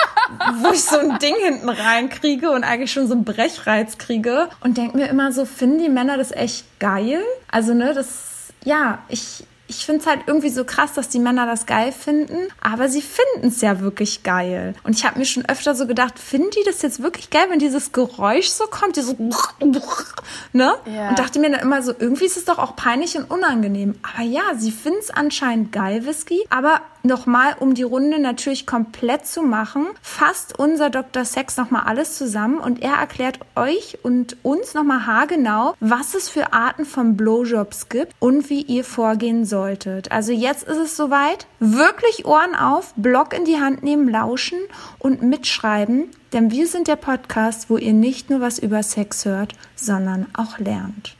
wo 0.61 0.71
ich 0.71 0.85
so 0.85 0.99
ein 0.99 1.19
Ding 1.19 1.35
hinten 1.43 1.67
reinkriege 1.67 2.49
und 2.49 2.63
eigentlich 2.63 2.93
schon 2.93 3.07
so 3.07 3.13
einen 3.13 3.25
Brechreiz 3.25 3.97
kriege 3.97 4.47
und 4.61 4.77
denke 4.77 4.95
mir 4.95 5.09
immer 5.09 5.33
so, 5.33 5.43
finden 5.43 5.79
die 5.79 5.89
Männer 5.89 6.15
das 6.15 6.31
echt 6.31 6.79
geil? 6.79 7.21
Also, 7.51 7.73
ne, 7.73 7.93
das, 7.93 8.53
ja, 8.63 8.99
ich, 9.09 9.43
ich 9.71 9.85
finde 9.85 10.01
es 10.01 10.07
halt 10.07 10.23
irgendwie 10.27 10.49
so 10.49 10.65
krass, 10.65 10.93
dass 10.93 11.07
die 11.07 11.19
Männer 11.19 11.45
das 11.45 11.65
geil 11.65 11.93
finden, 11.93 12.49
aber 12.59 12.89
sie 12.89 13.01
finden 13.01 13.47
es 13.47 13.61
ja 13.61 13.79
wirklich 13.79 14.21
geil. 14.21 14.73
Und 14.83 14.97
ich 14.97 15.05
habe 15.05 15.17
mir 15.17 15.25
schon 15.25 15.45
öfter 15.45 15.75
so 15.75 15.87
gedacht, 15.87 16.19
finden 16.19 16.49
die 16.51 16.63
das 16.65 16.81
jetzt 16.81 17.01
wirklich 17.01 17.29
geil, 17.29 17.45
wenn 17.49 17.59
dieses 17.59 17.93
Geräusch 17.93 18.49
so 18.49 18.65
kommt, 18.65 18.97
dieses 18.97 19.15
ne? 19.17 20.73
Ja. 20.85 21.09
Und 21.09 21.19
dachte 21.19 21.39
mir 21.39 21.51
dann 21.51 21.61
immer 21.61 21.81
so, 21.81 21.93
irgendwie 21.97 22.25
ist 22.25 22.35
es 22.35 22.43
doch 22.45 22.59
auch 22.59 22.75
peinlich 22.75 23.17
und 23.17 23.31
unangenehm. 23.31 23.95
Aber 24.03 24.23
ja, 24.23 24.41
sie 24.57 24.71
finden 24.71 24.99
es 24.99 25.09
anscheinend 25.09 25.71
geil, 25.71 26.05
Whisky, 26.05 26.45
aber 26.49 26.81
nochmal, 27.03 27.55
um 27.59 27.73
die 27.73 27.83
Runde 27.83 28.19
natürlich 28.19 28.65
komplett 28.65 29.25
zu 29.25 29.41
machen, 29.41 29.87
fasst 30.01 30.57
unser 30.57 30.89
Dr. 30.89 31.25
Sex 31.25 31.57
nochmal 31.57 31.83
alles 31.85 32.17
zusammen 32.17 32.59
und 32.59 32.81
er 32.81 32.95
erklärt 32.95 33.39
euch 33.55 33.99
und 34.03 34.37
uns 34.43 34.73
nochmal 34.73 35.05
haargenau, 35.05 35.75
was 35.79 36.13
es 36.13 36.29
für 36.29 36.53
Arten 36.53 36.85
von 36.85 37.17
Blowjobs 37.17 37.89
gibt 37.89 38.13
und 38.19 38.49
wie 38.49 38.61
ihr 38.61 38.83
vorgehen 38.83 39.45
solltet. 39.45 40.11
Also 40.11 40.31
jetzt 40.31 40.63
ist 40.63 40.77
es 40.77 40.97
soweit. 40.97 41.47
Wirklich 41.59 42.25
Ohren 42.25 42.55
auf, 42.55 42.93
Block 42.95 43.33
in 43.33 43.45
die 43.45 43.59
Hand 43.59 43.83
nehmen, 43.83 44.09
lauschen 44.09 44.59
und 44.99 45.21
mitschreiben, 45.21 46.09
denn 46.33 46.51
wir 46.51 46.67
sind 46.67 46.87
der 46.87 46.95
Podcast, 46.95 47.69
wo 47.69 47.77
ihr 47.77 47.93
nicht 47.93 48.29
nur 48.29 48.41
was 48.41 48.59
über 48.59 48.83
Sex 48.83 49.25
hört, 49.25 49.53
sondern 49.75 50.27
auch 50.33 50.59
lernt. 50.59 51.15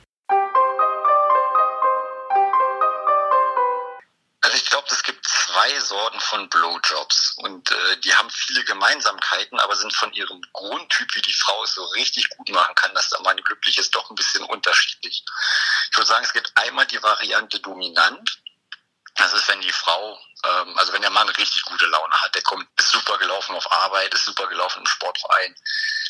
Zwei 5.72 5.80
Sorten 5.80 6.20
von 6.20 6.50
Blowjobs 6.50 7.36
und 7.38 7.70
äh, 7.72 7.98
die 7.98 8.14
haben 8.14 8.30
viele 8.30 8.64
Gemeinsamkeiten, 8.64 9.60
aber 9.60 9.76
sind 9.76 9.94
von 9.94 10.12
ihrem 10.14 10.42
Grundtyp, 10.54 11.16
wie 11.16 11.22
die 11.22 11.34
Frau 11.34 11.64
es 11.64 11.74
so 11.74 11.84
richtig 11.86 12.30
gut 12.30 12.50
machen 12.50 12.76
kann, 12.76 12.94
dass 12.94 13.10
da 13.10 13.20
man 13.22 13.38
glücklich 13.38 13.78
ist, 13.78 13.96
doch 13.96 14.10
ein 14.10 14.16
bisschen 14.16 14.44
unterschiedlich. 14.44 15.24
Ich 15.92 15.98
würde 15.98 16.08
sagen, 16.08 16.26
es 16.26 16.34
gibt 16.34 16.52
einmal 16.56 16.86
die 16.88 17.02
Variante 17.02 17.60
dominant. 17.60 18.40
Das 19.16 19.34
ist, 19.34 19.48
wenn 19.48 19.62
die 19.62 19.72
Frau, 19.72 20.20
ähm, 20.46 20.78
also 20.78 20.94
wenn 20.94 21.02
der 21.02 21.12
Mann 21.12 21.28
richtig 21.30 21.64
gute 21.64 21.86
Laune 21.88 22.14
hat, 22.22 22.34
der 22.34 22.44
kommt, 22.44 22.68
ist 22.78 22.92
super 22.92 23.18
gelaufen 23.18 23.56
auf 23.56 23.72
Arbeit, 23.72 24.14
ist 24.14 24.26
super 24.26 24.48
gelaufen 24.48 24.80
im 24.80 24.88
Sportverein, 24.88 25.56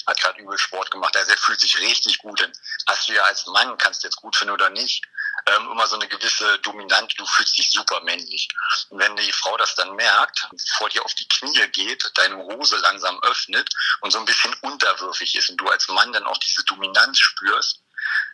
hat 0.07 0.19
gerade 0.19 0.39
übel 0.39 0.57
Sport 0.57 0.91
gemacht, 0.91 1.15
also 1.15 1.31
er 1.31 1.37
fühlt 1.37 1.59
sich 1.59 1.77
richtig 1.79 2.17
gut. 2.19 2.39
Denn 2.41 2.51
hast 2.87 3.07
du 3.07 3.13
ja 3.13 3.23
als 3.23 3.45
Mann, 3.47 3.77
kannst 3.77 4.03
du 4.03 4.07
jetzt 4.07 4.17
gut 4.17 4.35
finden 4.35 4.53
oder 4.53 4.69
nicht, 4.69 5.03
ähm, 5.47 5.71
immer 5.71 5.87
so 5.87 5.95
eine 5.95 6.07
gewisse 6.07 6.59
Dominante, 6.59 7.15
du 7.17 7.25
fühlst 7.25 7.57
dich 7.57 7.71
super 7.71 8.01
männlich. 8.01 8.47
Und 8.89 8.99
wenn 8.99 9.15
die 9.15 9.31
Frau 9.31 9.57
das 9.57 9.75
dann 9.75 9.95
merkt, 9.95 10.47
vor 10.77 10.89
dir 10.89 11.03
auf 11.03 11.13
die 11.15 11.27
Knie 11.27 11.67
geht, 11.69 12.11
deine 12.15 12.37
Hose 12.37 12.77
langsam 12.77 13.21
öffnet 13.23 13.69
und 14.01 14.11
so 14.11 14.19
ein 14.19 14.25
bisschen 14.25 14.53
unterwürfig 14.61 15.35
ist 15.35 15.49
und 15.49 15.57
du 15.57 15.67
als 15.67 15.87
Mann 15.87 16.13
dann 16.13 16.25
auch 16.25 16.37
diese 16.37 16.63
Dominanz 16.65 17.19
spürst 17.19 17.81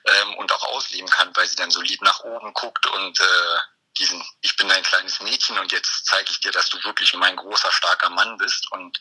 ähm, 0.05 0.35
und 0.35 0.51
auch 0.51 0.63
ausleben 0.73 1.09
kann, 1.09 1.35
weil 1.35 1.47
sie 1.47 1.55
dann 1.55 1.71
so 1.71 1.81
lieb 1.81 2.01
nach 2.01 2.21
oben 2.21 2.53
guckt 2.53 2.85
und 2.87 3.19
äh, 3.19 3.59
diesen, 3.97 4.23
ich 4.41 4.55
bin 4.55 4.71
ein 4.71 4.83
kleines 4.83 5.19
Mädchen 5.21 5.57
und 5.57 5.71
jetzt 5.71 6.05
zeige 6.05 6.29
ich 6.31 6.39
dir, 6.39 6.51
dass 6.51 6.69
du 6.69 6.83
wirklich 6.83 7.13
mein 7.13 7.35
großer, 7.35 7.71
starker 7.71 8.09
Mann 8.09 8.37
bist 8.37 8.71
und 8.71 8.99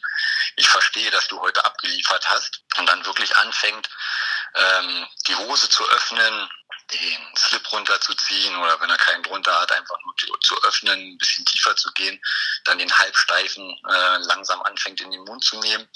ich 0.57 0.69
verstehe, 0.69 1.11
dass 1.11 1.29
du 1.29 1.41
heute 1.41 1.65
abgeliefert 1.65 2.29
hast 2.29 2.63
und 2.79 2.87
dann 2.87 3.05
wirklich 3.05 3.37
anfängt, 3.37 3.89
ähm, 4.55 5.07
die 5.29 5.35
Hose 5.37 5.69
zu 5.69 5.89
öffnen, 5.91 6.49
den 6.93 7.37
Slip 7.37 7.73
runterzuziehen 7.73 8.57
oder 8.57 8.81
wenn 8.81 8.91
er 8.91 8.97
keinen 8.97 9.23
drunter 9.25 9.61
hat, 9.61 9.73
einfach 9.73 9.97
nur 10.05 10.41
zu 10.41 10.63
öffnen, 10.63 10.99
ein 10.99 11.19
bisschen 11.19 11.45
tiefer 11.45 11.75
zu 11.75 11.91
gehen, 11.93 12.21
dann 12.65 12.79
den 12.79 12.99
Halbsteifen 12.99 13.69
äh, 13.89 14.17
langsam 14.19 14.63
anfängt 14.63 15.01
in 15.01 15.11
den 15.11 15.25
Mund 15.25 15.43
zu 15.43 15.59
nehmen 15.61 15.89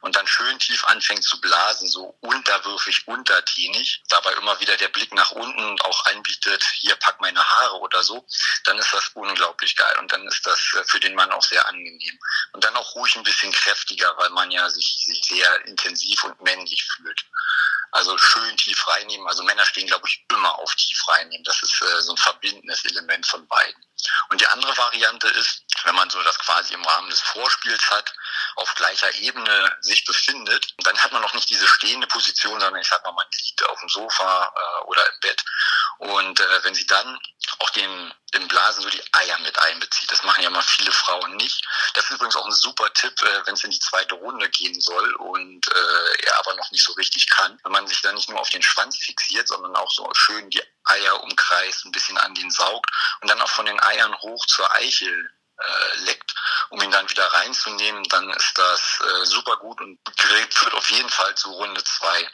und 0.00 0.16
dann 0.16 0.26
schön 0.26 0.58
tief 0.58 0.84
anfängt 0.84 1.24
zu 1.24 1.40
blasen, 1.40 1.88
so 1.88 2.16
unterwürfig, 2.20 3.06
untertänig, 3.06 4.02
dabei 4.08 4.32
immer 4.34 4.58
wieder 4.60 4.76
der 4.76 4.88
Blick 4.88 5.12
nach 5.14 5.32
unten 5.32 5.80
auch 5.82 6.04
anbietet, 6.06 6.64
hier 6.80 6.96
pack 6.96 7.20
meine 7.20 7.42
Haare 7.42 7.78
oder 7.80 8.02
so, 8.02 8.24
dann 8.64 8.78
ist 8.78 8.92
das 8.92 9.10
unglaublich 9.14 9.76
geil 9.76 9.96
und 9.98 10.12
dann 10.12 10.26
ist 10.26 10.46
das 10.46 10.58
äh, 10.74 10.84
für 10.84 11.00
den 11.00 11.14
Mann 11.14 11.30
auch 11.32 11.42
sehr 11.42 11.66
angenehm. 11.68 12.18
Und 12.52 12.64
dann 12.64 12.76
auch 12.76 12.94
ruhig 12.94 13.16
ein 13.16 13.22
bisschen 13.22 13.52
kräftiger, 13.52 14.12
weil 14.16 14.30
man 14.30 14.50
ja 14.50 14.68
sich, 14.70 15.04
sich 15.06 15.22
sehr 15.24 15.64
intensiv 15.66 16.24
und 16.24 16.40
männlich 16.42 16.84
fühlt. 16.84 17.24
Also 17.98 18.16
schön 18.16 18.56
tief 18.56 18.86
reinnehmen. 18.86 19.26
Also 19.26 19.42
Männer 19.42 19.66
stehen, 19.66 19.88
glaube 19.88 20.06
ich, 20.06 20.24
immer 20.30 20.56
auf 20.60 20.72
tief 20.76 21.08
reinnehmen. 21.08 21.42
Das 21.42 21.60
ist 21.64 21.82
äh, 21.82 22.00
so 22.02 22.12
ein 22.12 22.16
verbindendes 22.16 22.84
Element 22.84 23.26
von 23.26 23.44
beiden. 23.48 23.84
Und 24.28 24.40
die 24.40 24.46
andere 24.46 24.76
Variante 24.76 25.26
ist, 25.30 25.64
wenn 25.82 25.96
man 25.96 26.08
so 26.08 26.22
das 26.22 26.38
quasi 26.38 26.74
im 26.74 26.84
Rahmen 26.84 27.10
des 27.10 27.20
Vorspiels 27.20 27.90
hat, 27.90 28.14
auf 28.54 28.72
gleicher 28.76 29.12
Ebene 29.16 29.76
sich 29.80 30.04
befindet, 30.04 30.74
dann 30.78 30.96
hat 30.96 31.10
man 31.10 31.22
noch 31.22 31.34
nicht 31.34 31.50
diese 31.50 31.66
stehende 31.66 32.06
Position, 32.06 32.60
sondern 32.60 32.80
ich 32.80 32.88
sag 32.88 33.04
mal, 33.04 33.10
man 33.10 33.26
liegt 33.32 33.68
auf 33.68 33.80
dem 33.80 33.88
Sofa 33.88 34.52
äh, 34.54 34.84
oder 34.84 35.04
im 35.04 35.20
Bett. 35.20 35.44
Und 35.98 36.40
äh, 36.40 36.64
wenn 36.64 36.74
sie 36.74 36.86
dann 36.86 37.18
auch 37.58 37.70
den, 37.70 38.14
den 38.34 38.46
Blasen 38.46 38.82
so 38.82 38.90
die 38.90 39.02
Eier 39.12 39.38
mit 39.40 39.58
einbezieht, 39.58 40.10
das 40.10 40.22
machen 40.22 40.42
ja 40.42 40.50
mal 40.50 40.62
viele 40.62 40.92
Frauen 40.92 41.36
nicht. 41.36 41.66
Das 41.94 42.04
ist 42.04 42.12
übrigens 42.12 42.36
auch 42.36 42.46
ein 42.46 42.52
super 42.52 42.92
Tipp, 42.94 43.20
äh, 43.22 43.46
wenn 43.46 43.54
es 43.54 43.64
in 43.64 43.72
die 43.72 43.80
zweite 43.80 44.14
Runde 44.14 44.48
gehen 44.50 44.80
soll 44.80 45.14
und 45.14 45.66
äh, 45.68 46.22
er 46.24 46.38
aber 46.38 46.54
noch 46.54 46.70
nicht 46.70 46.84
so 46.84 46.92
richtig 46.92 47.28
kann. 47.30 47.58
Wenn 47.64 47.72
man 47.72 47.86
sich 47.86 48.00
dann 48.02 48.14
nicht 48.14 48.28
nur 48.28 48.40
auf 48.40 48.50
den 48.50 48.62
Schwanz 48.62 48.96
fixiert, 48.98 49.48
sondern 49.48 49.74
auch 49.76 49.90
so 49.90 50.08
schön 50.14 50.48
die 50.50 50.62
Eier 50.84 51.22
umkreist, 51.22 51.84
ein 51.84 51.92
bisschen 51.92 52.18
an 52.18 52.34
den 52.34 52.50
saugt 52.50 52.90
und 53.20 53.28
dann 53.28 53.40
auch 53.40 53.50
von 53.50 53.66
den 53.66 53.80
Eiern 53.80 54.16
hoch 54.18 54.46
zur 54.46 54.72
Eichel 54.74 55.30
äh, 55.58 55.96
leckt, 56.04 56.34
um 56.70 56.80
ihn 56.82 56.90
dann 56.90 57.08
wieder 57.08 57.26
reinzunehmen, 57.32 58.02
dann 58.04 58.30
ist 58.30 58.56
das 58.56 59.00
äh, 59.00 59.24
super 59.26 59.56
gut 59.56 59.80
und 59.80 59.98
führt 60.16 60.74
auf 60.74 60.90
jeden 60.90 61.08
Fall 61.08 61.34
zu 61.34 61.50
Runde 61.50 61.82
zwei. 61.84 62.30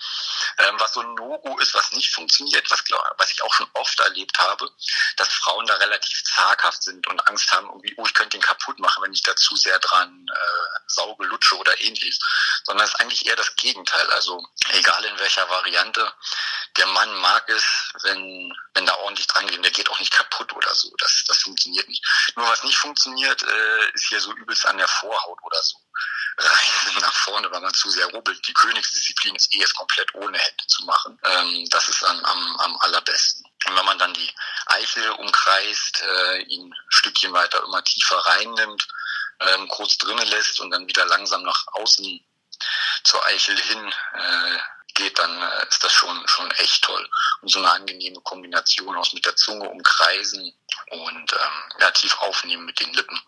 Ähm, 0.58 0.74
was 0.78 0.92
so 0.94 1.00
ein 1.00 1.14
No-Go 1.14 1.58
ist, 1.58 1.74
was 1.74 1.90
nicht 1.92 2.14
funktioniert, 2.14 2.70
was, 2.70 2.82
was 3.18 3.30
ich 3.30 3.42
auch 3.42 3.52
schon 3.52 3.68
oft 3.74 3.98
erlebt 4.00 4.38
habe, 4.38 4.70
dass 5.16 5.28
Frauen 5.28 5.66
da 5.66 5.74
relativ 5.74 6.22
zaghaft 6.24 6.82
sind 6.82 7.06
und 7.08 7.26
Angst 7.28 7.50
haben, 7.52 7.66
irgendwie, 7.68 7.94
oh, 7.96 8.06
ich 8.06 8.14
könnte 8.14 8.37
den 8.37 8.42
kaputt 8.42 8.78
machen, 8.78 9.02
wenn 9.02 9.12
ich 9.12 9.22
da 9.22 9.34
zu 9.37 9.56
sehr 9.56 9.78
dran 9.78 10.26
äh, 10.30 10.80
sauge, 10.87 11.24
lutsche 11.26 11.56
oder 11.56 11.80
ähnliches. 11.80 12.18
Sondern 12.64 12.84
es 12.84 12.94
ist 12.94 13.00
eigentlich 13.00 13.26
eher 13.26 13.37
das 13.37 13.54
Gegenteil. 13.56 14.10
Also 14.12 14.42
egal 14.70 15.04
in 15.04 15.18
welcher 15.18 15.48
Variante, 15.48 16.12
der 16.76 16.87
Mann 16.87 17.14
mag 17.20 17.48
es, 17.48 17.64
wenn, 18.02 18.52
wenn 18.74 18.87
da 18.87 18.94
ordentlich 18.96 19.26
dran 19.26 19.46
geht. 19.46 19.62
Der 19.64 19.70
geht 19.70 19.90
auch 19.90 19.98
nicht 19.98 20.12
kaputt 20.12 20.52
oder 20.52 20.74
so. 20.74 20.90
Das, 20.98 21.24
das 21.26 21.38
funktioniert 21.38 21.88
nicht. 21.88 22.04
Nur 22.37 22.48
was 22.48 22.62
nicht 22.64 22.78
funktioniert, 22.78 23.13
äh, 23.22 23.90
ist 23.92 24.07
hier 24.09 24.20
so 24.20 24.33
übelst 24.33 24.66
an 24.66 24.79
der 24.79 24.88
Vorhaut 24.88 25.38
oder 25.42 25.62
so. 25.62 25.77
Rein 26.38 27.00
nach 27.00 27.14
vorne, 27.14 27.50
weil 27.50 27.61
man 27.61 27.72
zu 27.74 27.90
sehr 27.90 28.07
rubbelt. 28.07 28.46
Die 28.48 28.55
Königsdisziplin 28.55 29.37
ist 29.37 29.55
eh 29.55 29.62
es 29.62 29.74
komplett 29.74 30.12
ohne 30.14 30.37
Hände 30.37 30.66
zu 30.66 30.85
machen. 30.85 31.18
Ähm, 31.22 31.68
das 31.70 31.88
ist 31.88 32.03
dann 32.03 32.24
am, 32.24 32.57
am 32.61 32.77
allerbesten. 32.79 33.44
Und 33.66 33.77
wenn 33.77 33.85
man 33.85 33.98
dann 33.98 34.12
die 34.14 34.35
Eichel 34.66 35.11
umkreist, 35.11 36.03
äh, 36.03 36.42
ihn 36.42 36.72
ein 36.72 36.77
Stückchen 36.88 37.33
weiter 37.33 37.62
immer 37.62 37.83
tiefer 37.85 38.16
reinnimmt, 38.16 38.88
ähm, 39.40 39.68
kurz 39.68 39.96
drinnen 39.98 40.27
lässt 40.29 40.61
und 40.61 40.70
dann 40.70 40.87
wieder 40.88 41.05
langsam 41.07 41.42
nach 41.42 41.66
außen 41.72 42.24
zur 43.05 43.27
Eichel 43.27 43.57
hin 43.57 43.92
äh, 44.14 44.59
geht, 44.94 45.18
dann 45.18 45.42
äh, 45.42 45.68
ist 45.68 45.83
das 45.83 45.92
schon, 45.92 46.26
schon 46.28 46.50
echt 46.52 46.83
toll. 46.83 47.09
Und 47.40 47.50
so 47.50 47.59
eine 47.59 47.70
angenehme 47.70 48.20
Kombination 48.22 48.96
aus 48.96 49.12
mit 49.12 49.26
der 49.26 49.37
Zunge 49.37 49.68
umkreisen 49.68 50.52
und 50.90 51.33
ähm, 51.33 51.72
ja, 51.80 51.90
tief 51.90 52.16
aufnehmen 52.18 52.64
mit 52.64 52.80
den 52.80 52.92
Lippen. 52.94 53.20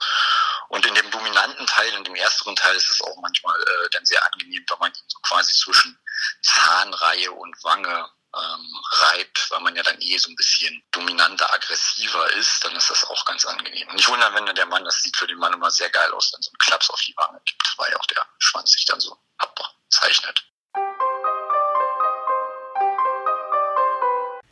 Und 0.68 0.84
in 0.86 0.94
dem 0.94 1.10
dominanten 1.10 1.66
Teil, 1.66 1.92
in 1.94 2.04
dem 2.04 2.14
ersteren 2.14 2.56
Teil 2.56 2.76
ist 2.76 2.90
es 2.90 3.00
auch 3.02 3.16
manchmal 3.20 3.60
äh, 3.60 3.90
dann 3.90 4.04
sehr 4.04 4.24
angenehm, 4.24 4.64
wenn 4.68 4.78
man 4.78 4.92
ihn 4.92 5.04
so 5.08 5.18
quasi 5.20 5.52
zwischen 5.52 5.98
Zahnreihe 6.42 7.30
und 7.30 7.54
Wange 7.62 8.10
ähm, 8.36 8.82
reibt, 8.92 9.50
weil 9.50 9.60
man 9.60 9.76
ja 9.76 9.82
dann 9.82 10.00
eh 10.00 10.18
so 10.18 10.30
ein 10.30 10.36
bisschen 10.36 10.82
dominanter, 10.90 11.52
aggressiver 11.52 12.30
ist, 12.32 12.64
dann 12.64 12.74
ist 12.76 12.90
das 12.90 13.04
auch 13.04 13.24
ganz 13.24 13.44
angenehm. 13.44 13.88
Nicht 13.94 14.08
wundern, 14.08 14.34
wenn 14.34 14.54
der 14.54 14.66
Mann, 14.66 14.84
das 14.84 15.02
sieht 15.02 15.16
für 15.16 15.26
den 15.26 15.38
Mann 15.38 15.52
immer 15.52 15.70
sehr 15.70 15.90
geil 15.90 16.12
aus, 16.12 16.30
dann 16.30 16.42
so 16.42 16.50
einen 16.50 16.58
Klaps 16.58 16.90
auf 16.90 17.00
die 17.00 17.16
Wange 17.16 17.40
gibt, 17.44 17.74
weil 17.78 17.90
ja 17.90 17.98
auch 17.98 18.06
der 18.06 18.26
Schwanz 18.38 18.72
sich 18.72 18.84
dann 18.84 19.00
so 19.00 19.16
abzeichnet. 19.38 20.44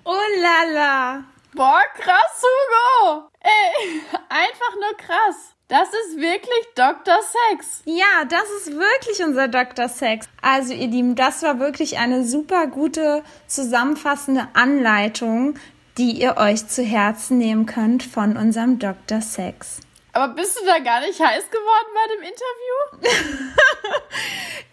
Oh 0.05 0.21
lala. 0.41 1.25
Boah, 1.55 1.81
krass, 1.97 2.43
Hugo. 2.43 3.29
Ey, 3.41 4.01
einfach 4.29 4.75
nur 4.75 4.97
krass. 4.99 5.55
Das 5.69 5.89
ist 5.89 6.19
wirklich 6.19 6.67
Dr. 6.75 7.21
Sex. 7.23 7.83
Ja, 7.87 8.27
das 8.29 8.45
ist 8.59 8.73
wirklich 8.73 9.25
unser 9.25 9.49
Dr. 9.49 9.89
Sex. 9.89 10.29
Also 10.43 10.75
ihr 10.75 10.89
Lieben, 10.89 11.15
das 11.15 11.43
war 11.43 11.59
wirklich 11.59 11.97
eine 11.97 12.25
super 12.25 12.67
gute 12.67 13.23
zusammenfassende 13.47 14.49
Anleitung, 14.53 15.55
die 15.97 16.21
ihr 16.21 16.37
euch 16.37 16.67
zu 16.67 16.83
Herzen 16.83 17.39
nehmen 17.39 17.65
könnt 17.65 18.03
von 18.03 18.37
unserem 18.37 18.79
Dr. 18.79 19.23
Sex. 19.23 19.81
Aber 20.15 20.33
bist 20.33 20.57
du 20.59 20.65
da 20.65 20.79
gar 20.79 21.01
nicht 21.01 21.21
heiß 21.21 21.45
geworden 21.51 21.89
bei 21.93 22.15
dem 22.15 22.23
Interview? 22.23 23.19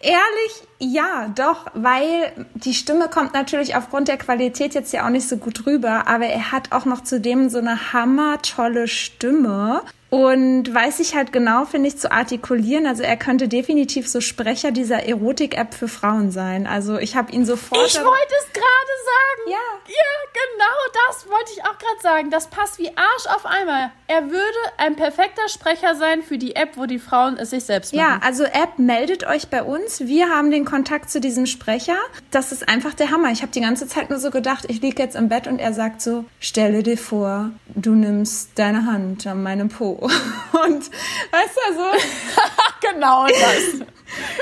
Ehrlich, 0.00 0.68
ja, 0.78 1.28
doch, 1.34 1.66
weil 1.74 2.46
die 2.54 2.74
Stimme 2.74 3.08
kommt 3.08 3.34
natürlich 3.34 3.74
aufgrund 3.74 4.06
der 4.06 4.18
Qualität 4.18 4.74
jetzt 4.74 4.92
ja 4.92 5.04
auch 5.04 5.10
nicht 5.10 5.28
so 5.28 5.36
gut 5.36 5.66
rüber, 5.66 6.06
aber 6.06 6.26
er 6.26 6.52
hat 6.52 6.70
auch 6.70 6.84
noch 6.84 7.02
zudem 7.02 7.50
so 7.50 7.58
eine 7.58 7.92
hammertolle 7.92 8.86
Stimme 8.86 9.82
und 10.12 10.74
weiß 10.74 10.98
sich 10.98 11.14
halt 11.14 11.32
genau, 11.32 11.64
finde 11.64 11.88
ich, 11.88 11.96
zu 11.96 12.12
artikulieren. 12.12 12.84
Also 12.84 13.02
er 13.02 13.16
könnte 13.16 13.48
definitiv 13.48 14.06
so 14.06 14.20
Sprecher 14.20 14.70
dieser 14.70 15.04
Erotik-App 15.04 15.72
für 15.72 15.88
Frauen 15.88 16.30
sein. 16.30 16.66
Also 16.66 16.98
ich 16.98 17.16
habe 17.16 17.32
ihn 17.32 17.46
sofort. 17.46 17.86
Ich 17.86 17.94
wollte 17.94 18.34
es 18.40 18.52
gerade 18.52 18.92
sagen. 19.06 19.50
Ja. 19.50 19.72
Ja, 19.86 20.30
genau 20.34 21.06
das 21.08 21.30
wollte 21.30 21.52
ich 21.56 21.64
auch 21.64 21.78
gerade 21.78 22.02
sagen. 22.02 22.30
Das 22.30 22.48
passt 22.48 22.78
wie 22.78 22.88
Arsch 22.88 23.34
auf 23.34 23.46
einmal. 23.46 23.90
Er 24.06 24.30
würde 24.30 24.58
ein 24.76 24.96
perfekter 24.96 25.48
Sprecher 25.48 25.94
sein 25.94 26.22
für 26.22 26.36
die 26.36 26.56
App, 26.56 26.76
wo 26.76 26.84
die 26.84 26.98
Frauen 26.98 27.38
es 27.38 27.48
sich 27.48 27.64
selbst 27.64 27.94
machen. 27.94 28.06
Ja, 28.06 28.20
also 28.22 28.44
App, 28.44 28.78
meldet 28.78 29.26
euch 29.26 29.48
bei 29.48 29.62
uns. 29.62 30.00
Wir 30.00 30.28
haben 30.28 30.50
den 30.50 30.66
Kontakt 30.66 31.10
zu 31.10 31.22
diesem 31.22 31.46
Sprecher. 31.46 31.96
Das 32.30 32.52
ist 32.52 32.68
einfach 32.68 32.92
der 32.92 33.10
Hammer. 33.10 33.30
Ich 33.30 33.40
habe 33.40 33.52
die 33.52 33.62
ganze 33.62 33.88
Zeit 33.88 34.10
nur 34.10 34.18
so 34.18 34.30
gedacht, 34.30 34.66
ich 34.68 34.82
liege 34.82 35.02
jetzt 35.02 35.16
im 35.16 35.30
Bett 35.30 35.46
und 35.46 35.58
er 35.58 35.72
sagt 35.72 36.02
so, 36.02 36.26
stelle 36.38 36.82
dir 36.82 36.98
vor, 36.98 37.50
du 37.74 37.94
nimmst 37.94 38.50
deine 38.56 38.84
Hand 38.84 39.26
an 39.26 39.42
meinem 39.42 39.70
Po. 39.70 40.01
Und 40.64 40.90
weißt 41.30 41.56
du, 41.56 41.82
also 41.82 42.04
genau 42.80 43.26
das. 43.26 43.86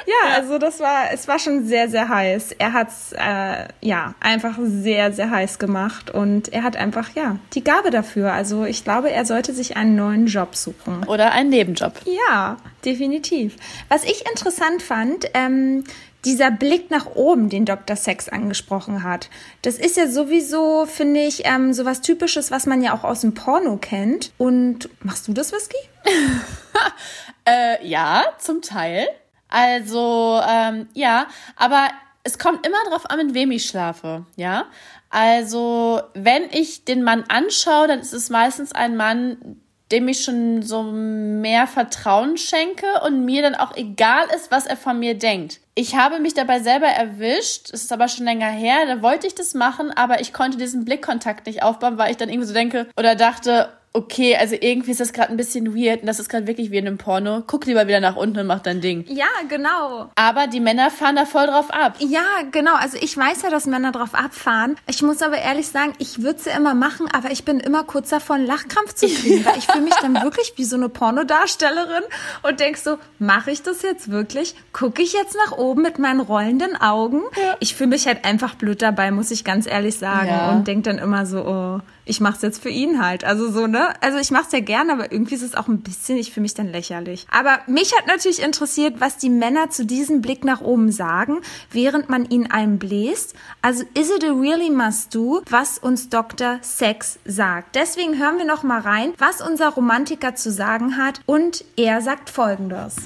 Ja, 0.06 0.34
also 0.36 0.58
das 0.58 0.80
war, 0.80 1.12
es 1.12 1.28
war 1.28 1.38
schon 1.38 1.66
sehr, 1.66 1.88
sehr 1.88 2.08
heiß. 2.08 2.52
Er 2.58 2.72
hat's 2.72 3.12
äh, 3.12 3.68
ja 3.80 4.14
einfach 4.20 4.58
sehr, 4.62 5.12
sehr 5.12 5.30
heiß 5.30 5.58
gemacht 5.58 6.10
und 6.10 6.52
er 6.52 6.62
hat 6.62 6.76
einfach 6.76 7.14
ja 7.14 7.36
die 7.52 7.64
Gabe 7.64 7.90
dafür. 7.90 8.32
Also 8.32 8.64
ich 8.64 8.84
glaube, 8.84 9.10
er 9.10 9.24
sollte 9.24 9.52
sich 9.52 9.76
einen 9.76 9.96
neuen 9.96 10.26
Job 10.26 10.54
suchen 10.54 11.04
oder 11.06 11.32
einen 11.32 11.50
Nebenjob. 11.50 11.94
Ja, 12.04 12.56
definitiv. 12.84 13.56
Was 13.88 14.04
ich 14.04 14.26
interessant 14.26 14.82
fand. 14.82 15.26
Ähm, 15.34 15.84
dieser 16.24 16.50
Blick 16.50 16.90
nach 16.90 17.06
oben, 17.06 17.48
den 17.48 17.64
Dr. 17.64 17.96
Sex 17.96 18.28
angesprochen 18.28 19.02
hat, 19.02 19.30
das 19.62 19.78
ist 19.78 19.96
ja 19.96 20.06
sowieso, 20.06 20.86
finde 20.86 21.20
ich, 21.20 21.46
ähm, 21.46 21.72
so 21.72 21.84
was 21.84 22.02
Typisches, 22.02 22.50
was 22.50 22.66
man 22.66 22.82
ja 22.82 22.94
auch 22.94 23.04
aus 23.04 23.22
dem 23.22 23.34
Porno 23.34 23.78
kennt. 23.78 24.32
Und 24.36 24.90
machst 25.02 25.28
du 25.28 25.32
das, 25.32 25.52
Whisky? 25.52 25.78
äh, 27.46 27.86
ja, 27.86 28.24
zum 28.38 28.60
Teil. 28.62 29.08
Also, 29.50 30.40
ähm, 30.48 30.88
ja, 30.94 31.26
aber 31.56 31.88
es 32.22 32.38
kommt 32.38 32.66
immer 32.66 32.78
darauf 32.84 33.08
an, 33.10 33.26
mit 33.26 33.34
wem 33.34 33.50
ich 33.50 33.66
schlafe, 33.66 34.24
ja. 34.36 34.66
Also, 35.10 36.00
wenn 36.14 36.44
ich 36.50 36.84
den 36.84 37.02
Mann 37.02 37.24
anschaue, 37.28 37.88
dann 37.88 38.00
ist 38.00 38.12
es 38.12 38.30
meistens 38.30 38.72
ein 38.72 38.96
Mann, 38.96 39.60
dem 39.90 40.06
ich 40.06 40.22
schon 40.22 40.62
so 40.62 40.84
mehr 40.84 41.66
Vertrauen 41.66 42.36
schenke 42.36 42.86
und 43.04 43.24
mir 43.24 43.42
dann 43.42 43.56
auch 43.56 43.76
egal 43.76 44.26
ist, 44.36 44.52
was 44.52 44.66
er 44.66 44.76
von 44.76 45.00
mir 45.00 45.14
denkt. 45.14 45.58
Ich 45.74 45.96
habe 45.96 46.20
mich 46.20 46.34
dabei 46.34 46.60
selber 46.60 46.86
erwischt, 46.86 47.70
es 47.72 47.82
ist 47.82 47.92
aber 47.92 48.06
schon 48.06 48.24
länger 48.24 48.50
her, 48.50 48.86
da 48.86 49.02
wollte 49.02 49.26
ich 49.26 49.34
das 49.34 49.54
machen, 49.54 49.90
aber 49.90 50.20
ich 50.20 50.32
konnte 50.32 50.58
diesen 50.58 50.84
Blickkontakt 50.84 51.46
nicht 51.46 51.64
aufbauen, 51.64 51.98
weil 51.98 52.12
ich 52.12 52.16
dann 52.16 52.28
irgendwie 52.28 52.46
so 52.46 52.54
denke 52.54 52.86
oder 52.96 53.16
dachte, 53.16 53.70
okay, 53.92 54.36
also 54.36 54.54
irgendwie 54.58 54.92
ist 54.92 55.00
das 55.00 55.12
gerade 55.12 55.30
ein 55.30 55.36
bisschen 55.36 55.74
weird 55.74 56.02
und 56.02 56.06
das 56.06 56.20
ist 56.20 56.28
gerade 56.28 56.46
wirklich 56.46 56.70
wie 56.70 56.76
in 56.76 56.86
einem 56.86 56.98
Porno. 56.98 57.42
Guck 57.46 57.66
lieber 57.66 57.88
wieder 57.88 58.00
nach 58.00 58.14
unten 58.14 58.38
und 58.38 58.46
mach 58.46 58.60
dein 58.60 58.80
Ding. 58.80 59.04
Ja, 59.08 59.26
genau. 59.48 60.10
Aber 60.14 60.46
die 60.46 60.60
Männer 60.60 60.90
fahren 60.90 61.16
da 61.16 61.24
voll 61.24 61.48
drauf 61.48 61.70
ab. 61.70 61.96
Ja, 61.98 62.22
genau. 62.52 62.74
Also 62.76 62.98
ich 63.00 63.16
weiß 63.16 63.42
ja, 63.42 63.50
dass 63.50 63.66
Männer 63.66 63.90
drauf 63.90 64.14
abfahren. 64.14 64.76
Ich 64.86 65.02
muss 65.02 65.22
aber 65.22 65.38
ehrlich 65.38 65.68
sagen, 65.68 65.92
ich 65.98 66.22
würde 66.22 66.38
sie 66.38 66.50
immer 66.50 66.74
machen, 66.74 67.08
aber 67.12 67.32
ich 67.32 67.44
bin 67.44 67.58
immer 67.58 67.82
kurz 67.82 68.10
davor, 68.10 68.36
einen 68.36 68.46
Lachkrampf 68.46 68.94
zu 68.94 69.06
kriegen, 69.08 69.44
weil 69.44 69.58
ich 69.58 69.66
fühle 69.66 69.84
mich 69.84 69.94
dann 69.96 70.14
wirklich 70.22 70.52
wie 70.56 70.64
so 70.64 70.76
eine 70.76 70.88
Pornodarstellerin 70.88 72.04
und 72.42 72.60
denk 72.60 72.76
so, 72.76 72.98
mache 73.18 73.50
ich 73.50 73.62
das 73.62 73.82
jetzt 73.82 74.10
wirklich? 74.10 74.54
Gucke 74.72 75.02
ich 75.02 75.14
jetzt 75.14 75.36
nach 75.44 75.58
oben 75.58 75.82
mit 75.82 75.98
meinen 75.98 76.20
rollenden 76.20 76.80
Augen? 76.80 77.22
Ja. 77.36 77.56
Ich 77.58 77.74
fühle 77.74 77.90
mich 77.90 78.06
halt 78.06 78.24
einfach 78.24 78.54
blöd 78.54 78.82
dabei, 78.82 79.10
muss 79.10 79.32
ich 79.32 79.42
ganz 79.42 79.66
ehrlich 79.66 79.98
sagen. 79.98 80.28
Ja. 80.28 80.52
Und 80.52 80.68
denk 80.68 80.84
dann 80.84 80.98
immer 80.98 81.26
so, 81.26 81.44
oh, 81.44 81.80
ich 82.10 82.20
mache 82.20 82.34
es 82.36 82.42
jetzt 82.42 82.60
für 82.60 82.68
ihn 82.68 83.02
halt. 83.02 83.22
Also 83.22 83.50
so, 83.50 83.68
ne? 83.68 83.94
Also 84.02 84.18
ich 84.18 84.32
mache 84.32 84.46
es 84.46 84.52
ja 84.52 84.58
gerne, 84.58 84.92
aber 84.92 85.12
irgendwie 85.12 85.36
ist 85.36 85.42
es 85.42 85.54
auch 85.54 85.68
ein 85.68 85.80
bisschen, 85.80 86.18
ich 86.18 86.32
fühle 86.32 86.42
mich 86.42 86.54
dann 86.54 86.70
lächerlich. 86.70 87.26
Aber 87.30 87.60
mich 87.68 87.96
hat 87.96 88.08
natürlich 88.08 88.42
interessiert, 88.42 89.00
was 89.00 89.16
die 89.16 89.30
Männer 89.30 89.70
zu 89.70 89.86
diesem 89.86 90.20
Blick 90.20 90.44
nach 90.44 90.60
oben 90.60 90.90
sagen, 90.90 91.40
während 91.70 92.08
man 92.08 92.28
ihn 92.28 92.50
einbläst. 92.50 93.34
Also 93.62 93.84
is 93.94 94.10
it 94.10 94.24
a 94.24 94.32
really 94.32 94.70
must 94.70 95.14
do, 95.14 95.42
was 95.48 95.78
uns 95.78 96.08
Dr. 96.08 96.58
Sex 96.62 97.20
sagt. 97.24 97.76
Deswegen 97.76 98.18
hören 98.18 98.38
wir 98.38 98.44
noch 98.44 98.64
mal 98.64 98.80
rein, 98.80 99.14
was 99.18 99.40
unser 99.40 99.68
Romantiker 99.68 100.34
zu 100.34 100.50
sagen 100.50 100.96
hat 100.96 101.20
und 101.26 101.64
er 101.76 102.02
sagt 102.02 102.28
folgendes. 102.28 102.96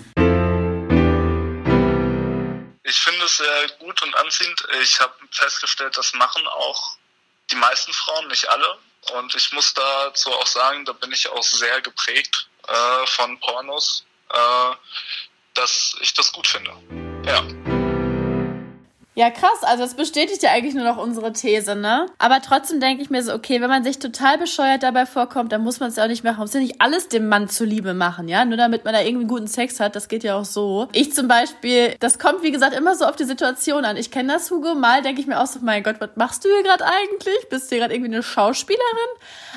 Ich 2.86 3.00
finde 3.00 3.24
es 3.24 3.36
sehr 3.36 3.68
gut 3.80 4.02
und 4.02 4.16
anziehend. 4.16 4.66
Ich 4.80 4.98
habe 5.00 5.12
festgestellt, 5.30 5.96
das 5.98 6.14
machen 6.14 6.46
auch 6.46 6.96
die 7.50 7.56
meisten 7.56 7.92
Frauen, 7.92 8.28
nicht 8.28 8.48
alle. 8.48 8.78
Und 9.12 9.34
ich 9.34 9.52
muss 9.52 9.74
dazu 9.74 10.32
auch 10.32 10.46
sagen, 10.46 10.84
da 10.84 10.92
bin 10.92 11.12
ich 11.12 11.28
auch 11.28 11.42
sehr 11.42 11.80
geprägt 11.82 12.48
äh, 12.66 13.06
von 13.06 13.38
Pornos, 13.40 14.04
äh, 14.30 14.74
dass 15.54 15.96
ich 16.00 16.14
das 16.14 16.32
gut 16.32 16.46
finde. 16.46 16.72
Ja. 17.26 17.83
Ja, 19.16 19.30
krass. 19.30 19.62
Also 19.62 19.84
das 19.84 19.94
bestätigt 19.94 20.42
ja 20.42 20.50
eigentlich 20.50 20.74
nur 20.74 20.84
noch 20.84 20.96
unsere 20.96 21.32
These, 21.32 21.76
ne? 21.76 22.06
Aber 22.18 22.42
trotzdem 22.42 22.80
denke 22.80 23.00
ich 23.00 23.10
mir 23.10 23.22
so, 23.22 23.32
okay, 23.32 23.60
wenn 23.60 23.70
man 23.70 23.84
sich 23.84 24.00
total 24.00 24.38
bescheuert 24.38 24.82
dabei 24.82 25.06
vorkommt, 25.06 25.52
dann 25.52 25.62
muss 25.62 25.78
man 25.78 25.90
es 25.90 25.96
ja 25.96 26.04
auch 26.04 26.08
nicht 26.08 26.24
machen. 26.24 26.38
Man 26.38 26.44
muss 26.44 26.54
ja 26.54 26.60
nicht 26.60 26.80
alles 26.80 27.08
dem 27.08 27.28
Mann 27.28 27.48
zuliebe 27.48 27.94
machen, 27.94 28.26
ja? 28.26 28.44
Nur 28.44 28.56
damit 28.56 28.84
man 28.84 28.92
da 28.92 29.00
irgendwie 29.00 29.26
guten 29.26 29.46
Sex 29.46 29.78
hat, 29.78 29.94
das 29.94 30.08
geht 30.08 30.24
ja 30.24 30.34
auch 30.36 30.44
so. 30.44 30.88
Ich 30.92 31.14
zum 31.14 31.28
Beispiel, 31.28 31.94
das 32.00 32.18
kommt 32.18 32.42
wie 32.42 32.50
gesagt 32.50 32.74
immer 32.74 32.96
so 32.96 33.04
auf 33.04 33.14
die 33.14 33.24
Situation 33.24 33.84
an. 33.84 33.96
Ich 33.96 34.10
kenne 34.10 34.32
das, 34.32 34.50
Hugo. 34.50 34.74
Mal 34.74 35.02
denke 35.02 35.20
ich 35.20 35.28
mir 35.28 35.40
auch 35.40 35.46
so, 35.46 35.60
mein 35.62 35.84
Gott, 35.84 35.96
was 36.00 36.10
machst 36.16 36.44
du 36.44 36.48
hier 36.48 36.64
gerade 36.64 36.84
eigentlich? 36.84 37.48
Bist 37.50 37.70
du 37.70 37.76
hier 37.76 37.82
gerade 37.82 37.94
irgendwie 37.94 38.12
eine 38.12 38.22
Schauspielerin? 38.24 38.82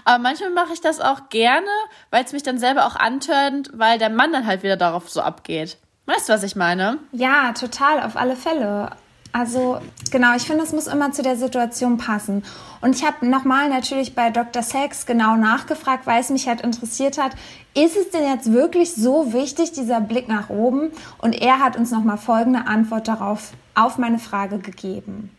Aber 0.06 0.20
manchmal 0.20 0.52
mache 0.52 0.74
ich 0.74 0.82
das 0.82 1.00
auch 1.00 1.30
gerne, 1.30 1.68
weil 2.12 2.24
es 2.24 2.32
mich 2.32 2.44
dann 2.44 2.60
selber 2.60 2.86
auch 2.86 2.96
antörnt, 2.96 3.72
weil 3.74 3.98
der 3.98 4.12
Mann 4.12 4.32
dann 4.32 4.46
halt 4.46 4.62
wieder 4.62 4.78
darauf 4.78 5.10
so 5.10 5.22
abgeht. 5.22 5.78
Weißt 6.06 6.30
du, 6.30 6.34
was 6.34 6.44
ich 6.44 6.56
meine? 6.56 7.00
Ja, 7.12 7.54
total, 7.54 8.04
auf 8.04 8.16
alle 8.16 8.36
Fälle. 8.36 8.92
Also 9.34 9.80
genau, 10.12 10.36
ich 10.36 10.44
finde, 10.44 10.64
es 10.64 10.74
muss 10.74 10.88
immer 10.88 11.12
zu 11.12 11.22
der 11.22 11.36
Situation 11.36 11.98
passen. 11.98 12.44
Und 12.82 12.96
ich 12.96 13.06
habe 13.06 13.28
nochmal 13.28 13.70
natürlich 13.70 14.16
bei 14.16 14.30
Dr. 14.30 14.64
Sex 14.64 15.06
genau 15.06 15.36
nachgefragt, 15.36 16.08
weil 16.08 16.22
es 16.22 16.30
mich 16.30 16.48
halt 16.48 16.62
interessiert 16.62 17.18
hat, 17.18 17.34
ist 17.74 17.98
es 17.98 18.10
denn 18.10 18.24
jetzt 18.24 18.52
wirklich 18.52 18.94
so 18.96 19.34
wichtig, 19.34 19.72
dieser 19.72 20.02
Blick 20.02 20.28
nach 20.28 20.50
oben? 20.50 20.92
Und 21.20 21.34
er 21.34 21.60
hat 21.60 21.78
uns 21.78 21.92
nochmal 21.92 22.18
folgende 22.18 22.66
Antwort 22.66 23.08
darauf 23.08 23.52
auf 23.76 23.98
meine 23.98 24.20
Frage 24.20 24.58
gegeben. 24.60 25.30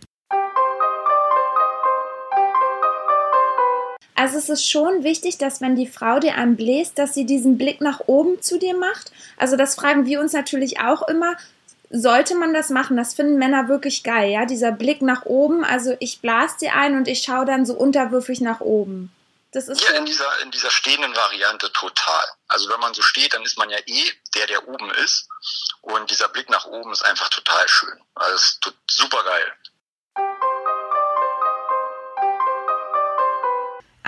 Also 4.14 4.36
es 4.36 4.49
ist 4.49 4.68
schon 4.68 5.05
wichtig, 5.05 5.39
dass 5.39 5.61
wenn 5.61 5.76
die 5.76 5.86
Frau 5.86 6.18
dir 6.18 6.34
einen 6.34 6.57
bläst, 6.57 6.99
dass 6.99 7.14
sie 7.14 7.24
diesen 7.24 7.57
Blick 7.57 7.80
nach 7.80 8.01
oben 8.09 8.43
zu 8.43 8.59
dir 8.59 8.76
macht. 8.76 9.12
Also 9.36 9.57
das 9.57 9.76
fragen 9.76 10.07
wir 10.07 10.20
uns 10.20 10.32
natürlich 10.32 10.80
auch 10.80 11.07
immer 11.07 11.36
sollte 11.91 12.34
man 12.34 12.53
das 12.53 12.70
machen. 12.70 12.97
Das 12.97 13.14
finden 13.14 13.39
Männer 13.39 13.68
wirklich 13.68 14.03
geil, 14.03 14.30
ja. 14.30 14.45
Dieser 14.45 14.72
Blick 14.72 15.03
nach 15.03 15.24
oben. 15.24 15.64
Also 15.64 15.97
ich 16.01 16.20
blas 16.20 16.57
dir 16.57 16.74
ein 16.74 16.97
und 16.97 17.09
ich 17.09 17.22
schaue 17.22 17.47
dann 17.47 17.66
so 17.66 17.74
unterwürfig 17.74 18.41
nach 18.41 18.61
oben. 18.61 19.12
Das 19.53 19.66
ist 19.66 19.80
ja, 19.82 19.97
in 19.97 20.05
dieser, 20.05 20.43
in 20.43 20.51
dieser 20.51 20.70
stehenden 20.70 21.16
Variante 21.16 21.72
total. 21.72 22.24
Also 22.49 22.68
wenn 22.68 22.80
man 22.80 22.93
so 22.93 23.01
steht, 23.01 23.32
dann 23.32 23.43
ist 23.45 23.57
man 23.57 23.70
ja 23.70 23.78
eh 23.86 24.12
der, 24.34 24.47
der 24.47 24.68
oben 24.68 24.91
ist. 24.91 25.26
Und 25.80 26.11
dieser 26.11 26.28
Blick 26.28 26.51
nach 26.51 26.66
oben 26.66 26.93
ist 26.93 27.03
einfach 27.03 27.30
total 27.30 27.66
schön. 27.66 27.99
Also 28.14 28.34
es 28.34 28.43
ist 28.43 28.74
super 28.91 29.24
geil. 29.24 29.53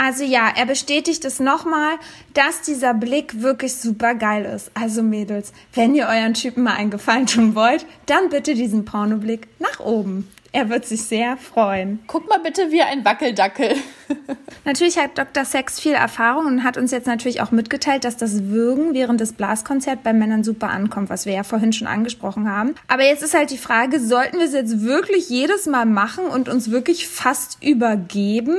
Also 0.03 0.25
ja, 0.25 0.51
er 0.57 0.65
bestätigt 0.65 1.27
es 1.27 1.41
nochmal, 1.41 1.97
dass 2.33 2.63
dieser 2.63 2.95
Blick 2.95 3.43
wirklich 3.43 3.75
super 3.75 4.15
geil 4.15 4.47
ist. 4.47 4.71
Also 4.73 5.03
Mädels, 5.03 5.53
wenn 5.75 5.95
ihr 5.95 6.07
euren 6.07 6.33
Typen 6.33 6.63
mal 6.63 6.73
einen 6.73 6.89
Gefallen 6.89 7.27
tun 7.27 7.55
wollt, 7.55 7.85
dann 8.07 8.31
bitte 8.31 8.55
diesen 8.55 8.87
Pornoblick 8.87 9.49
nach 9.59 9.79
oben. 9.79 10.27
Er 10.53 10.71
wird 10.71 10.87
sich 10.87 11.03
sehr 11.03 11.37
freuen. 11.37 11.99
Guck 12.07 12.31
mal 12.31 12.39
bitte 12.39 12.73
wie 12.73 12.81
ein 12.81 13.05
Wackeldackel. 13.05 13.75
natürlich 14.65 14.97
hat 14.97 15.19
Dr. 15.19 15.45
Sex 15.45 15.79
viel 15.79 15.93
Erfahrung 15.93 16.47
und 16.47 16.65
hat 16.65 16.79
uns 16.79 16.93
jetzt 16.93 17.07
natürlich 17.07 17.43
auch 17.43 17.51
mitgeteilt, 17.51 18.05
dass 18.05 18.17
das 18.17 18.45
Würgen 18.45 18.95
während 18.95 19.21
des 19.21 19.35
Blaskonzerts 19.35 20.03
bei 20.03 20.15
Männern 20.15 20.45
super 20.45 20.71
ankommt, 20.71 21.11
was 21.11 21.27
wir 21.27 21.35
ja 21.35 21.43
vorhin 21.43 21.75
schon 21.75 21.87
angesprochen 21.87 22.51
haben. 22.51 22.75
Aber 22.89 23.05
jetzt 23.05 23.23
ist 23.23 23.35
halt 23.35 23.51
die 23.51 23.59
Frage, 23.59 24.01
sollten 24.01 24.39
wir 24.39 24.47
es 24.47 24.55
jetzt 24.55 24.81
wirklich 24.81 25.29
jedes 25.29 25.67
Mal 25.67 25.85
machen 25.85 26.25
und 26.25 26.49
uns 26.49 26.71
wirklich 26.71 27.07
fast 27.07 27.63
übergeben? 27.63 28.57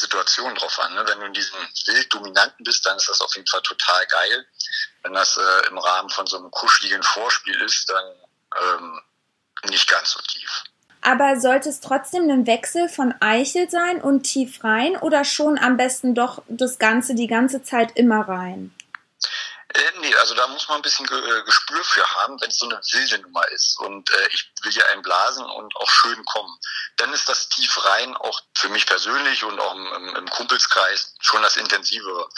Situation 0.00 0.54
drauf 0.54 0.78
an. 0.80 0.94
Ne? 0.94 1.04
Wenn 1.06 1.20
du 1.20 1.26
in 1.26 1.32
diesem 1.32 1.58
wild 1.86 2.12
Dominanten 2.12 2.64
bist, 2.64 2.84
dann 2.86 2.96
ist 2.96 3.08
das 3.08 3.20
auf 3.20 3.34
jeden 3.36 3.46
Fall 3.46 3.62
total 3.62 4.06
geil. 4.06 4.46
Wenn 5.02 5.12
das 5.12 5.36
äh, 5.36 5.68
im 5.68 5.78
Rahmen 5.78 6.10
von 6.10 6.26
so 6.26 6.38
einem 6.38 6.50
kuscheligen 6.50 7.02
Vorspiel 7.02 7.60
ist, 7.62 7.88
dann 7.88 8.04
ähm, 8.60 9.00
nicht 9.68 9.88
ganz 9.88 10.12
so 10.12 10.20
tief. 10.20 10.64
Aber 11.02 11.40
sollte 11.40 11.68
es 11.70 11.80
trotzdem 11.80 12.28
ein 12.30 12.46
Wechsel 12.46 12.88
von 12.88 13.14
Eichel 13.20 13.70
sein 13.70 14.02
und 14.02 14.22
tief 14.24 14.62
rein 14.64 14.96
oder 14.96 15.24
schon 15.24 15.58
am 15.58 15.76
besten 15.76 16.14
doch 16.14 16.42
das 16.48 16.78
Ganze 16.78 17.14
die 17.14 17.26
ganze 17.26 17.62
Zeit 17.62 17.96
immer 17.96 18.28
rein? 18.28 18.74
Äh, 19.72 19.92
nee, 20.00 20.14
also 20.16 20.34
da 20.34 20.46
muss 20.48 20.68
man 20.68 20.78
ein 20.78 20.82
bisschen 20.82 21.06
äh, 21.06 21.42
Gespür 21.44 21.82
für 21.84 22.04
haben, 22.16 22.40
wenn 22.40 22.48
es 22.48 22.58
so 22.58 22.68
eine 22.68 22.80
wilde 22.92 23.18
Nummer 23.20 23.46
ist. 23.50 23.78
Und 23.78 24.10
äh, 24.10 24.28
ich 24.32 24.52
will 24.62 24.72
ja 24.72 24.84
einen 24.86 25.02
blasen 25.02 25.44
und 25.44 25.76
auch 25.76 25.88
schön 25.88 26.24
kommen. 26.24 26.58
Dann 26.96 27.12
ist 27.12 27.28
das 27.28 27.48
tief 27.48 27.84
rein 27.84 28.16
auch 28.16 28.40
für 28.56 28.68
mich 28.68 28.86
persönlich 28.86 29.44
und 29.44 29.60
auch 29.60 29.74
im, 29.74 30.16
im 30.16 30.30
Kumpelskreis 30.30 31.14
schon 31.20 31.42
das 31.42 31.56
Intensivere. 31.56 32.28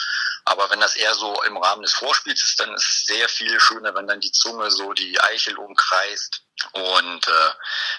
Aber 0.45 0.69
wenn 0.69 0.79
das 0.79 0.95
eher 0.95 1.13
so 1.15 1.41
im 1.43 1.57
Rahmen 1.57 1.83
des 1.83 1.93
Vorspiels 1.93 2.43
ist, 2.43 2.59
dann 2.59 2.73
ist 2.73 2.89
es 2.89 3.05
sehr 3.05 3.29
viel 3.29 3.59
schöner, 3.59 3.95
wenn 3.95 4.07
dann 4.07 4.19
die 4.19 4.31
Zunge 4.31 4.69
so 4.71 4.93
die 4.93 5.19
Eichel 5.21 5.57
umkreist 5.57 6.41
und 6.71 7.27
äh, 7.27 7.51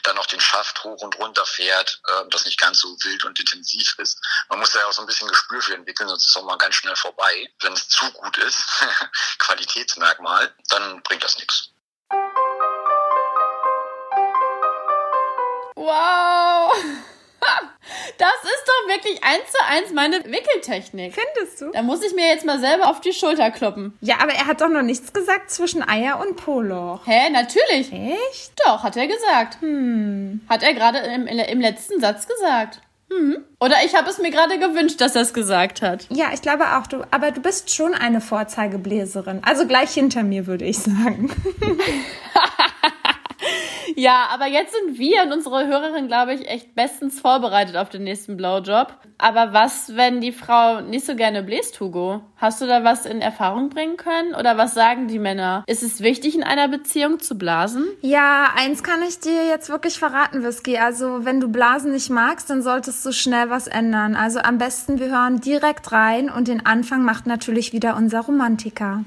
dann 0.03 0.19
auch 0.19 0.27
den 0.27 0.41
Schaft 0.41 0.85
hoch 0.85 1.01
und 1.03 1.19
runter 1.19 1.45
fährt, 1.47 2.01
äh, 2.09 2.29
das 2.31 2.45
nicht 2.45 2.61
ganz 2.61 2.81
so 2.81 2.89
wild 3.03 3.25
und 3.25 3.39
intensiv 3.39 3.95
ist. 3.99 4.19
Man 4.49 4.59
muss 4.59 4.71
da 4.71 4.81
ja 4.81 4.87
auch 4.87 4.93
so 4.93 5.03
ein 5.03 5.07
bisschen 5.07 5.29
Gespür 5.29 5.63
für 5.63 5.75
entwickeln, 5.75 6.09
sonst 6.09 6.25
ist 6.25 6.31
es 6.31 6.37
auch 6.37 6.45
mal 6.45 6.59
ganz 6.59 6.75
schnell 6.75 6.97
vorbei. 6.97 7.49
Wenn 7.61 7.73
es 7.73 7.89
zu 7.89 8.11
gut 8.13 8.37
ist, 8.39 8.63
Qualitätsmerkmal, 9.39 10.55
dann 10.69 11.03
bringt 11.03 11.25
das 11.25 11.39
nichts. 11.39 11.71
Wow! 15.77 16.73
Das 18.19 18.29
ist 18.45 18.65
doch 18.67 18.95
wirklich 18.95 19.23
eins 19.23 19.51
zu 19.51 19.59
eins 19.69 19.93
meine 19.93 20.17
Wickeltechnik. 20.25 21.15
Findest 21.15 21.61
du? 21.61 21.71
Da 21.73 21.83
muss 21.83 22.03
ich 22.03 22.15
mir 22.15 22.27
jetzt 22.29 22.45
mal 22.45 22.59
selber 22.59 22.89
auf 22.89 23.01
die 23.01 23.13
Schulter 23.13 23.51
kloppen. 23.51 23.97
Ja, 24.01 24.17
aber 24.21 24.33
er 24.33 24.47
hat 24.47 24.61
doch 24.61 24.69
noch 24.69 24.83
nichts 24.83 25.13
gesagt 25.13 25.51
zwischen 25.51 25.87
Eier 25.87 26.21
und 26.21 26.37
Poloch. 26.37 27.07
Hä, 27.07 27.31
natürlich. 27.31 27.93
Echt? 27.93 28.53
Doch, 28.65 28.83
hat 28.83 28.97
er 28.97 29.07
gesagt. 29.07 29.61
Hm. 29.61 30.41
Hat 30.49 30.63
er 30.63 30.75
gerade 30.75 30.99
im, 30.99 31.27
im 31.27 31.61
letzten 31.61 32.01
Satz 32.01 32.27
gesagt. 32.27 32.81
Mhm. 33.11 33.45
Oder 33.61 33.77
ich 33.85 33.95
habe 33.95 34.09
es 34.11 34.19
mir 34.19 34.31
gerade 34.31 34.59
gewünscht, 34.59 35.01
dass 35.01 35.15
er 35.15 35.23
es 35.23 35.35
gesagt 35.35 35.83
hat. 35.83 36.07
Ja, 36.11 36.31
ich 36.33 36.43
glaube 36.43 36.77
auch. 36.77 36.87
Du, 36.87 37.03
aber 37.11 37.31
du 37.31 37.41
bist 37.41 37.75
schon 37.75 37.95
eine 37.95 38.21
Vorzeigebläserin. 38.21 39.41
Also 39.45 39.67
gleich 39.67 39.93
hinter 39.93 40.23
mir, 40.23 40.47
würde 40.47 40.65
ich 40.65 40.79
sagen. 40.79 41.31
Ja, 43.97 44.29
aber 44.33 44.47
jetzt 44.47 44.75
sind 44.75 44.99
wir 44.99 45.23
und 45.23 45.33
unsere 45.33 45.67
Hörerin, 45.67 46.09
glaube 46.09 46.35
ich, 46.35 46.49
echt 46.49 46.75
bestens 46.75 47.21
vorbereitet 47.21 47.77
auf 47.77 47.89
den 47.89 48.05
nächsten 48.05 48.37
Blowjob. 48.37 48.95
Aber 49.19 49.53
was, 49.53 49.97
wenn 49.97 50.21
die 50.21 50.33
Frau 50.33 50.81
nicht 50.81 51.07
so 51.07 51.15
gerne 51.15 51.43
bläst, 51.43 51.79
Hugo? 51.81 52.23
Hast 52.37 52.61
du 52.61 52.67
da 52.67 52.85
was 52.85 53.07
in 53.07 53.21
Erfahrung 53.21 53.71
bringen 53.71 53.97
können? 53.97 54.35
Oder 54.35 54.59
was 54.59 54.75
sagen 54.75 55.09
die 55.09 55.19
Männer? 55.19 55.65
Ist 55.67 55.83
es 55.83 56.01
wichtig, 56.01 56.35
in 56.35 56.43
einer 56.43 56.69
Beziehung 56.69 57.21
zu 57.21 57.39
blasen? 57.39 57.87
Ja, 58.01 58.51
eins 58.57 58.83
kann 58.83 59.03
ich 59.03 59.21
dir 59.21 59.47
jetzt 59.47 59.69
wirklich 59.69 59.99
verraten, 59.99 60.43
Whisky. 60.43 60.79
Also, 60.79 61.25
wenn 61.25 61.41
du 61.41 61.49
Blasen 61.49 61.93
nicht 61.93 62.11
magst, 62.11 62.51
dann 62.51 62.63
solltest 62.63 63.05
du 63.07 63.13
schnell 63.13 63.51
was 63.51 63.67
ändern. 63.67 64.17
Also 64.17 64.41
am 64.41 64.59
besten, 64.59 64.99
wir 64.99 65.11
hören 65.11 65.41
direkt 65.41 65.93
rein 65.93 66.29
und 66.29 66.49
den 66.49 66.67
Anfang 66.67 67.05
macht 67.05 67.27
natürlich 67.27 67.73
wieder 67.73 67.97
unser 67.97 68.21
Romantiker. 68.21 69.05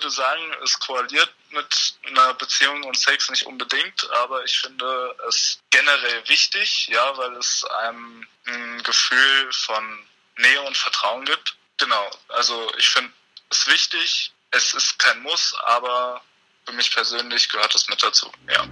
Würde 0.00 0.10
sagen, 0.10 0.42
es 0.64 0.80
koaliert 0.80 1.30
mit 1.50 1.94
einer 2.06 2.32
Beziehung 2.34 2.82
und 2.84 2.96
Sex 2.96 3.28
nicht 3.28 3.46
unbedingt, 3.46 4.10
aber 4.12 4.42
ich 4.44 4.58
finde 4.58 5.14
es 5.28 5.58
generell 5.68 6.26
wichtig, 6.26 6.88
ja, 6.88 7.16
weil 7.18 7.36
es 7.36 7.64
einem 7.64 8.26
ein 8.46 8.82
Gefühl 8.82 9.52
von 9.52 10.06
Nähe 10.38 10.62
und 10.62 10.76
Vertrauen 10.76 11.24
gibt. 11.26 11.54
Genau, 11.76 12.10
also 12.28 12.72
ich 12.78 12.88
finde 12.88 13.12
es 13.50 13.66
wichtig, 13.66 14.32
es 14.52 14.72
ist 14.72 14.98
kein 14.98 15.20
Muss, 15.20 15.54
aber 15.64 16.22
für 16.64 16.72
mich 16.72 16.90
persönlich 16.94 17.48
gehört 17.50 17.74
es 17.74 17.88
mit 17.88 18.02
dazu, 18.02 18.32
ja. 18.50 18.66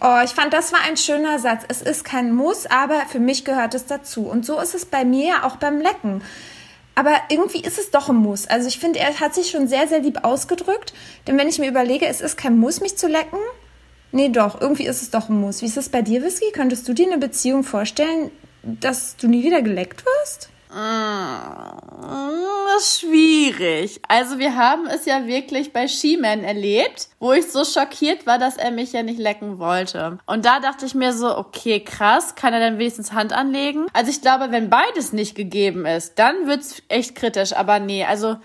Oh, 0.00 0.20
ich 0.24 0.30
fand, 0.30 0.52
das 0.52 0.72
war 0.72 0.80
ein 0.80 0.96
schöner 0.96 1.38
Satz. 1.38 1.64
Es 1.68 1.82
ist 1.82 2.04
kein 2.04 2.32
Muss, 2.32 2.66
aber 2.66 3.06
für 3.06 3.18
mich 3.18 3.44
gehört 3.44 3.74
es 3.74 3.86
dazu. 3.86 4.28
Und 4.28 4.44
so 4.46 4.60
ist 4.60 4.74
es 4.74 4.84
bei 4.84 5.04
mir 5.04 5.44
auch 5.44 5.56
beim 5.56 5.80
Lecken. 5.80 6.22
Aber 6.96 7.14
irgendwie 7.28 7.60
ist 7.60 7.78
es 7.78 7.90
doch 7.90 8.08
ein 8.08 8.16
Muss. 8.16 8.46
Also 8.48 8.68
ich 8.68 8.78
finde, 8.78 8.98
er 8.98 9.20
hat 9.20 9.34
sich 9.34 9.50
schon 9.50 9.68
sehr, 9.68 9.86
sehr 9.86 10.00
lieb 10.00 10.24
ausgedrückt. 10.24 10.94
Denn 11.26 11.38
wenn 11.38 11.46
ich 11.46 11.58
mir 11.58 11.68
überlege, 11.68 12.06
es 12.06 12.22
ist 12.22 12.38
kein 12.38 12.58
Muss, 12.58 12.80
mich 12.80 12.96
zu 12.96 13.06
lecken. 13.06 13.38
Nee, 14.12 14.30
doch, 14.30 14.60
irgendwie 14.60 14.86
ist 14.86 15.02
es 15.02 15.10
doch 15.10 15.28
ein 15.28 15.38
Muss. 15.38 15.60
Wie 15.60 15.66
ist 15.66 15.76
es 15.76 15.90
bei 15.90 16.00
dir, 16.00 16.22
Whisky? 16.22 16.50
Könntest 16.52 16.88
du 16.88 16.94
dir 16.94 17.06
eine 17.06 17.18
Beziehung 17.18 17.64
vorstellen, 17.64 18.30
dass 18.62 19.16
du 19.16 19.28
nie 19.28 19.44
wieder 19.44 19.60
geleckt 19.60 20.04
wirst? 20.06 20.48
Das 22.76 22.82
ist 22.82 23.00
schwierig. 23.00 24.00
Also 24.08 24.38
wir 24.38 24.54
haben 24.56 24.86
es 24.86 25.06
ja 25.06 25.26
wirklich 25.26 25.72
bei 25.72 25.88
She-Man 25.88 26.44
erlebt, 26.44 27.08
wo 27.18 27.32
ich 27.32 27.50
so 27.50 27.64
schockiert 27.64 28.26
war, 28.26 28.38
dass 28.38 28.58
er 28.58 28.70
mich 28.70 28.92
ja 28.92 29.02
nicht 29.02 29.18
lecken 29.18 29.58
wollte. 29.58 30.18
Und 30.26 30.44
da 30.44 30.60
dachte 30.60 30.84
ich 30.84 30.94
mir 30.94 31.14
so, 31.14 31.36
okay, 31.36 31.80
krass, 31.80 32.34
kann 32.34 32.52
er 32.52 32.60
dann 32.60 32.78
wenigstens 32.78 33.12
Hand 33.12 33.32
anlegen? 33.32 33.86
Also 33.94 34.10
ich 34.10 34.20
glaube, 34.20 34.50
wenn 34.50 34.68
beides 34.68 35.14
nicht 35.14 35.34
gegeben 35.34 35.86
ist, 35.86 36.18
dann 36.18 36.46
wird's 36.46 36.82
echt 36.88 37.14
kritisch. 37.14 37.54
Aber 37.54 37.78
nee, 37.78 38.04
also 38.04 38.36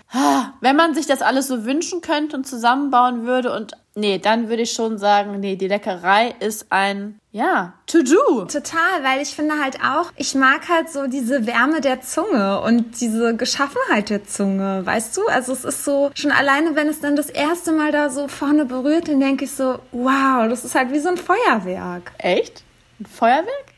wenn 0.60 0.76
man 0.76 0.94
sich 0.94 1.06
das 1.06 1.20
alles 1.20 1.48
so 1.48 1.66
wünschen 1.66 2.00
könnte 2.00 2.36
und 2.36 2.46
zusammenbauen 2.46 3.26
würde 3.26 3.52
und 3.52 3.76
Nee, 3.94 4.18
dann 4.18 4.48
würde 4.48 4.62
ich 4.62 4.72
schon 4.72 4.96
sagen, 4.96 5.38
nee, 5.40 5.56
die 5.56 5.68
Leckerei 5.68 6.34
ist 6.40 6.66
ein, 6.70 7.18
ja, 7.32 7.72
to-do. 7.86 8.44
Total, 8.44 9.02
weil 9.02 9.22
ich 9.22 9.34
finde 9.34 9.58
halt 9.58 9.78
auch, 9.82 10.12
ich 10.16 10.34
mag 10.34 10.68
halt 10.68 10.90
so 10.90 11.06
diese 11.06 11.46
Wärme 11.46 11.80
der 11.80 12.02
Zunge 12.02 12.60
und 12.60 13.00
diese 13.00 13.34
Geschaffenheit 13.34 14.10
der 14.10 14.24
Zunge, 14.24 14.84
weißt 14.84 15.16
du? 15.16 15.26
Also 15.28 15.54
es 15.54 15.64
ist 15.64 15.82
so, 15.82 16.10
schon 16.14 16.30
alleine, 16.30 16.76
wenn 16.76 16.88
es 16.88 17.00
dann 17.00 17.16
das 17.16 17.30
erste 17.30 17.72
Mal 17.72 17.90
da 17.90 18.10
so 18.10 18.28
vorne 18.28 18.66
berührt, 18.66 19.08
dann 19.08 19.18
denke 19.18 19.46
ich 19.46 19.52
so, 19.52 19.78
wow, 19.92 20.46
das 20.46 20.62
ist 20.66 20.74
halt 20.74 20.92
wie 20.92 20.98
so 20.98 21.08
ein 21.08 21.16
Feuerwerk. 21.16 22.12
Echt? 22.18 22.62
Ein 23.00 23.06
Feuerwerk? 23.06 23.72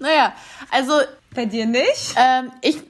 Naja, 0.00 0.34
also. 0.70 1.00
Bei 1.32 1.46
dir 1.46 1.66
nicht? 1.66 2.14
Ähm, 2.16 2.50
ich 2.60 2.82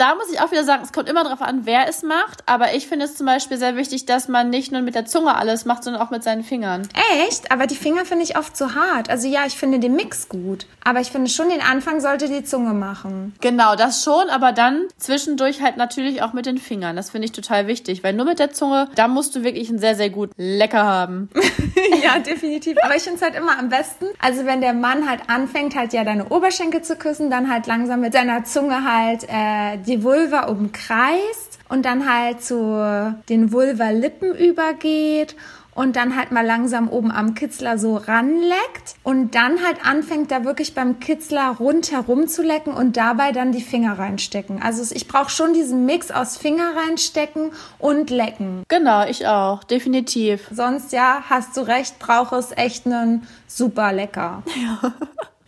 da 0.00 0.14
muss 0.14 0.32
ich 0.32 0.40
auch 0.40 0.50
wieder 0.50 0.64
sagen, 0.64 0.82
es 0.82 0.92
kommt 0.92 1.08
immer 1.08 1.24
darauf 1.24 1.42
an, 1.42 1.66
wer 1.66 1.88
es 1.88 2.02
macht. 2.02 2.42
Aber 2.46 2.74
ich 2.74 2.86
finde 2.86 3.04
es 3.04 3.16
zum 3.16 3.26
Beispiel 3.26 3.58
sehr 3.58 3.76
wichtig, 3.76 4.06
dass 4.06 4.28
man 4.28 4.48
nicht 4.48 4.72
nur 4.72 4.80
mit 4.80 4.94
der 4.94 5.04
Zunge 5.04 5.34
alles 5.34 5.66
macht, 5.66 5.84
sondern 5.84 6.00
auch 6.00 6.10
mit 6.10 6.22
seinen 6.22 6.42
Fingern. 6.42 6.88
Echt? 7.26 7.52
Aber 7.52 7.66
die 7.66 7.76
Finger 7.76 8.04
finde 8.06 8.24
ich 8.24 8.38
oft 8.38 8.56
zu 8.56 8.74
hart. 8.74 9.10
Also 9.10 9.28
ja, 9.28 9.44
ich 9.46 9.56
finde 9.56 9.78
den 9.78 9.94
Mix 9.94 10.28
gut. 10.28 10.66
Aber 10.82 11.00
ich 11.00 11.10
finde 11.10 11.30
schon, 11.30 11.50
den 11.50 11.60
Anfang 11.60 12.00
sollte 12.00 12.28
die 12.28 12.44
Zunge 12.44 12.72
machen. 12.72 13.34
Genau, 13.40 13.76
das 13.76 14.02
schon. 14.02 14.30
Aber 14.30 14.52
dann 14.52 14.86
zwischendurch 14.96 15.60
halt 15.60 15.76
natürlich 15.76 16.22
auch 16.22 16.32
mit 16.32 16.46
den 16.46 16.58
Fingern. 16.58 16.96
Das 16.96 17.10
finde 17.10 17.26
ich 17.26 17.32
total 17.32 17.66
wichtig. 17.66 18.02
Weil 18.02 18.14
nur 18.14 18.24
mit 18.26 18.38
der 18.38 18.52
Zunge, 18.52 18.88
da 18.94 19.06
musst 19.06 19.36
du 19.36 19.44
wirklich 19.44 19.68
einen 19.68 19.78
sehr, 19.78 19.96
sehr 19.96 20.10
gut 20.10 20.30
lecker 20.36 20.84
haben. 20.84 21.28
ja, 22.02 22.18
definitiv. 22.18 22.76
Aber 22.82 22.96
ich 22.96 23.02
finde 23.02 23.16
es 23.16 23.22
halt 23.22 23.34
immer 23.34 23.58
am 23.58 23.68
besten. 23.68 24.06
Also 24.18 24.46
wenn 24.46 24.60
der 24.60 24.72
Mann 24.72 25.08
halt 25.08 25.20
anfängt, 25.28 25.74
halt 25.74 25.92
ja 25.92 26.04
deine 26.04 26.28
Oberschenkel 26.28 26.82
zu 26.82 26.96
küssen, 26.96 27.30
dann 27.30 27.52
halt 27.52 27.66
langsam 27.66 28.00
mit 28.00 28.12
seiner 28.12 28.44
Zunge 28.44 28.84
halt 28.84 29.24
äh, 29.28 29.78
die 29.90 30.04
Vulva 30.04 30.46
umkreist 30.46 31.58
und 31.68 31.84
dann 31.84 32.08
halt 32.08 32.42
zu 32.42 33.12
den 33.28 33.52
Vulva-Lippen 33.52 34.34
übergeht 34.34 35.36
und 35.74 35.96
dann 35.96 36.16
halt 36.16 36.30
mal 36.30 36.44
langsam 36.44 36.88
oben 36.88 37.10
am 37.10 37.34
Kitzler 37.34 37.78
so 37.78 37.96
ranleckt 37.96 38.96
und 39.02 39.34
dann 39.34 39.64
halt 39.64 39.84
anfängt 39.84 40.30
da 40.30 40.44
wirklich 40.44 40.74
beim 40.74 41.00
Kitzler 41.00 41.56
rundherum 41.58 42.28
zu 42.28 42.42
lecken 42.42 42.72
und 42.72 42.96
dabei 42.96 43.32
dann 43.32 43.52
die 43.52 43.62
Finger 43.62 43.98
reinstecken. 43.98 44.62
Also 44.62 44.94
ich 44.94 45.08
brauche 45.08 45.30
schon 45.30 45.54
diesen 45.54 45.86
Mix 45.86 46.10
aus 46.10 46.36
Finger 46.36 46.72
reinstecken 46.76 47.52
und 47.78 48.10
lecken. 48.10 48.62
Genau, 48.68 49.06
ich 49.06 49.26
auch, 49.26 49.64
definitiv. 49.64 50.48
Sonst 50.52 50.92
ja, 50.92 51.24
hast 51.28 51.56
du 51.56 51.62
recht, 51.62 51.98
brauche 51.98 52.36
es 52.36 52.52
echt 52.56 52.86
einen 52.86 53.26
super 53.46 53.92
lecker. 53.92 54.42
Ja. 54.54 54.92